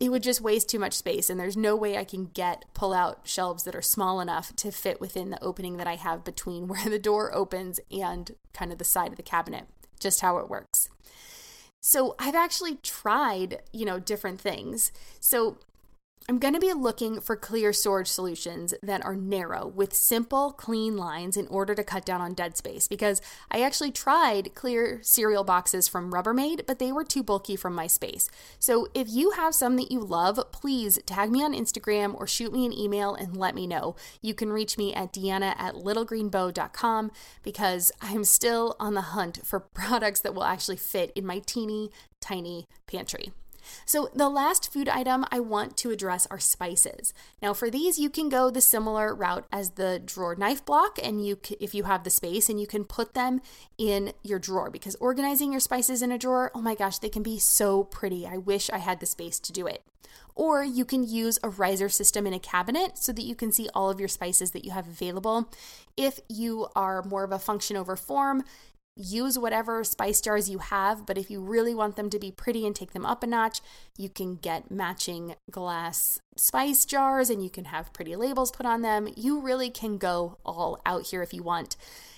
it 0.02 0.10
would 0.10 0.24
just 0.24 0.42
waste 0.42 0.68
too 0.68 0.80
much 0.80 0.94
space 0.94 1.30
and 1.30 1.40
there's 1.40 1.56
no 1.56 1.76
way 1.76 1.96
I 1.96 2.04
can 2.04 2.26
get 2.26 2.66
pull 2.74 2.92
out 2.92 3.20
shelves 3.24 3.64
that 3.64 3.76
are 3.76 3.84
small 3.84 4.20
enough 4.20 4.56
to 4.56 4.72
fit 4.72 5.00
within 5.00 5.30
the 5.30 5.44
opening 5.44 5.78
that 5.78 5.86
I 5.86 5.96
have 5.96 6.24
between 6.24 6.68
where 6.68 6.90
the 6.90 6.98
door 6.98 7.34
opens 7.34 7.80
and 7.92 8.32
kind 8.52 8.72
of 8.72 8.80
the 8.80 8.84
side 8.84 9.12
of 9.12 9.18
the 9.18 9.24
cabinet. 9.24 9.66
Just 10.00 10.22
how 10.22 10.40
it 10.40 10.50
works. 10.50 10.90
So 11.82 12.16
I've 12.20 12.36
actually 12.36 12.76
tried, 12.76 13.60
you 13.74 13.86
know, 13.86 14.00
different 14.00 14.40
things. 14.40 14.92
So 15.20 15.58
I'm 16.30 16.38
going 16.38 16.54
to 16.54 16.60
be 16.60 16.72
looking 16.72 17.20
for 17.20 17.36
clear 17.36 17.74
storage 17.74 18.08
solutions 18.08 18.74
that 18.84 19.04
are 19.04 19.16
narrow 19.16 19.68
with 19.68 19.94
simple, 19.94 20.52
clean 20.52 20.96
lines 20.96 21.36
in 21.36 21.48
order 21.48 21.74
to 21.74 21.84
cut 21.84 22.06
down 22.06 22.22
on 22.22 22.36
dead 22.36 22.56
space 22.56 22.88
because 22.88 23.22
I 23.50 23.62
actually 23.62 23.92
tried 23.92 24.54
clear 24.54 25.00
cereal 25.02 25.44
boxes 25.44 25.88
from 25.88 26.14
Rubbermaid, 26.14 26.68
but 26.68 26.80
they 26.80 26.92
were 26.92 27.04
too 27.04 27.24
bulky 27.24 27.56
from 27.56 27.74
my 27.74 27.88
space. 27.88 28.30
So 28.60 28.88
if 28.94 29.08
you 29.10 29.32
have 29.32 29.56
some 29.56 29.76
that 29.78 29.92
you 29.92 30.00
love, 30.00 30.40
please 30.52 31.00
tag 31.06 31.32
me 31.32 31.44
on 31.44 31.54
Instagram 31.54 32.14
or 32.14 32.28
shoot 32.28 32.54
me 32.54 32.66
an 32.66 32.74
email 32.74 33.16
and 33.16 33.36
let 33.36 33.56
me 33.56 33.66
know. 33.66 33.96
You 34.22 34.34
can 34.34 34.54
reach 34.54 34.78
me 34.78 34.94
at 34.94 35.12
deanna 35.12 35.56
at 35.58 35.74
littlegreenbow.com 35.74 37.12
because 37.44 37.92
I'm 38.00 38.24
still 38.24 38.76
on 38.80 38.94
the 38.94 39.02
hunt 39.02 39.46
for 39.46 39.60
products 39.74 40.22
that 40.22 40.36
will 40.36 40.44
actually 40.44 40.78
fit 40.78 41.12
in 41.16 41.26
my 41.26 41.40
teeny 41.40 41.90
tiny 42.22 42.68
pantry. 42.86 43.34
So, 43.86 44.10
the 44.14 44.30
last 44.30 44.72
food 44.72 44.90
item 44.90 45.26
I 45.32 45.40
want 45.40 45.78
to 45.78 45.92
address 45.92 46.28
are 46.30 46.40
spices. 46.40 47.14
Now, 47.42 47.54
for 47.54 47.70
these, 47.70 48.00
you 48.00 48.10
can 48.10 48.30
go 48.30 48.50
the 48.50 48.62
similar 48.62 49.14
route 49.14 49.46
as 49.52 49.72
the 49.72 50.02
drawer 50.04 50.36
knife 50.36 50.66
block, 50.66 50.98
and 51.02 51.26
you, 51.26 51.40
if 51.60 51.74
you 51.74 51.84
have 51.84 52.04
the 52.04 52.10
space, 52.10 52.50
and 52.50 52.60
you 52.60 52.68
can 52.68 52.84
put 52.84 53.14
them 53.14 53.42
in 53.78 54.14
your 54.24 54.40
drawer 54.40 54.70
because 54.70 54.96
organizing 54.96 55.52
your 55.52 55.60
spices 55.60 56.02
in 56.02 56.12
a 56.12 56.18
drawer, 56.18 56.52
oh 56.54 56.62
my 56.62 56.76
gosh, 56.76 57.00
they 57.00 57.10
can 57.10 57.24
be 57.24 57.40
so 57.40 57.84
pretty. 57.84 58.26
I 58.26 58.38
wish 58.38 58.70
I 58.70 58.78
had 58.78 59.00
the 59.00 59.06
space 59.06 59.40
to 59.40 59.52
do 59.52 59.68
it. 59.68 59.84
Or 60.36 60.64
you 60.64 60.86
can 60.86 61.04
use 61.04 61.40
a 61.44 61.50
riser 61.50 61.90
system 61.90 62.26
in 62.26 62.34
a 62.34 62.40
cabinet 62.40 62.98
so 62.98 63.12
that 63.12 63.24
you 63.24 63.36
can 63.36 63.52
see 63.52 63.70
all 63.74 63.90
of 63.90 64.00
your 64.00 64.08
spices 64.08 64.52
that 64.52 64.64
you 64.64 64.72
have 64.72 64.88
available. 64.88 65.50
If 65.98 66.20
you 66.30 66.68
are 66.76 67.04
more 67.04 67.24
of 67.24 67.32
a 67.32 67.40
function 67.40 67.76
over 67.76 67.96
form, 67.96 68.44
use 68.96 69.40
whatever 69.40 69.84
spice 69.84 70.22
jars 70.22 70.50
you 70.50 70.60
have, 70.60 71.06
but 71.06 71.18
if 71.18 71.30
you 71.32 71.42
really 71.42 71.74
want 71.74 71.96
them 71.96 72.10
to 72.10 72.20
be 72.20 72.32
pretty 72.32 72.66
and 72.66 72.76
take 72.76 72.94
them 72.94 73.06
up 73.06 73.24
a 73.24 73.28
notch, 73.28 73.62
you 73.98 74.10
can 74.10 74.36
get 74.36 74.72
matching 74.72 75.36
glass 75.50 76.20
spice 76.36 76.86
jars 76.86 77.30
and 77.30 77.44
you 77.44 77.50
can 77.50 77.66
have 77.66 77.94
pretty 77.94 78.16
labels 78.16 78.52
put 78.52 78.66
on 78.66 78.82
them. 78.82 79.08
You 79.16 79.40
really 79.40 79.70
can 79.70 79.98
go 79.98 80.38
all 80.46 80.80
out 80.86 81.08
here 81.08 81.22
if 81.22 81.34
you 81.34 81.44
want. 81.44 81.78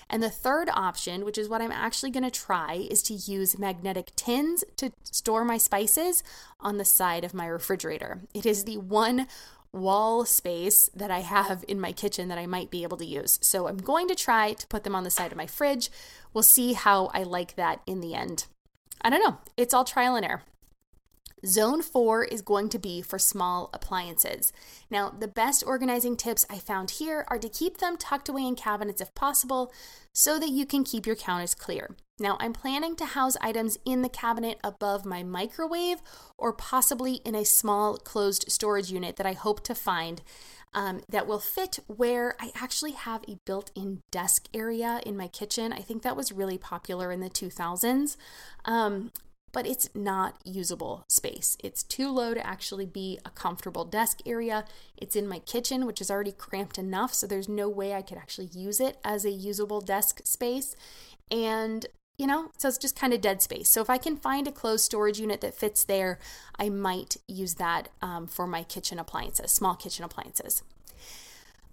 And 0.10 0.22
the 0.22 0.30
third 0.30 0.70
option, 0.72 1.26
which 1.26 1.38
is 1.38 1.50
what 1.50 1.62
I'm 1.62 1.72
actually 1.72 2.12
going 2.12 2.24
to 2.24 2.30
try, 2.30 2.88
is 2.92 3.02
to 3.04 3.14
use 3.14 3.58
magnetic 3.58 4.16
tins 4.16 4.64
to 4.78 4.92
store 5.04 5.44
my 5.44 5.58
spices 5.58 6.24
on 6.60 6.78
the 6.78 6.86
side 6.86 7.24
of 7.24 7.34
my 7.34 7.48
refrigerator. 7.48 8.22
It 8.34 8.46
is 8.46 8.66
the 8.66 8.78
one 8.78 9.28
wall 9.74 10.24
space 10.24 10.90
that 10.96 11.12
I 11.12 11.20
have 11.20 11.66
in 11.68 11.82
my 11.82 11.92
kitchen 11.92 12.30
that 12.30 12.38
I 12.38 12.46
might 12.46 12.70
be 12.70 12.84
able 12.84 12.98
to 12.98 13.06
use. 13.06 13.40
So 13.42 13.68
I'm 13.68 13.78
going 13.78 14.08
to 14.08 14.16
try 14.16 14.54
to 14.54 14.68
put 14.68 14.84
them 14.84 14.96
on 14.96 15.04
the 15.04 15.10
side 15.10 15.32
of 15.32 15.38
my 15.38 15.48
fridge. 15.48 15.90
We'll 16.34 16.44
see 16.44 16.74
how 16.74 17.08
I 17.08 17.24
like 17.24 17.56
that 17.56 17.82
in 17.86 18.00
the 18.00 18.14
end. 18.14 18.46
I 19.02 19.10
don't 19.10 19.24
know. 19.24 19.40
It's 19.58 19.74
all 19.74 19.84
trial 19.84 20.16
and 20.16 20.26
error. 20.26 20.44
Zone 21.46 21.82
four 21.82 22.24
is 22.24 22.42
going 22.42 22.70
to 22.70 22.80
be 22.80 23.02
for 23.02 23.20
small 23.20 23.70
appliances. 23.74 24.54
Now, 24.90 25.10
the 25.10 25.28
best 25.28 25.62
organizing 25.68 26.16
tips 26.16 26.46
I 26.50 26.58
found 26.58 26.92
here 26.92 27.26
are 27.28 27.40
to 27.40 27.50
keep 27.50 27.80
them 27.80 27.98
tucked 27.98 28.30
away 28.30 28.48
in 28.48 28.56
cabinets 28.56 29.02
if 29.02 29.14
possible 29.14 29.74
so 30.14 30.40
that 30.40 30.52
you 30.52 30.66
can 30.66 30.86
keep 30.86 31.06
your 31.06 31.18
counters 31.18 31.54
clear. 31.54 31.98
Now, 32.20 32.38
I'm 32.40 32.54
planning 32.54 32.96
to 32.98 33.06
house 33.06 33.36
items 33.42 33.80
in 33.86 34.04
the 34.04 34.10
cabinet 34.10 34.60
above 34.64 35.04
my 35.04 35.24
microwave 35.24 35.98
or 36.38 36.54
possibly 36.54 37.16
in 37.26 37.34
a 37.34 37.44
small 37.44 37.98
closed 37.98 38.46
storage 38.50 38.92
unit 38.92 39.16
that 39.16 39.26
I 39.26 39.34
hope 39.34 39.64
to 39.64 39.74
find 39.74 40.22
um, 40.76 41.02
that 41.10 41.28
will 41.28 41.40
fit 41.40 41.80
where 41.88 42.36
I 42.40 42.52
actually 42.56 42.92
have 42.92 43.24
a 43.28 43.38
built 43.46 43.72
in 43.76 44.02
desk 44.12 44.48
area 44.54 45.02
in 45.06 45.18
my 45.18 45.28
kitchen. 45.28 45.74
I 45.74 45.80
think 45.80 46.04
that 46.04 46.16
was 46.16 46.32
really 46.32 46.58
popular 46.58 47.12
in 47.12 47.20
the 47.20 47.30
2000s. 47.30 48.16
Um, 48.66 49.12
but 49.52 49.68
it's 49.68 49.88
not 49.94 50.38
usable 50.44 51.06
space. 51.08 51.56
It's 51.64 51.84
too 51.84 52.12
low 52.12 52.34
to 52.34 52.46
actually 52.46 52.88
be 52.88 53.20
a 53.24 53.30
comfortable 53.30 53.86
desk 53.86 54.20
area. 54.26 54.66
It's 54.98 55.16
in 55.16 55.28
my 55.28 55.38
kitchen, 55.40 55.86
which 55.86 56.02
is 56.02 56.10
already 56.10 56.32
cramped 56.32 56.80
enough, 56.80 57.14
so 57.14 57.28
there's 57.28 57.48
no 57.48 57.70
way 57.70 57.94
I 57.94 58.02
could 58.02 58.18
actually 58.18 58.48
use 58.48 58.80
it 58.80 58.98
as 59.04 59.26
a 59.26 59.32
usable 59.32 59.80
desk 59.80 60.22
space. 60.24 60.76
And 61.30 61.86
you 62.18 62.28
know, 62.28 62.52
so 62.58 62.68
it's 62.68 62.78
just 62.78 62.96
kind 62.96 63.14
of 63.14 63.22
dead 63.22 63.42
space. 63.42 63.70
So 63.70 63.82
if 63.82 63.90
I 63.90 63.98
can 63.98 64.18
find 64.18 64.48
a 64.48 64.52
closed 64.52 64.86
storage 64.86 65.20
unit 65.20 65.42
that 65.42 65.54
fits 65.54 65.84
there, 65.84 66.20
I 66.60 66.70
might 66.70 67.18
use 67.28 67.56
that 67.56 67.90
um, 68.02 68.28
for 68.28 68.46
my 68.46 68.64
kitchen 68.64 69.00
appliances, 69.00 69.52
small 69.52 69.76
kitchen 69.76 70.06
appliances. 70.06 70.64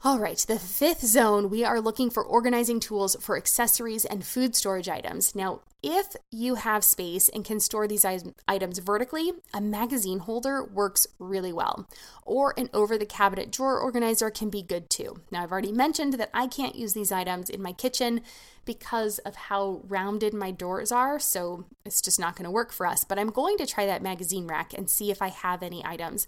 All 0.02 0.18
right, 0.18 0.38
the 0.38 0.58
fifth 0.58 1.04
zone, 1.04 1.50
we 1.50 1.62
are 1.62 1.78
looking 1.78 2.08
for 2.08 2.24
organizing 2.24 2.80
tools 2.80 3.16
for 3.20 3.36
accessories 3.36 4.06
and 4.06 4.24
food 4.24 4.56
storage 4.56 4.88
items. 4.88 5.34
Now, 5.34 5.60
if 5.82 6.16
you 6.30 6.54
have 6.54 6.84
space 6.84 7.28
and 7.28 7.44
can 7.44 7.60
store 7.60 7.86
these 7.86 8.06
items 8.48 8.78
vertically, 8.78 9.32
a 9.52 9.60
magazine 9.60 10.20
holder 10.20 10.64
works 10.64 11.06
really 11.18 11.52
well. 11.52 11.86
Or 12.24 12.54
an 12.56 12.70
over 12.72 12.96
the 12.96 13.04
cabinet 13.04 13.52
drawer 13.52 13.78
organizer 13.78 14.30
can 14.30 14.48
be 14.48 14.62
good 14.62 14.88
too. 14.88 15.20
Now, 15.30 15.42
I've 15.42 15.52
already 15.52 15.70
mentioned 15.70 16.14
that 16.14 16.30
I 16.32 16.46
can't 16.46 16.76
use 16.76 16.94
these 16.94 17.12
items 17.12 17.50
in 17.50 17.60
my 17.60 17.74
kitchen 17.74 18.22
because 18.64 19.18
of 19.18 19.34
how 19.36 19.82
rounded 19.86 20.32
my 20.32 20.50
doors 20.50 20.90
are, 20.90 21.18
so 21.18 21.66
it's 21.84 22.00
just 22.00 22.18
not 22.18 22.36
going 22.36 22.46
to 22.46 22.50
work 22.50 22.72
for 22.72 22.86
us. 22.86 23.04
But 23.04 23.18
I'm 23.18 23.30
going 23.30 23.58
to 23.58 23.66
try 23.66 23.84
that 23.84 24.02
magazine 24.02 24.46
rack 24.46 24.72
and 24.72 24.88
see 24.88 25.10
if 25.10 25.20
I 25.20 25.28
have 25.28 25.62
any 25.62 25.84
items 25.84 26.26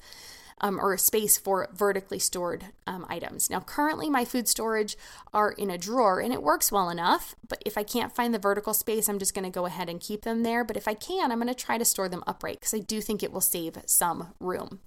um, 0.61 0.79
or 0.81 0.93
a 0.93 0.99
space 0.99 1.39
for 1.39 1.69
vertically 1.73 2.19
stored 2.19 2.67
um, 2.87 3.07
items. 3.09 3.51
Now, 3.51 3.61
currently, 3.61 4.11
my 4.11 4.25
food 4.25 4.49
storage 4.49 4.97
are 5.33 5.53
in 5.53 5.71
a 5.71 5.79
drawer 5.79 6.21
and 6.21 6.33
it 6.33 6.43
works 6.43 6.71
well 6.71 6.91
enough, 6.91 7.35
but 7.49 7.63
if 7.65 7.79
I 7.79 7.83
can't 7.83 8.15
find 8.15 8.35
the 8.35 8.39
vertical 8.39 8.75
space, 8.75 9.09
I'm 9.09 9.19
just 9.19 9.35
going 9.35 9.45
to 9.45 9.51
go 9.51 9.67
ahead 9.67 9.89
and 9.89 10.01
keep 10.01 10.23
them 10.23 10.43
there. 10.43 10.65
But 10.65 10.77
if 10.77 10.87
I 10.87 10.95
can, 10.95 11.31
I'm 11.31 11.39
going 11.39 11.49
to 11.49 11.55
try 11.55 11.79
to 11.79 11.85
store 11.85 12.09
them 12.09 12.25
upright 12.27 12.61
because 12.61 12.75
I 12.75 12.79
do 12.79 13.01
think 13.01 13.23
it 13.23 13.33
will 13.33 13.41
save 13.41 13.77
some 13.87 14.35
room. 14.41 14.81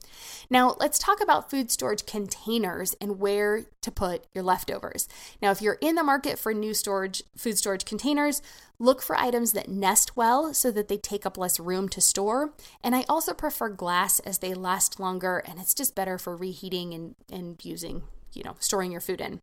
Now, 0.50 0.76
let's 0.80 1.00
talk 1.00 1.22
about 1.22 1.50
food 1.50 1.72
storage 1.72 2.06
containers 2.06 2.96
and 3.02 3.20
where 3.20 3.66
to 3.82 3.92
put 3.92 4.26
your 4.34 4.44
leftovers. 4.44 5.08
Now, 5.42 5.52
if 5.52 5.62
you're 5.62 5.78
in 5.82 5.96
the 5.96 6.04
market 6.04 6.40
for 6.40 6.54
new 6.54 6.74
storage, 6.74 7.24
food 7.36 7.58
storage 7.58 7.86
containers, 7.86 8.42
Look 8.78 9.02
for 9.02 9.16
items 9.16 9.54
that 9.54 9.70
nest 9.70 10.18
well 10.18 10.54
so 10.54 10.72
that 10.72 10.88
they 10.88 10.98
take 10.98 11.26
up 11.26 11.38
less 11.38 11.60
room 11.60 11.88
to 11.90 12.02
store. 12.02 12.54
And 12.84 12.96
I 12.96 13.06
also 13.08 13.34
prefer 13.34 13.70
glass 13.70 14.20
as 14.20 14.40
they 14.40 14.54
last 14.54 15.00
longer 15.00 15.44
and 15.46 15.60
it's 15.60 15.74
just 15.74 15.96
better 15.96 16.18
for 16.18 16.36
reheating 16.36 16.94
and, 16.94 17.16
and 17.32 17.64
using, 17.64 18.04
you 18.34 18.44
know, 18.44 18.56
storing 18.60 18.92
your 18.92 19.02
food 19.02 19.22
in. 19.22 19.40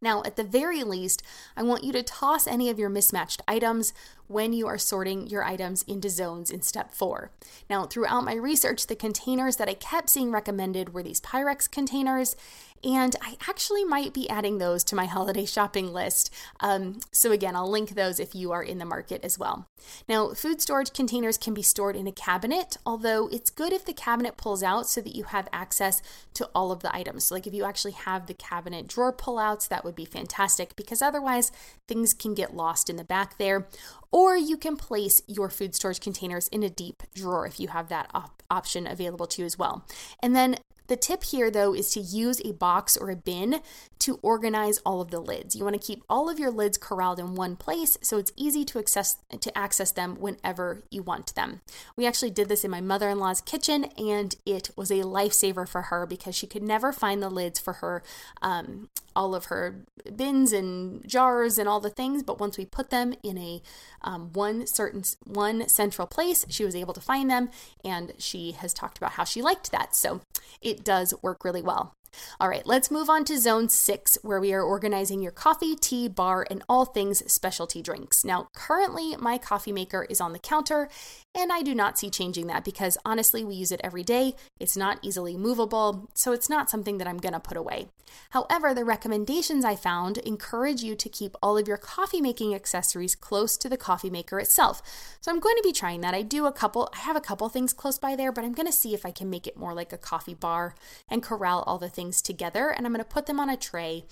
Now, 0.00 0.22
at 0.24 0.36
the 0.36 0.44
very 0.44 0.84
least, 0.84 1.22
I 1.56 1.62
want 1.62 1.82
you 1.82 1.92
to 1.92 2.02
toss 2.02 2.46
any 2.46 2.70
of 2.70 2.78
your 2.78 2.88
mismatched 2.88 3.42
items 3.48 3.92
when 4.28 4.52
you 4.52 4.66
are 4.66 4.78
sorting 4.78 5.26
your 5.26 5.42
items 5.42 5.82
into 5.82 6.08
zones 6.08 6.50
in 6.50 6.62
step 6.62 6.92
four. 6.92 7.32
Now, 7.68 7.86
throughout 7.86 8.24
my 8.24 8.34
research, 8.34 8.86
the 8.86 8.94
containers 8.94 9.56
that 9.56 9.68
I 9.68 9.74
kept 9.74 10.10
seeing 10.10 10.30
recommended 10.30 10.94
were 10.94 11.02
these 11.02 11.20
Pyrex 11.20 11.68
containers, 11.68 12.36
and 12.84 13.16
I 13.20 13.36
actually 13.48 13.84
might 13.84 14.12
be 14.12 14.28
adding 14.28 14.58
those 14.58 14.84
to 14.84 14.96
my 14.96 15.06
holiday 15.06 15.44
shopping 15.44 15.92
list. 15.92 16.32
Um, 16.60 17.00
so, 17.12 17.32
again, 17.32 17.56
I'll 17.56 17.70
link 17.70 17.90
those 17.90 18.20
if 18.20 18.34
you 18.34 18.52
are 18.52 18.62
in 18.62 18.78
the 18.78 18.84
market 18.84 19.24
as 19.24 19.38
well. 19.38 19.66
Now, 20.08 20.34
food 20.34 20.60
storage 20.60 20.92
containers 20.92 21.38
can 21.38 21.54
be 21.54 21.62
stored 21.62 21.96
in 21.96 22.06
a 22.06 22.12
cabinet, 22.12 22.76
although 22.84 23.28
it's 23.28 23.50
good 23.50 23.72
if 23.72 23.84
the 23.84 23.92
cabinet 23.92 24.36
pulls 24.36 24.62
out 24.62 24.88
so 24.88 25.00
that 25.00 25.14
you 25.14 25.24
have 25.24 25.48
access 25.52 26.02
to 26.34 26.48
all 26.54 26.72
of 26.72 26.80
the 26.80 26.94
items. 26.94 27.24
So, 27.24 27.34
like 27.34 27.46
if 27.46 27.54
you 27.54 27.64
actually 27.64 27.92
have 27.92 28.26
the 28.26 28.34
cabinet 28.34 28.86
drawer 28.86 29.12
pullouts, 29.12 29.68
that 29.68 29.84
would 29.84 29.96
be 29.96 30.04
fantastic 30.04 30.76
because 30.76 31.02
otherwise 31.02 31.52
things 31.86 32.14
can 32.14 32.34
get 32.34 32.54
lost 32.54 32.88
in 32.88 32.96
the 32.96 33.04
back 33.04 33.38
there. 33.38 33.66
Or 34.10 34.36
you 34.36 34.56
can 34.56 34.76
place 34.76 35.20
your 35.26 35.50
food 35.50 35.74
storage 35.74 36.00
containers 36.00 36.48
in 36.48 36.62
a 36.62 36.70
deep 36.70 37.02
drawer 37.14 37.46
if 37.46 37.60
you 37.60 37.68
have 37.68 37.88
that 37.88 38.10
op- 38.14 38.42
option 38.50 38.86
available 38.86 39.26
to 39.26 39.42
you 39.42 39.46
as 39.46 39.58
well. 39.58 39.84
And 40.22 40.34
then 40.34 40.56
the 40.88 40.96
tip 40.96 41.24
here, 41.24 41.50
though, 41.50 41.74
is 41.74 41.90
to 41.92 42.00
use 42.00 42.40
a 42.44 42.52
box 42.52 42.96
or 42.96 43.10
a 43.10 43.16
bin 43.16 43.60
to 44.00 44.18
organize 44.22 44.78
all 44.78 45.00
of 45.00 45.10
the 45.10 45.20
lids. 45.20 45.54
You 45.54 45.64
want 45.64 45.80
to 45.80 45.86
keep 45.86 46.02
all 46.08 46.28
of 46.28 46.38
your 46.38 46.50
lids 46.50 46.78
corralled 46.78 47.18
in 47.18 47.34
one 47.34 47.56
place 47.56 47.98
so 48.00 48.16
it's 48.16 48.32
easy 48.36 48.64
to 48.64 48.78
access 48.78 49.16
to 49.38 49.58
access 49.58 49.92
them 49.92 50.16
whenever 50.16 50.82
you 50.90 51.02
want 51.02 51.34
them. 51.34 51.60
We 51.96 52.06
actually 52.06 52.30
did 52.30 52.48
this 52.48 52.64
in 52.64 52.70
my 52.70 52.80
mother-in-law's 52.80 53.42
kitchen, 53.42 53.84
and 53.96 54.34
it 54.46 54.70
was 54.76 54.90
a 54.90 55.02
lifesaver 55.02 55.68
for 55.68 55.82
her 55.82 56.06
because 56.06 56.34
she 56.34 56.46
could 56.46 56.62
never 56.62 56.92
find 56.92 57.22
the 57.22 57.30
lids 57.30 57.58
for 57.58 57.74
her 57.74 58.02
um, 58.40 58.88
all 59.18 59.34
of 59.34 59.46
her 59.46 59.84
bins 60.14 60.52
and 60.52 61.06
jars 61.06 61.58
and 61.58 61.68
all 61.68 61.80
the 61.80 61.90
things. 61.90 62.22
But 62.22 62.38
once 62.38 62.56
we 62.56 62.64
put 62.64 62.90
them 62.90 63.14
in 63.24 63.36
a 63.36 63.60
um, 64.02 64.32
one 64.32 64.64
certain 64.68 65.02
one 65.24 65.68
central 65.68 66.06
place, 66.06 66.46
she 66.48 66.64
was 66.64 66.76
able 66.76 66.94
to 66.94 67.00
find 67.00 67.28
them, 67.28 67.50
and 67.84 68.12
she 68.16 68.52
has 68.52 68.72
talked 68.72 68.96
about 68.96 69.12
how 69.12 69.24
she 69.24 69.42
liked 69.42 69.72
that. 69.72 69.96
So 69.96 70.20
it 70.62 70.84
does 70.84 71.12
work 71.20 71.44
really 71.44 71.62
well. 71.62 71.96
All 72.40 72.48
right, 72.48 72.66
let's 72.66 72.90
move 72.90 73.08
on 73.08 73.24
to 73.24 73.38
zone 73.38 73.68
six, 73.68 74.18
where 74.22 74.40
we 74.40 74.52
are 74.52 74.62
organizing 74.62 75.22
your 75.22 75.32
coffee, 75.32 75.76
tea, 75.76 76.08
bar, 76.08 76.46
and 76.50 76.62
all 76.68 76.84
things 76.84 77.30
specialty 77.30 77.82
drinks. 77.82 78.24
Now, 78.24 78.48
currently, 78.54 79.16
my 79.16 79.38
coffee 79.38 79.72
maker 79.72 80.06
is 80.08 80.20
on 80.20 80.32
the 80.32 80.38
counter, 80.38 80.88
and 81.34 81.52
I 81.52 81.62
do 81.62 81.74
not 81.74 81.98
see 81.98 82.10
changing 82.10 82.46
that 82.48 82.64
because 82.64 82.98
honestly, 83.04 83.44
we 83.44 83.54
use 83.54 83.72
it 83.72 83.80
every 83.84 84.02
day. 84.02 84.34
It's 84.58 84.76
not 84.76 84.98
easily 85.02 85.36
movable, 85.36 86.10
so 86.14 86.32
it's 86.32 86.48
not 86.48 86.70
something 86.70 86.98
that 86.98 87.06
I'm 87.06 87.18
gonna 87.18 87.40
put 87.40 87.56
away. 87.56 87.88
However, 88.30 88.74
the 88.74 88.84
recommendations 88.84 89.64
I 89.64 89.76
found 89.76 90.18
encourage 90.18 90.82
you 90.82 90.94
to 90.96 91.08
keep 91.08 91.36
all 91.42 91.58
of 91.58 91.68
your 91.68 91.76
coffee 91.76 92.20
making 92.20 92.54
accessories 92.54 93.14
close 93.14 93.56
to 93.58 93.68
the 93.68 93.76
coffee 93.76 94.10
maker 94.10 94.38
itself. 94.40 94.82
So 95.20 95.30
I'm 95.30 95.40
going 95.40 95.56
to 95.56 95.62
be 95.62 95.72
trying 95.72 96.00
that. 96.00 96.14
I 96.14 96.22
do 96.22 96.46
a 96.46 96.52
couple, 96.52 96.90
I 96.94 96.98
have 97.00 97.16
a 97.16 97.20
couple 97.20 97.48
things 97.48 97.72
close 97.72 97.98
by 97.98 98.16
there, 98.16 98.32
but 98.32 98.44
I'm 98.44 98.52
gonna 98.52 98.72
see 98.72 98.94
if 98.94 99.04
I 99.04 99.10
can 99.10 99.30
make 99.30 99.46
it 99.46 99.56
more 99.56 99.74
like 99.74 99.92
a 99.92 99.98
coffee 99.98 100.34
bar 100.34 100.74
and 101.08 101.22
corral 101.22 101.62
all 101.66 101.78
the 101.78 101.88
things 101.98 102.22
together 102.22 102.70
and 102.70 102.86
I'm 102.86 102.92
going 102.92 103.04
to 103.04 103.10
put 103.10 103.26
them 103.26 103.40
on 103.40 103.50
a 103.50 103.56
tray. 103.56 104.04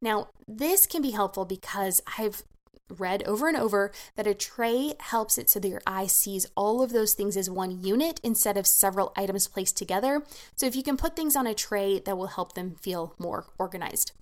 Now, 0.00 0.28
this 0.48 0.86
can 0.86 1.02
be 1.02 1.10
helpful 1.10 1.44
because 1.44 2.00
I've 2.18 2.42
read 2.88 3.22
over 3.24 3.48
and 3.48 3.56
over 3.56 3.92
that 4.16 4.26
a 4.26 4.32
tray 4.32 4.94
helps 4.98 5.36
it 5.36 5.50
so 5.50 5.60
that 5.60 5.68
your 5.68 5.82
eye 5.86 6.06
sees 6.06 6.46
all 6.56 6.82
of 6.82 6.92
those 6.92 7.12
things 7.12 7.36
as 7.36 7.50
one 7.50 7.82
unit 7.82 8.18
instead 8.22 8.56
of 8.56 8.66
several 8.66 9.12
items 9.14 9.46
placed 9.46 9.76
together. 9.76 10.22
So 10.56 10.64
if 10.64 10.74
you 10.74 10.82
can 10.82 10.96
put 10.96 11.16
things 11.16 11.36
on 11.36 11.46
a 11.46 11.54
tray, 11.54 12.00
that 12.00 12.16
will 12.16 12.28
help 12.28 12.54
them 12.54 12.76
feel 12.80 13.14
more 13.18 13.46
organized. 13.58 14.12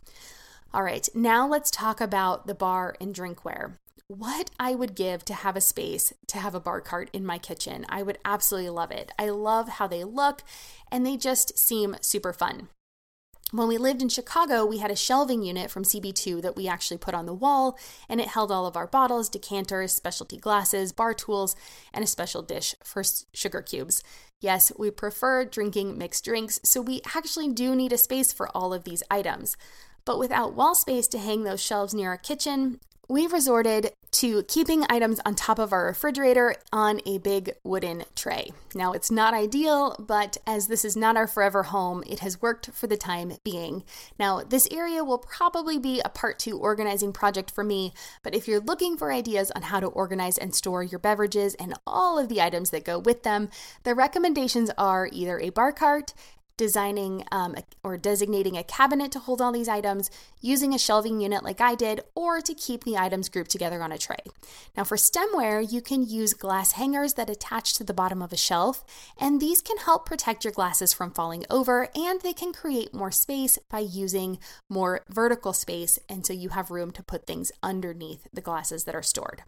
All 0.74 0.82
right, 0.82 1.08
now 1.14 1.46
let's 1.46 1.70
talk 1.70 2.00
about 2.00 2.46
the 2.46 2.54
bar 2.54 2.96
and 3.00 3.14
drinkware. 3.14 3.76
What 4.08 4.50
I 4.58 4.74
would 4.74 4.94
give 4.94 5.24
to 5.26 5.34
have 5.34 5.56
a 5.56 5.60
space 5.60 6.12
to 6.26 6.38
have 6.38 6.54
a 6.54 6.60
bar 6.60 6.80
cart 6.80 7.08
in 7.12 7.24
my 7.24 7.38
kitchen. 7.38 7.86
I 7.88 8.02
would 8.02 8.18
absolutely 8.24 8.70
love 8.70 8.90
it. 8.90 9.12
I 9.18 9.30
love 9.30 9.68
how 9.68 9.86
they 9.86 10.04
look 10.04 10.42
and 10.90 11.06
they 11.06 11.16
just 11.16 11.58
seem 11.58 11.96
super 12.00 12.32
fun. 12.32 12.68
When 13.52 13.68
we 13.68 13.76
lived 13.76 14.00
in 14.00 14.08
Chicago, 14.08 14.64
we 14.64 14.78
had 14.78 14.90
a 14.90 14.96
shelving 14.96 15.42
unit 15.42 15.70
from 15.70 15.84
CB2 15.84 16.40
that 16.40 16.56
we 16.56 16.66
actually 16.66 16.96
put 16.96 17.12
on 17.12 17.26
the 17.26 17.34
wall, 17.34 17.78
and 18.08 18.18
it 18.18 18.28
held 18.28 18.50
all 18.50 18.64
of 18.64 18.78
our 18.78 18.86
bottles, 18.86 19.28
decanters, 19.28 19.92
specialty 19.92 20.38
glasses, 20.38 20.90
bar 20.90 21.12
tools, 21.12 21.54
and 21.92 22.02
a 22.02 22.06
special 22.06 22.40
dish 22.40 22.74
for 22.82 23.02
sugar 23.34 23.60
cubes. 23.60 24.02
Yes, 24.40 24.72
we 24.78 24.90
prefer 24.90 25.44
drinking 25.44 25.98
mixed 25.98 26.24
drinks, 26.24 26.60
so 26.64 26.80
we 26.80 27.02
actually 27.14 27.52
do 27.52 27.76
need 27.76 27.92
a 27.92 27.98
space 27.98 28.32
for 28.32 28.48
all 28.56 28.72
of 28.72 28.84
these 28.84 29.02
items. 29.10 29.58
But 30.06 30.18
without 30.18 30.54
wall 30.54 30.74
space 30.74 31.06
to 31.08 31.18
hang 31.18 31.44
those 31.44 31.62
shelves 31.62 31.92
near 31.92 32.08
our 32.08 32.16
kitchen, 32.16 32.80
we've 33.08 33.32
resorted 33.32 33.92
to 34.12 34.42
keeping 34.44 34.84
items 34.88 35.20
on 35.24 35.34
top 35.34 35.58
of 35.58 35.72
our 35.72 35.86
refrigerator 35.86 36.54
on 36.72 37.00
a 37.06 37.18
big 37.18 37.54
wooden 37.64 38.04
tray. 38.14 38.52
Now, 38.74 38.92
it's 38.92 39.10
not 39.10 39.34
ideal, 39.34 39.96
but 39.98 40.36
as 40.46 40.68
this 40.68 40.84
is 40.84 40.96
not 40.96 41.16
our 41.16 41.26
forever 41.26 41.64
home, 41.64 42.04
it 42.06 42.20
has 42.20 42.40
worked 42.40 42.70
for 42.72 42.86
the 42.86 42.96
time 42.96 43.32
being. 43.42 43.84
Now, 44.18 44.42
this 44.42 44.68
area 44.70 45.02
will 45.02 45.18
probably 45.18 45.78
be 45.78 46.00
a 46.04 46.10
part 46.10 46.38
two 46.38 46.58
organizing 46.58 47.12
project 47.12 47.50
for 47.50 47.64
me, 47.64 47.92
but 48.22 48.34
if 48.34 48.46
you're 48.46 48.60
looking 48.60 48.96
for 48.96 49.12
ideas 49.12 49.50
on 49.52 49.62
how 49.62 49.80
to 49.80 49.86
organize 49.86 50.38
and 50.38 50.54
store 50.54 50.82
your 50.82 51.00
beverages 51.00 51.54
and 51.54 51.74
all 51.86 52.18
of 52.18 52.28
the 52.28 52.40
items 52.40 52.70
that 52.70 52.84
go 52.84 52.98
with 52.98 53.22
them, 53.22 53.48
the 53.82 53.94
recommendations 53.94 54.70
are 54.76 55.08
either 55.10 55.40
a 55.40 55.50
bar 55.50 55.72
cart, 55.72 56.12
designing 56.62 57.24
um, 57.32 57.56
or 57.82 57.96
designating 57.96 58.56
a 58.56 58.62
cabinet 58.62 59.10
to 59.10 59.18
hold 59.18 59.42
all 59.42 59.50
these 59.50 59.68
items, 59.68 60.08
using 60.40 60.72
a 60.72 60.78
shelving 60.78 61.20
unit 61.20 61.42
like 61.42 61.60
I 61.60 61.74
did, 61.74 62.02
or 62.14 62.40
to 62.40 62.54
keep 62.54 62.84
the 62.84 62.96
items 62.96 63.28
grouped 63.28 63.50
together 63.50 63.82
on 63.82 63.90
a 63.90 63.98
tray. 63.98 64.22
Now, 64.76 64.84
for 64.84 64.96
stemware, 64.96 65.60
you 65.72 65.82
can 65.82 66.08
use 66.08 66.34
glass 66.34 66.72
hangers 66.72 67.14
that 67.14 67.28
attach 67.28 67.74
to 67.74 67.82
the 67.82 67.92
bottom 67.92 68.22
of 68.22 68.32
a 68.32 68.36
shelf, 68.36 68.84
and 69.18 69.40
these 69.40 69.60
can 69.60 69.78
help 69.78 70.06
protect 70.06 70.44
your 70.44 70.52
glasses 70.52 70.92
from 70.92 71.10
falling 71.10 71.44
over, 71.50 71.88
and 71.96 72.20
they 72.20 72.32
can 72.32 72.52
create 72.52 72.94
more 72.94 73.10
space 73.10 73.58
by 73.68 73.80
using 73.80 74.38
more 74.70 75.00
vertical 75.08 75.52
space, 75.52 75.98
and 76.08 76.24
so 76.24 76.32
you 76.32 76.50
have 76.50 76.70
room 76.70 76.92
to 76.92 77.02
put 77.02 77.26
things 77.26 77.50
underneath 77.60 78.28
the 78.32 78.40
glasses 78.40 78.84
that 78.84 78.94
are 78.94 79.02
stored. 79.02 79.42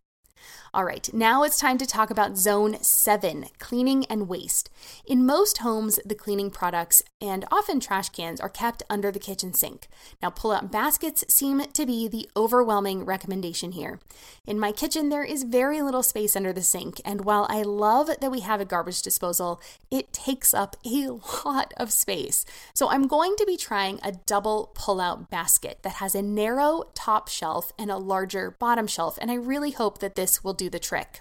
All 0.74 0.84
right, 0.84 1.08
now 1.14 1.44
it's 1.44 1.60
time 1.60 1.78
to 1.78 1.86
talk 1.86 2.10
about 2.10 2.36
zone 2.36 2.82
seven 2.82 3.46
cleaning 3.60 4.06
and 4.06 4.28
waste. 4.28 4.70
In 5.06 5.24
most 5.24 5.58
homes, 5.58 6.00
the 6.04 6.16
cleaning 6.16 6.50
products 6.50 7.00
and 7.20 7.44
often 7.52 7.78
trash 7.78 8.08
cans 8.08 8.40
are 8.40 8.48
kept 8.48 8.82
under 8.90 9.12
the 9.12 9.20
kitchen 9.20 9.54
sink. 9.54 9.86
Now, 10.20 10.30
pull 10.30 10.50
out 10.50 10.72
baskets 10.72 11.24
seem 11.28 11.60
to 11.60 11.86
be 11.86 12.08
the 12.08 12.28
overwhelming 12.36 13.04
recommendation 13.04 13.70
here. 13.70 14.00
In 14.48 14.58
my 14.58 14.72
kitchen, 14.72 15.10
there 15.10 15.22
is 15.22 15.44
very 15.44 15.80
little 15.80 16.02
space 16.02 16.34
under 16.34 16.52
the 16.52 16.62
sink, 16.62 17.00
and 17.04 17.24
while 17.24 17.46
I 17.48 17.62
love 17.62 18.10
that 18.20 18.32
we 18.32 18.40
have 18.40 18.60
a 18.60 18.64
garbage 18.64 19.00
disposal, 19.00 19.60
it 19.92 20.12
takes 20.12 20.52
up 20.52 20.76
a 20.84 21.08
lot 21.44 21.72
of 21.76 21.92
space. 21.92 22.44
So, 22.74 22.90
I'm 22.90 23.06
going 23.06 23.36
to 23.36 23.46
be 23.46 23.56
trying 23.56 24.00
a 24.02 24.10
double 24.10 24.72
pull 24.74 25.00
out 25.00 25.30
basket 25.30 25.78
that 25.82 25.94
has 25.94 26.16
a 26.16 26.22
narrow 26.22 26.90
top 26.94 27.28
shelf 27.28 27.70
and 27.78 27.92
a 27.92 27.96
larger 27.96 28.50
bottom 28.50 28.88
shelf, 28.88 29.18
and 29.20 29.30
I 29.30 29.34
really 29.34 29.70
hope 29.70 29.98
that 29.98 30.16
this 30.16 30.33
will 30.42 30.54
do 30.54 30.70
the 30.70 30.78
trick. 30.78 31.20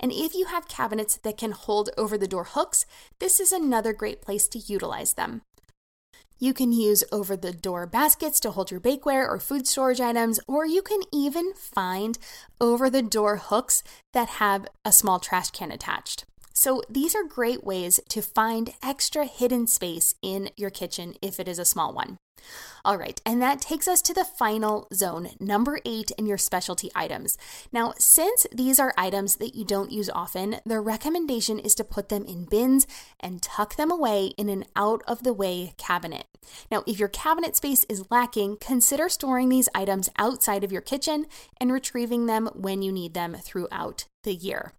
And 0.00 0.10
if 0.10 0.34
you 0.34 0.46
have 0.46 0.68
cabinets 0.68 1.16
that 1.18 1.36
can 1.36 1.52
hold 1.52 1.90
over 1.96 2.16
the 2.16 2.26
door 2.26 2.44
hooks, 2.44 2.86
this 3.18 3.38
is 3.38 3.52
another 3.52 3.92
great 3.92 4.22
place 4.22 4.48
to 4.48 4.58
utilize 4.58 5.12
them. 5.12 5.42
You 6.38 6.54
can 6.54 6.72
use 6.72 7.04
over 7.12 7.36
the 7.36 7.52
door 7.52 7.86
baskets 7.86 8.40
to 8.40 8.50
hold 8.50 8.70
your 8.70 8.80
bakeware 8.80 9.28
or 9.28 9.38
food 9.38 9.68
storage 9.68 10.00
items, 10.00 10.40
or 10.48 10.64
you 10.64 10.80
can 10.80 11.02
even 11.12 11.52
find 11.52 12.18
over 12.58 12.88
the 12.88 13.02
door 13.02 13.36
hooks 13.36 13.82
that 14.14 14.28
have 14.40 14.66
a 14.82 14.90
small 14.90 15.20
trash 15.20 15.50
can 15.50 15.70
attached. 15.70 16.24
So, 16.62 16.82
these 16.90 17.14
are 17.14 17.24
great 17.24 17.64
ways 17.64 18.00
to 18.10 18.20
find 18.20 18.74
extra 18.82 19.24
hidden 19.24 19.66
space 19.66 20.14
in 20.20 20.50
your 20.58 20.68
kitchen 20.68 21.14
if 21.22 21.40
it 21.40 21.48
is 21.48 21.58
a 21.58 21.64
small 21.64 21.94
one. 21.94 22.18
All 22.84 22.98
right, 22.98 23.18
and 23.24 23.40
that 23.40 23.62
takes 23.62 23.88
us 23.88 24.02
to 24.02 24.12
the 24.12 24.26
final 24.26 24.86
zone, 24.92 25.30
number 25.40 25.78
eight 25.86 26.10
in 26.18 26.26
your 26.26 26.36
specialty 26.36 26.90
items. 26.94 27.38
Now, 27.72 27.94
since 27.98 28.46
these 28.52 28.78
are 28.78 28.92
items 28.98 29.36
that 29.36 29.54
you 29.54 29.64
don't 29.64 29.90
use 29.90 30.10
often, 30.10 30.56
the 30.66 30.80
recommendation 30.80 31.58
is 31.58 31.74
to 31.76 31.82
put 31.82 32.10
them 32.10 32.26
in 32.26 32.44
bins 32.44 32.86
and 33.18 33.40
tuck 33.40 33.76
them 33.76 33.90
away 33.90 34.34
in 34.36 34.50
an 34.50 34.66
out 34.76 35.02
of 35.08 35.22
the 35.22 35.32
way 35.32 35.72
cabinet. 35.78 36.26
Now, 36.70 36.84
if 36.86 36.98
your 36.98 37.08
cabinet 37.08 37.56
space 37.56 37.84
is 37.84 38.10
lacking, 38.10 38.58
consider 38.60 39.08
storing 39.08 39.48
these 39.48 39.70
items 39.74 40.10
outside 40.18 40.62
of 40.62 40.72
your 40.72 40.82
kitchen 40.82 41.24
and 41.58 41.72
retrieving 41.72 42.26
them 42.26 42.50
when 42.52 42.82
you 42.82 42.92
need 42.92 43.14
them 43.14 43.34
throughout 43.42 44.04
the 44.24 44.34
year. 44.34 44.74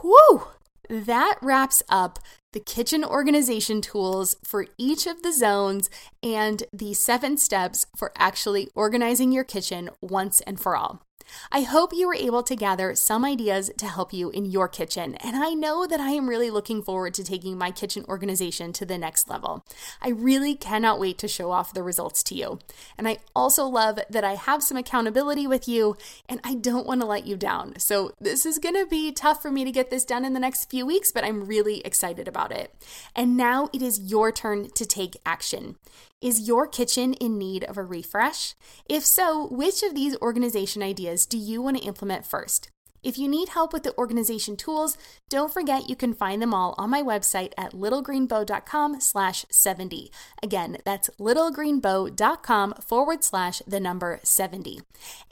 Whew! 0.00 0.46
That 0.88 1.38
wraps 1.40 1.82
up 1.88 2.18
the 2.52 2.60
kitchen 2.60 3.04
organization 3.04 3.80
tools 3.80 4.36
for 4.44 4.66
each 4.76 5.06
of 5.06 5.22
the 5.22 5.32
zones 5.32 5.88
and 6.22 6.64
the 6.72 6.94
seven 6.94 7.36
steps 7.36 7.86
for 7.96 8.12
actually 8.16 8.68
organizing 8.74 9.32
your 9.32 9.44
kitchen 9.44 9.90
once 10.00 10.40
and 10.42 10.60
for 10.60 10.76
all. 10.76 11.02
I 11.50 11.62
hope 11.62 11.92
you 11.92 12.06
were 12.06 12.14
able 12.14 12.42
to 12.42 12.56
gather 12.56 12.94
some 12.94 13.24
ideas 13.24 13.70
to 13.78 13.86
help 13.86 14.12
you 14.12 14.30
in 14.30 14.44
your 14.44 14.68
kitchen, 14.68 15.14
and 15.16 15.36
I 15.36 15.50
know 15.50 15.86
that 15.86 16.00
I 16.00 16.10
am 16.10 16.28
really 16.28 16.50
looking 16.50 16.82
forward 16.82 17.14
to 17.14 17.24
taking 17.24 17.58
my 17.58 17.70
kitchen 17.70 18.04
organization 18.08 18.72
to 18.74 18.86
the 18.86 18.98
next 18.98 19.28
level. 19.28 19.64
I 20.00 20.10
really 20.10 20.54
cannot 20.54 21.00
wait 21.00 21.18
to 21.18 21.28
show 21.28 21.50
off 21.50 21.74
the 21.74 21.82
results 21.82 22.22
to 22.24 22.34
you. 22.34 22.58
And 22.96 23.08
I 23.08 23.18
also 23.34 23.64
love 23.64 23.98
that 24.08 24.24
I 24.24 24.34
have 24.34 24.62
some 24.62 24.76
accountability 24.76 25.46
with 25.46 25.68
you, 25.68 25.96
and 26.28 26.40
I 26.44 26.54
don't 26.54 26.86
want 26.86 27.00
to 27.00 27.06
let 27.06 27.26
you 27.26 27.36
down. 27.36 27.78
So, 27.78 28.12
this 28.20 28.46
is 28.46 28.58
going 28.58 28.74
to 28.74 28.86
be 28.86 29.12
tough 29.12 29.42
for 29.42 29.50
me 29.50 29.64
to 29.64 29.72
get 29.72 29.90
this 29.90 30.04
done 30.04 30.24
in 30.24 30.32
the 30.32 30.40
next 30.40 30.70
few 30.70 30.86
weeks, 30.86 31.12
but 31.12 31.24
I'm 31.24 31.46
really 31.46 31.80
excited 31.84 32.28
about 32.28 32.52
it. 32.52 32.74
And 33.14 33.36
now 33.36 33.68
it 33.72 33.82
is 33.82 34.00
your 34.00 34.32
turn 34.32 34.70
to 34.70 34.86
take 34.86 35.16
action. 35.24 35.76
Is 36.22 36.46
your 36.46 36.68
kitchen 36.68 37.14
in 37.14 37.36
need 37.36 37.64
of 37.64 37.76
a 37.76 37.82
refresh? 37.82 38.54
If 38.88 39.04
so, 39.04 39.48
which 39.48 39.82
of 39.82 39.96
these 39.96 40.16
organization 40.18 40.80
ideas 40.80 41.21
do 41.26 41.38
you 41.38 41.62
want 41.62 41.78
to 41.78 41.84
implement 41.84 42.26
first? 42.26 42.70
If 43.02 43.18
you 43.18 43.26
need 43.26 43.48
help 43.48 43.72
with 43.72 43.82
the 43.82 43.96
organization 43.98 44.56
tools, 44.56 44.96
don't 45.28 45.52
forget 45.52 45.88
you 45.88 45.96
can 45.96 46.14
find 46.14 46.40
them 46.40 46.54
all 46.54 46.76
on 46.78 46.90
my 46.90 47.02
website 47.02 47.52
at 47.58 47.72
littlegreenbow.com 47.72 49.00
slash 49.00 49.44
70. 49.50 50.12
Again, 50.40 50.78
that's 50.84 51.10
littlegreenbow.com 51.18 52.74
forward 52.74 53.24
slash 53.24 53.60
the 53.66 53.80
number 53.80 54.20
70. 54.22 54.82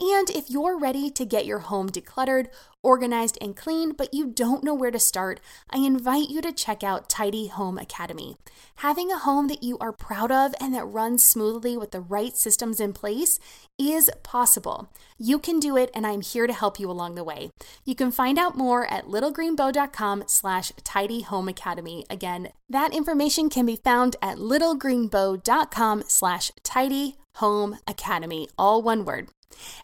And 0.00 0.30
if 0.30 0.50
you're 0.50 0.76
ready 0.76 1.10
to 1.10 1.24
get 1.24 1.46
your 1.46 1.60
home 1.60 1.90
decluttered, 1.90 2.48
organized, 2.82 3.36
and 3.40 3.56
clean, 3.56 3.92
but 3.92 4.14
you 4.14 4.26
don't 4.26 4.64
know 4.64 4.74
where 4.74 4.90
to 4.90 4.98
start, 4.98 5.40
I 5.70 5.78
invite 5.78 6.30
you 6.30 6.40
to 6.42 6.52
check 6.52 6.82
out 6.82 7.08
Tidy 7.08 7.48
Home 7.48 7.78
Academy. 7.78 8.36
Having 8.76 9.10
a 9.10 9.18
home 9.18 9.48
that 9.48 9.62
you 9.62 9.78
are 9.78 9.92
proud 9.92 10.32
of 10.32 10.54
and 10.60 10.74
that 10.74 10.84
runs 10.84 11.24
smoothly 11.24 11.76
with 11.76 11.90
the 11.90 12.00
right 12.00 12.36
systems 12.36 12.80
in 12.80 12.92
place 12.92 13.38
is 13.78 14.10
possible. 14.22 14.92
You 15.18 15.38
can 15.38 15.60
do 15.60 15.76
it, 15.76 15.90
and 15.94 16.06
I'm 16.06 16.22
here 16.22 16.46
to 16.46 16.52
help 16.52 16.80
you 16.80 16.90
along 16.90 17.14
the 17.14 17.24
way. 17.24 17.50
You 17.84 17.94
can 17.94 18.10
find 18.10 18.38
out 18.38 18.56
more 18.56 18.90
at 18.92 19.06
littlegreenbow.com 19.06 20.24
slash 20.26 20.72
tidy 20.82 21.22
home 21.22 21.48
academy. 21.48 22.04
Again, 22.08 22.52
that 22.68 22.94
information 22.94 23.50
can 23.50 23.66
be 23.66 23.76
found 23.76 24.16
at 24.22 24.38
littlegreenbow.com 24.38 26.04
slash 26.06 26.52
tidy 26.62 27.16
home 27.34 27.78
academy, 27.86 28.48
all 28.58 28.82
one 28.82 29.04
word. 29.04 29.28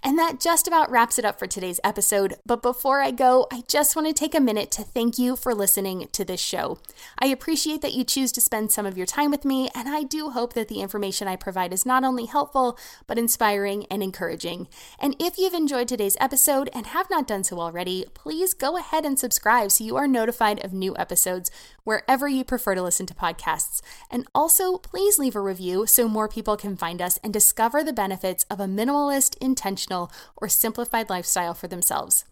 And 0.03 0.19
that 0.19 0.41
just 0.41 0.67
about 0.67 0.91
wraps 0.91 1.19
it 1.19 1.25
up 1.25 1.39
for 1.39 1.47
today's 1.47 1.81
episode. 1.83 2.35
But 2.47 2.63
before 2.63 3.01
I 3.01 3.11
go, 3.11 3.47
I 3.53 3.65
just 3.69 3.97
want 3.97 4.09
to 4.09 4.15
take 4.15 4.35
a 4.35 4.41
minute 4.41 4.71
to 4.73 4.83
thank 4.83 5.19
you 5.19 5.37
for 5.37 5.55
listening 5.55 6.09
to 6.13 6.25
this 6.25 6.41
show. 6.41 6.79
I 7.19 7.27
appreciate 7.27 7.83
that 7.83 7.95
you 7.95 8.05
choose 8.05 8.33
to 8.33 8.41
spend 8.41 8.73
some 8.73 8.87
of 8.87 8.97
your 8.97 9.07
time 9.07 9.31
with 9.31 9.45
me, 9.45 9.69
and 9.75 9.89
I 9.89 10.03
do 10.03 10.31
hope 10.31 10.55
that 10.55 10.69
the 10.69 10.81
information 10.81 11.29
I 11.29 11.37
provide 11.37 11.73
is 11.73 11.87
not 11.87 12.05
only 12.05 12.27
helpful, 12.27 12.79
but 13.07 13.19
inspiring 13.19 13.87
and 13.91 14.03
encouraging. 14.03 14.69
And 14.99 15.17
if 15.19 15.39
you've 15.39 15.55
enjoyed 15.55 15.89
today's 15.89 16.17
episode 16.21 16.71
and 16.73 16.87
have 16.87 17.11
not 17.11 17.27
done 17.27 17.45
so 17.45 17.61
already, 17.61 18.05
please 18.15 18.55
go 18.55 18.77
ahead 18.77 19.05
and 19.05 19.19
subscribe 19.19 19.71
so 19.71 19.85
you 19.85 19.97
are 19.97 20.09
notified 20.09 20.65
of 20.65 20.73
new 20.73 20.97
episodes 20.97 21.51
wherever 21.87 22.27
you 22.27 22.45
prefer 22.45 22.75
to 22.75 22.83
listen 22.83 23.07
to 23.07 23.15
podcasts. 23.15 23.81
And 24.11 24.27
also, 24.35 24.77
please 24.77 25.19
leave 25.19 25.37
a 25.37 25.41
review 25.41 25.87
so 25.87 26.09
more 26.09 26.29
people 26.29 26.57
can 26.57 26.77
find 26.77 27.01
us 27.01 27.19
and 27.23 27.33
discover 27.33 27.85
the 27.85 27.93
benefits 27.93 28.45
of 28.51 28.59
a 28.59 28.65
minimalist, 28.65 29.37
intentional, 29.41 30.11
or 30.37 30.49
simplified 30.49 31.09
lifestyle 31.09 31.55
for 31.55 31.69
themselves. 31.69 32.25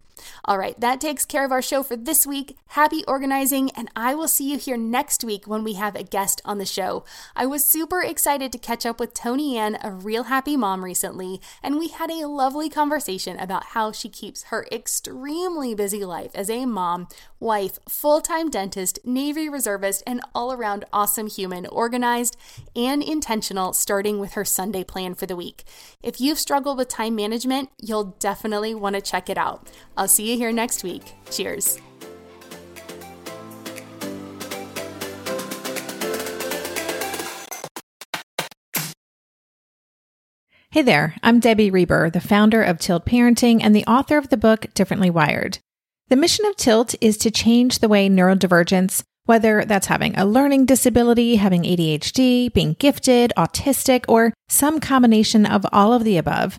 All 0.45 0.59
right, 0.59 0.79
that 0.81 1.01
takes 1.01 1.25
care 1.25 1.45
of 1.45 1.53
our 1.53 1.63
show 1.63 1.83
for 1.83 1.97
this 1.97 2.27
week. 2.27 2.57
Happy 2.69 3.05
organizing, 3.07 3.71
and 3.73 3.91
I 3.97 4.15
will 4.15 4.29
see 4.29 4.51
you 4.51 4.59
here 4.59 4.77
next 4.77 5.25
week 5.25 5.47
when 5.47 5.65
we 5.65 5.75
have 5.75 5.97
a 5.97 6.03
guest 6.03 6.41
on 6.45 6.59
the 6.59 6.67
show. 6.67 7.05
I 7.35 7.47
was 7.47 7.65
super 7.65 8.03
excited 8.03 8.53
to 8.53 8.59
catch 8.59 8.85
up 8.85 9.01
with 9.01 9.15
Tony 9.15 9.57
Ann, 9.57 9.79
a 9.83 9.91
real 9.91 10.25
happy 10.25 10.57
mom, 10.57 10.85
recently, 10.85 11.41
and 11.63 11.79
we 11.79 11.89
had 11.89 12.11
a 12.11 12.27
lovely 12.27 12.69
conversation 12.69 13.39
about 13.39 13.67
how 13.67 13.93
she 13.93 14.09
keeps 14.09 14.45
her 14.45 14.67
extremely 14.71 15.75
busy 15.75 16.05
life 16.05 16.33
as 16.35 16.51
a 16.51 16.67
mom, 16.67 17.09
wife, 17.41 17.79
full 17.89 18.21
time 18.21 18.51
dentist, 18.51 18.99
Navy 19.05 19.49
reservist, 19.49 20.03
and 20.07 20.21
all 20.35 20.53
around 20.53 20.85
awesome 20.93 21.27
human, 21.27 21.67
organized 21.67 22.37
and 22.75 23.03
intentional, 23.03 23.73
starting 23.73 24.19
with 24.19 24.33
her 24.33 24.45
Sunday 24.45 24.85
plan 24.85 25.15
for 25.15 25.27
the 25.27 25.37
week. 25.37 25.65
If 26.03 26.21
you've 26.21 26.39
struggled 26.39 26.79
with 26.79 26.89
time 26.89 27.15
management, 27.15 27.71
you'll 27.81 28.17
definitely 28.19 28.75
want 28.75 28.97
to 28.97 29.03
check 29.03 29.29
it 29.29 29.39
out. 29.39 29.71
I'll 30.05 30.09
see 30.09 30.31
you 30.31 30.37
here 30.37 30.53
next 30.53 30.85
week. 30.85 31.15
Cheers. 31.31 31.79
Hey 40.73 40.83
there, 40.83 41.15
I'm 41.23 41.41
Debbie 41.41 41.71
Reber, 41.71 42.11
the 42.11 42.21
founder 42.21 42.63
of 42.63 42.79
Tilt 42.79 43.07
Parenting 43.07 43.61
and 43.63 43.75
the 43.75 43.87
author 43.87 44.19
of 44.19 44.29
the 44.29 44.37
book 44.37 44.67
Differently 44.75 45.09
Wired. 45.09 45.61
The 46.09 46.17
mission 46.17 46.45
of 46.45 46.57
Tilt 46.57 46.95
is 47.01 47.17
to 47.17 47.31
change 47.31 47.79
the 47.79 47.89
way 47.89 48.11
neurodivergence, 48.11 49.03
whether 49.25 49.65
that's 49.65 49.87
having 49.87 50.19
a 50.19 50.27
learning 50.27 50.67
disability, 50.67 51.37
having 51.37 51.63
ADHD, 51.63 52.53
being 52.53 52.75
gifted, 52.79 53.33
autistic, 53.39 54.05
or 54.07 54.35
some 54.51 54.81
combination 54.81 55.47
of 55.47 55.65
all 55.73 55.95
of 55.95 56.05
the 56.05 56.19
above, 56.19 56.59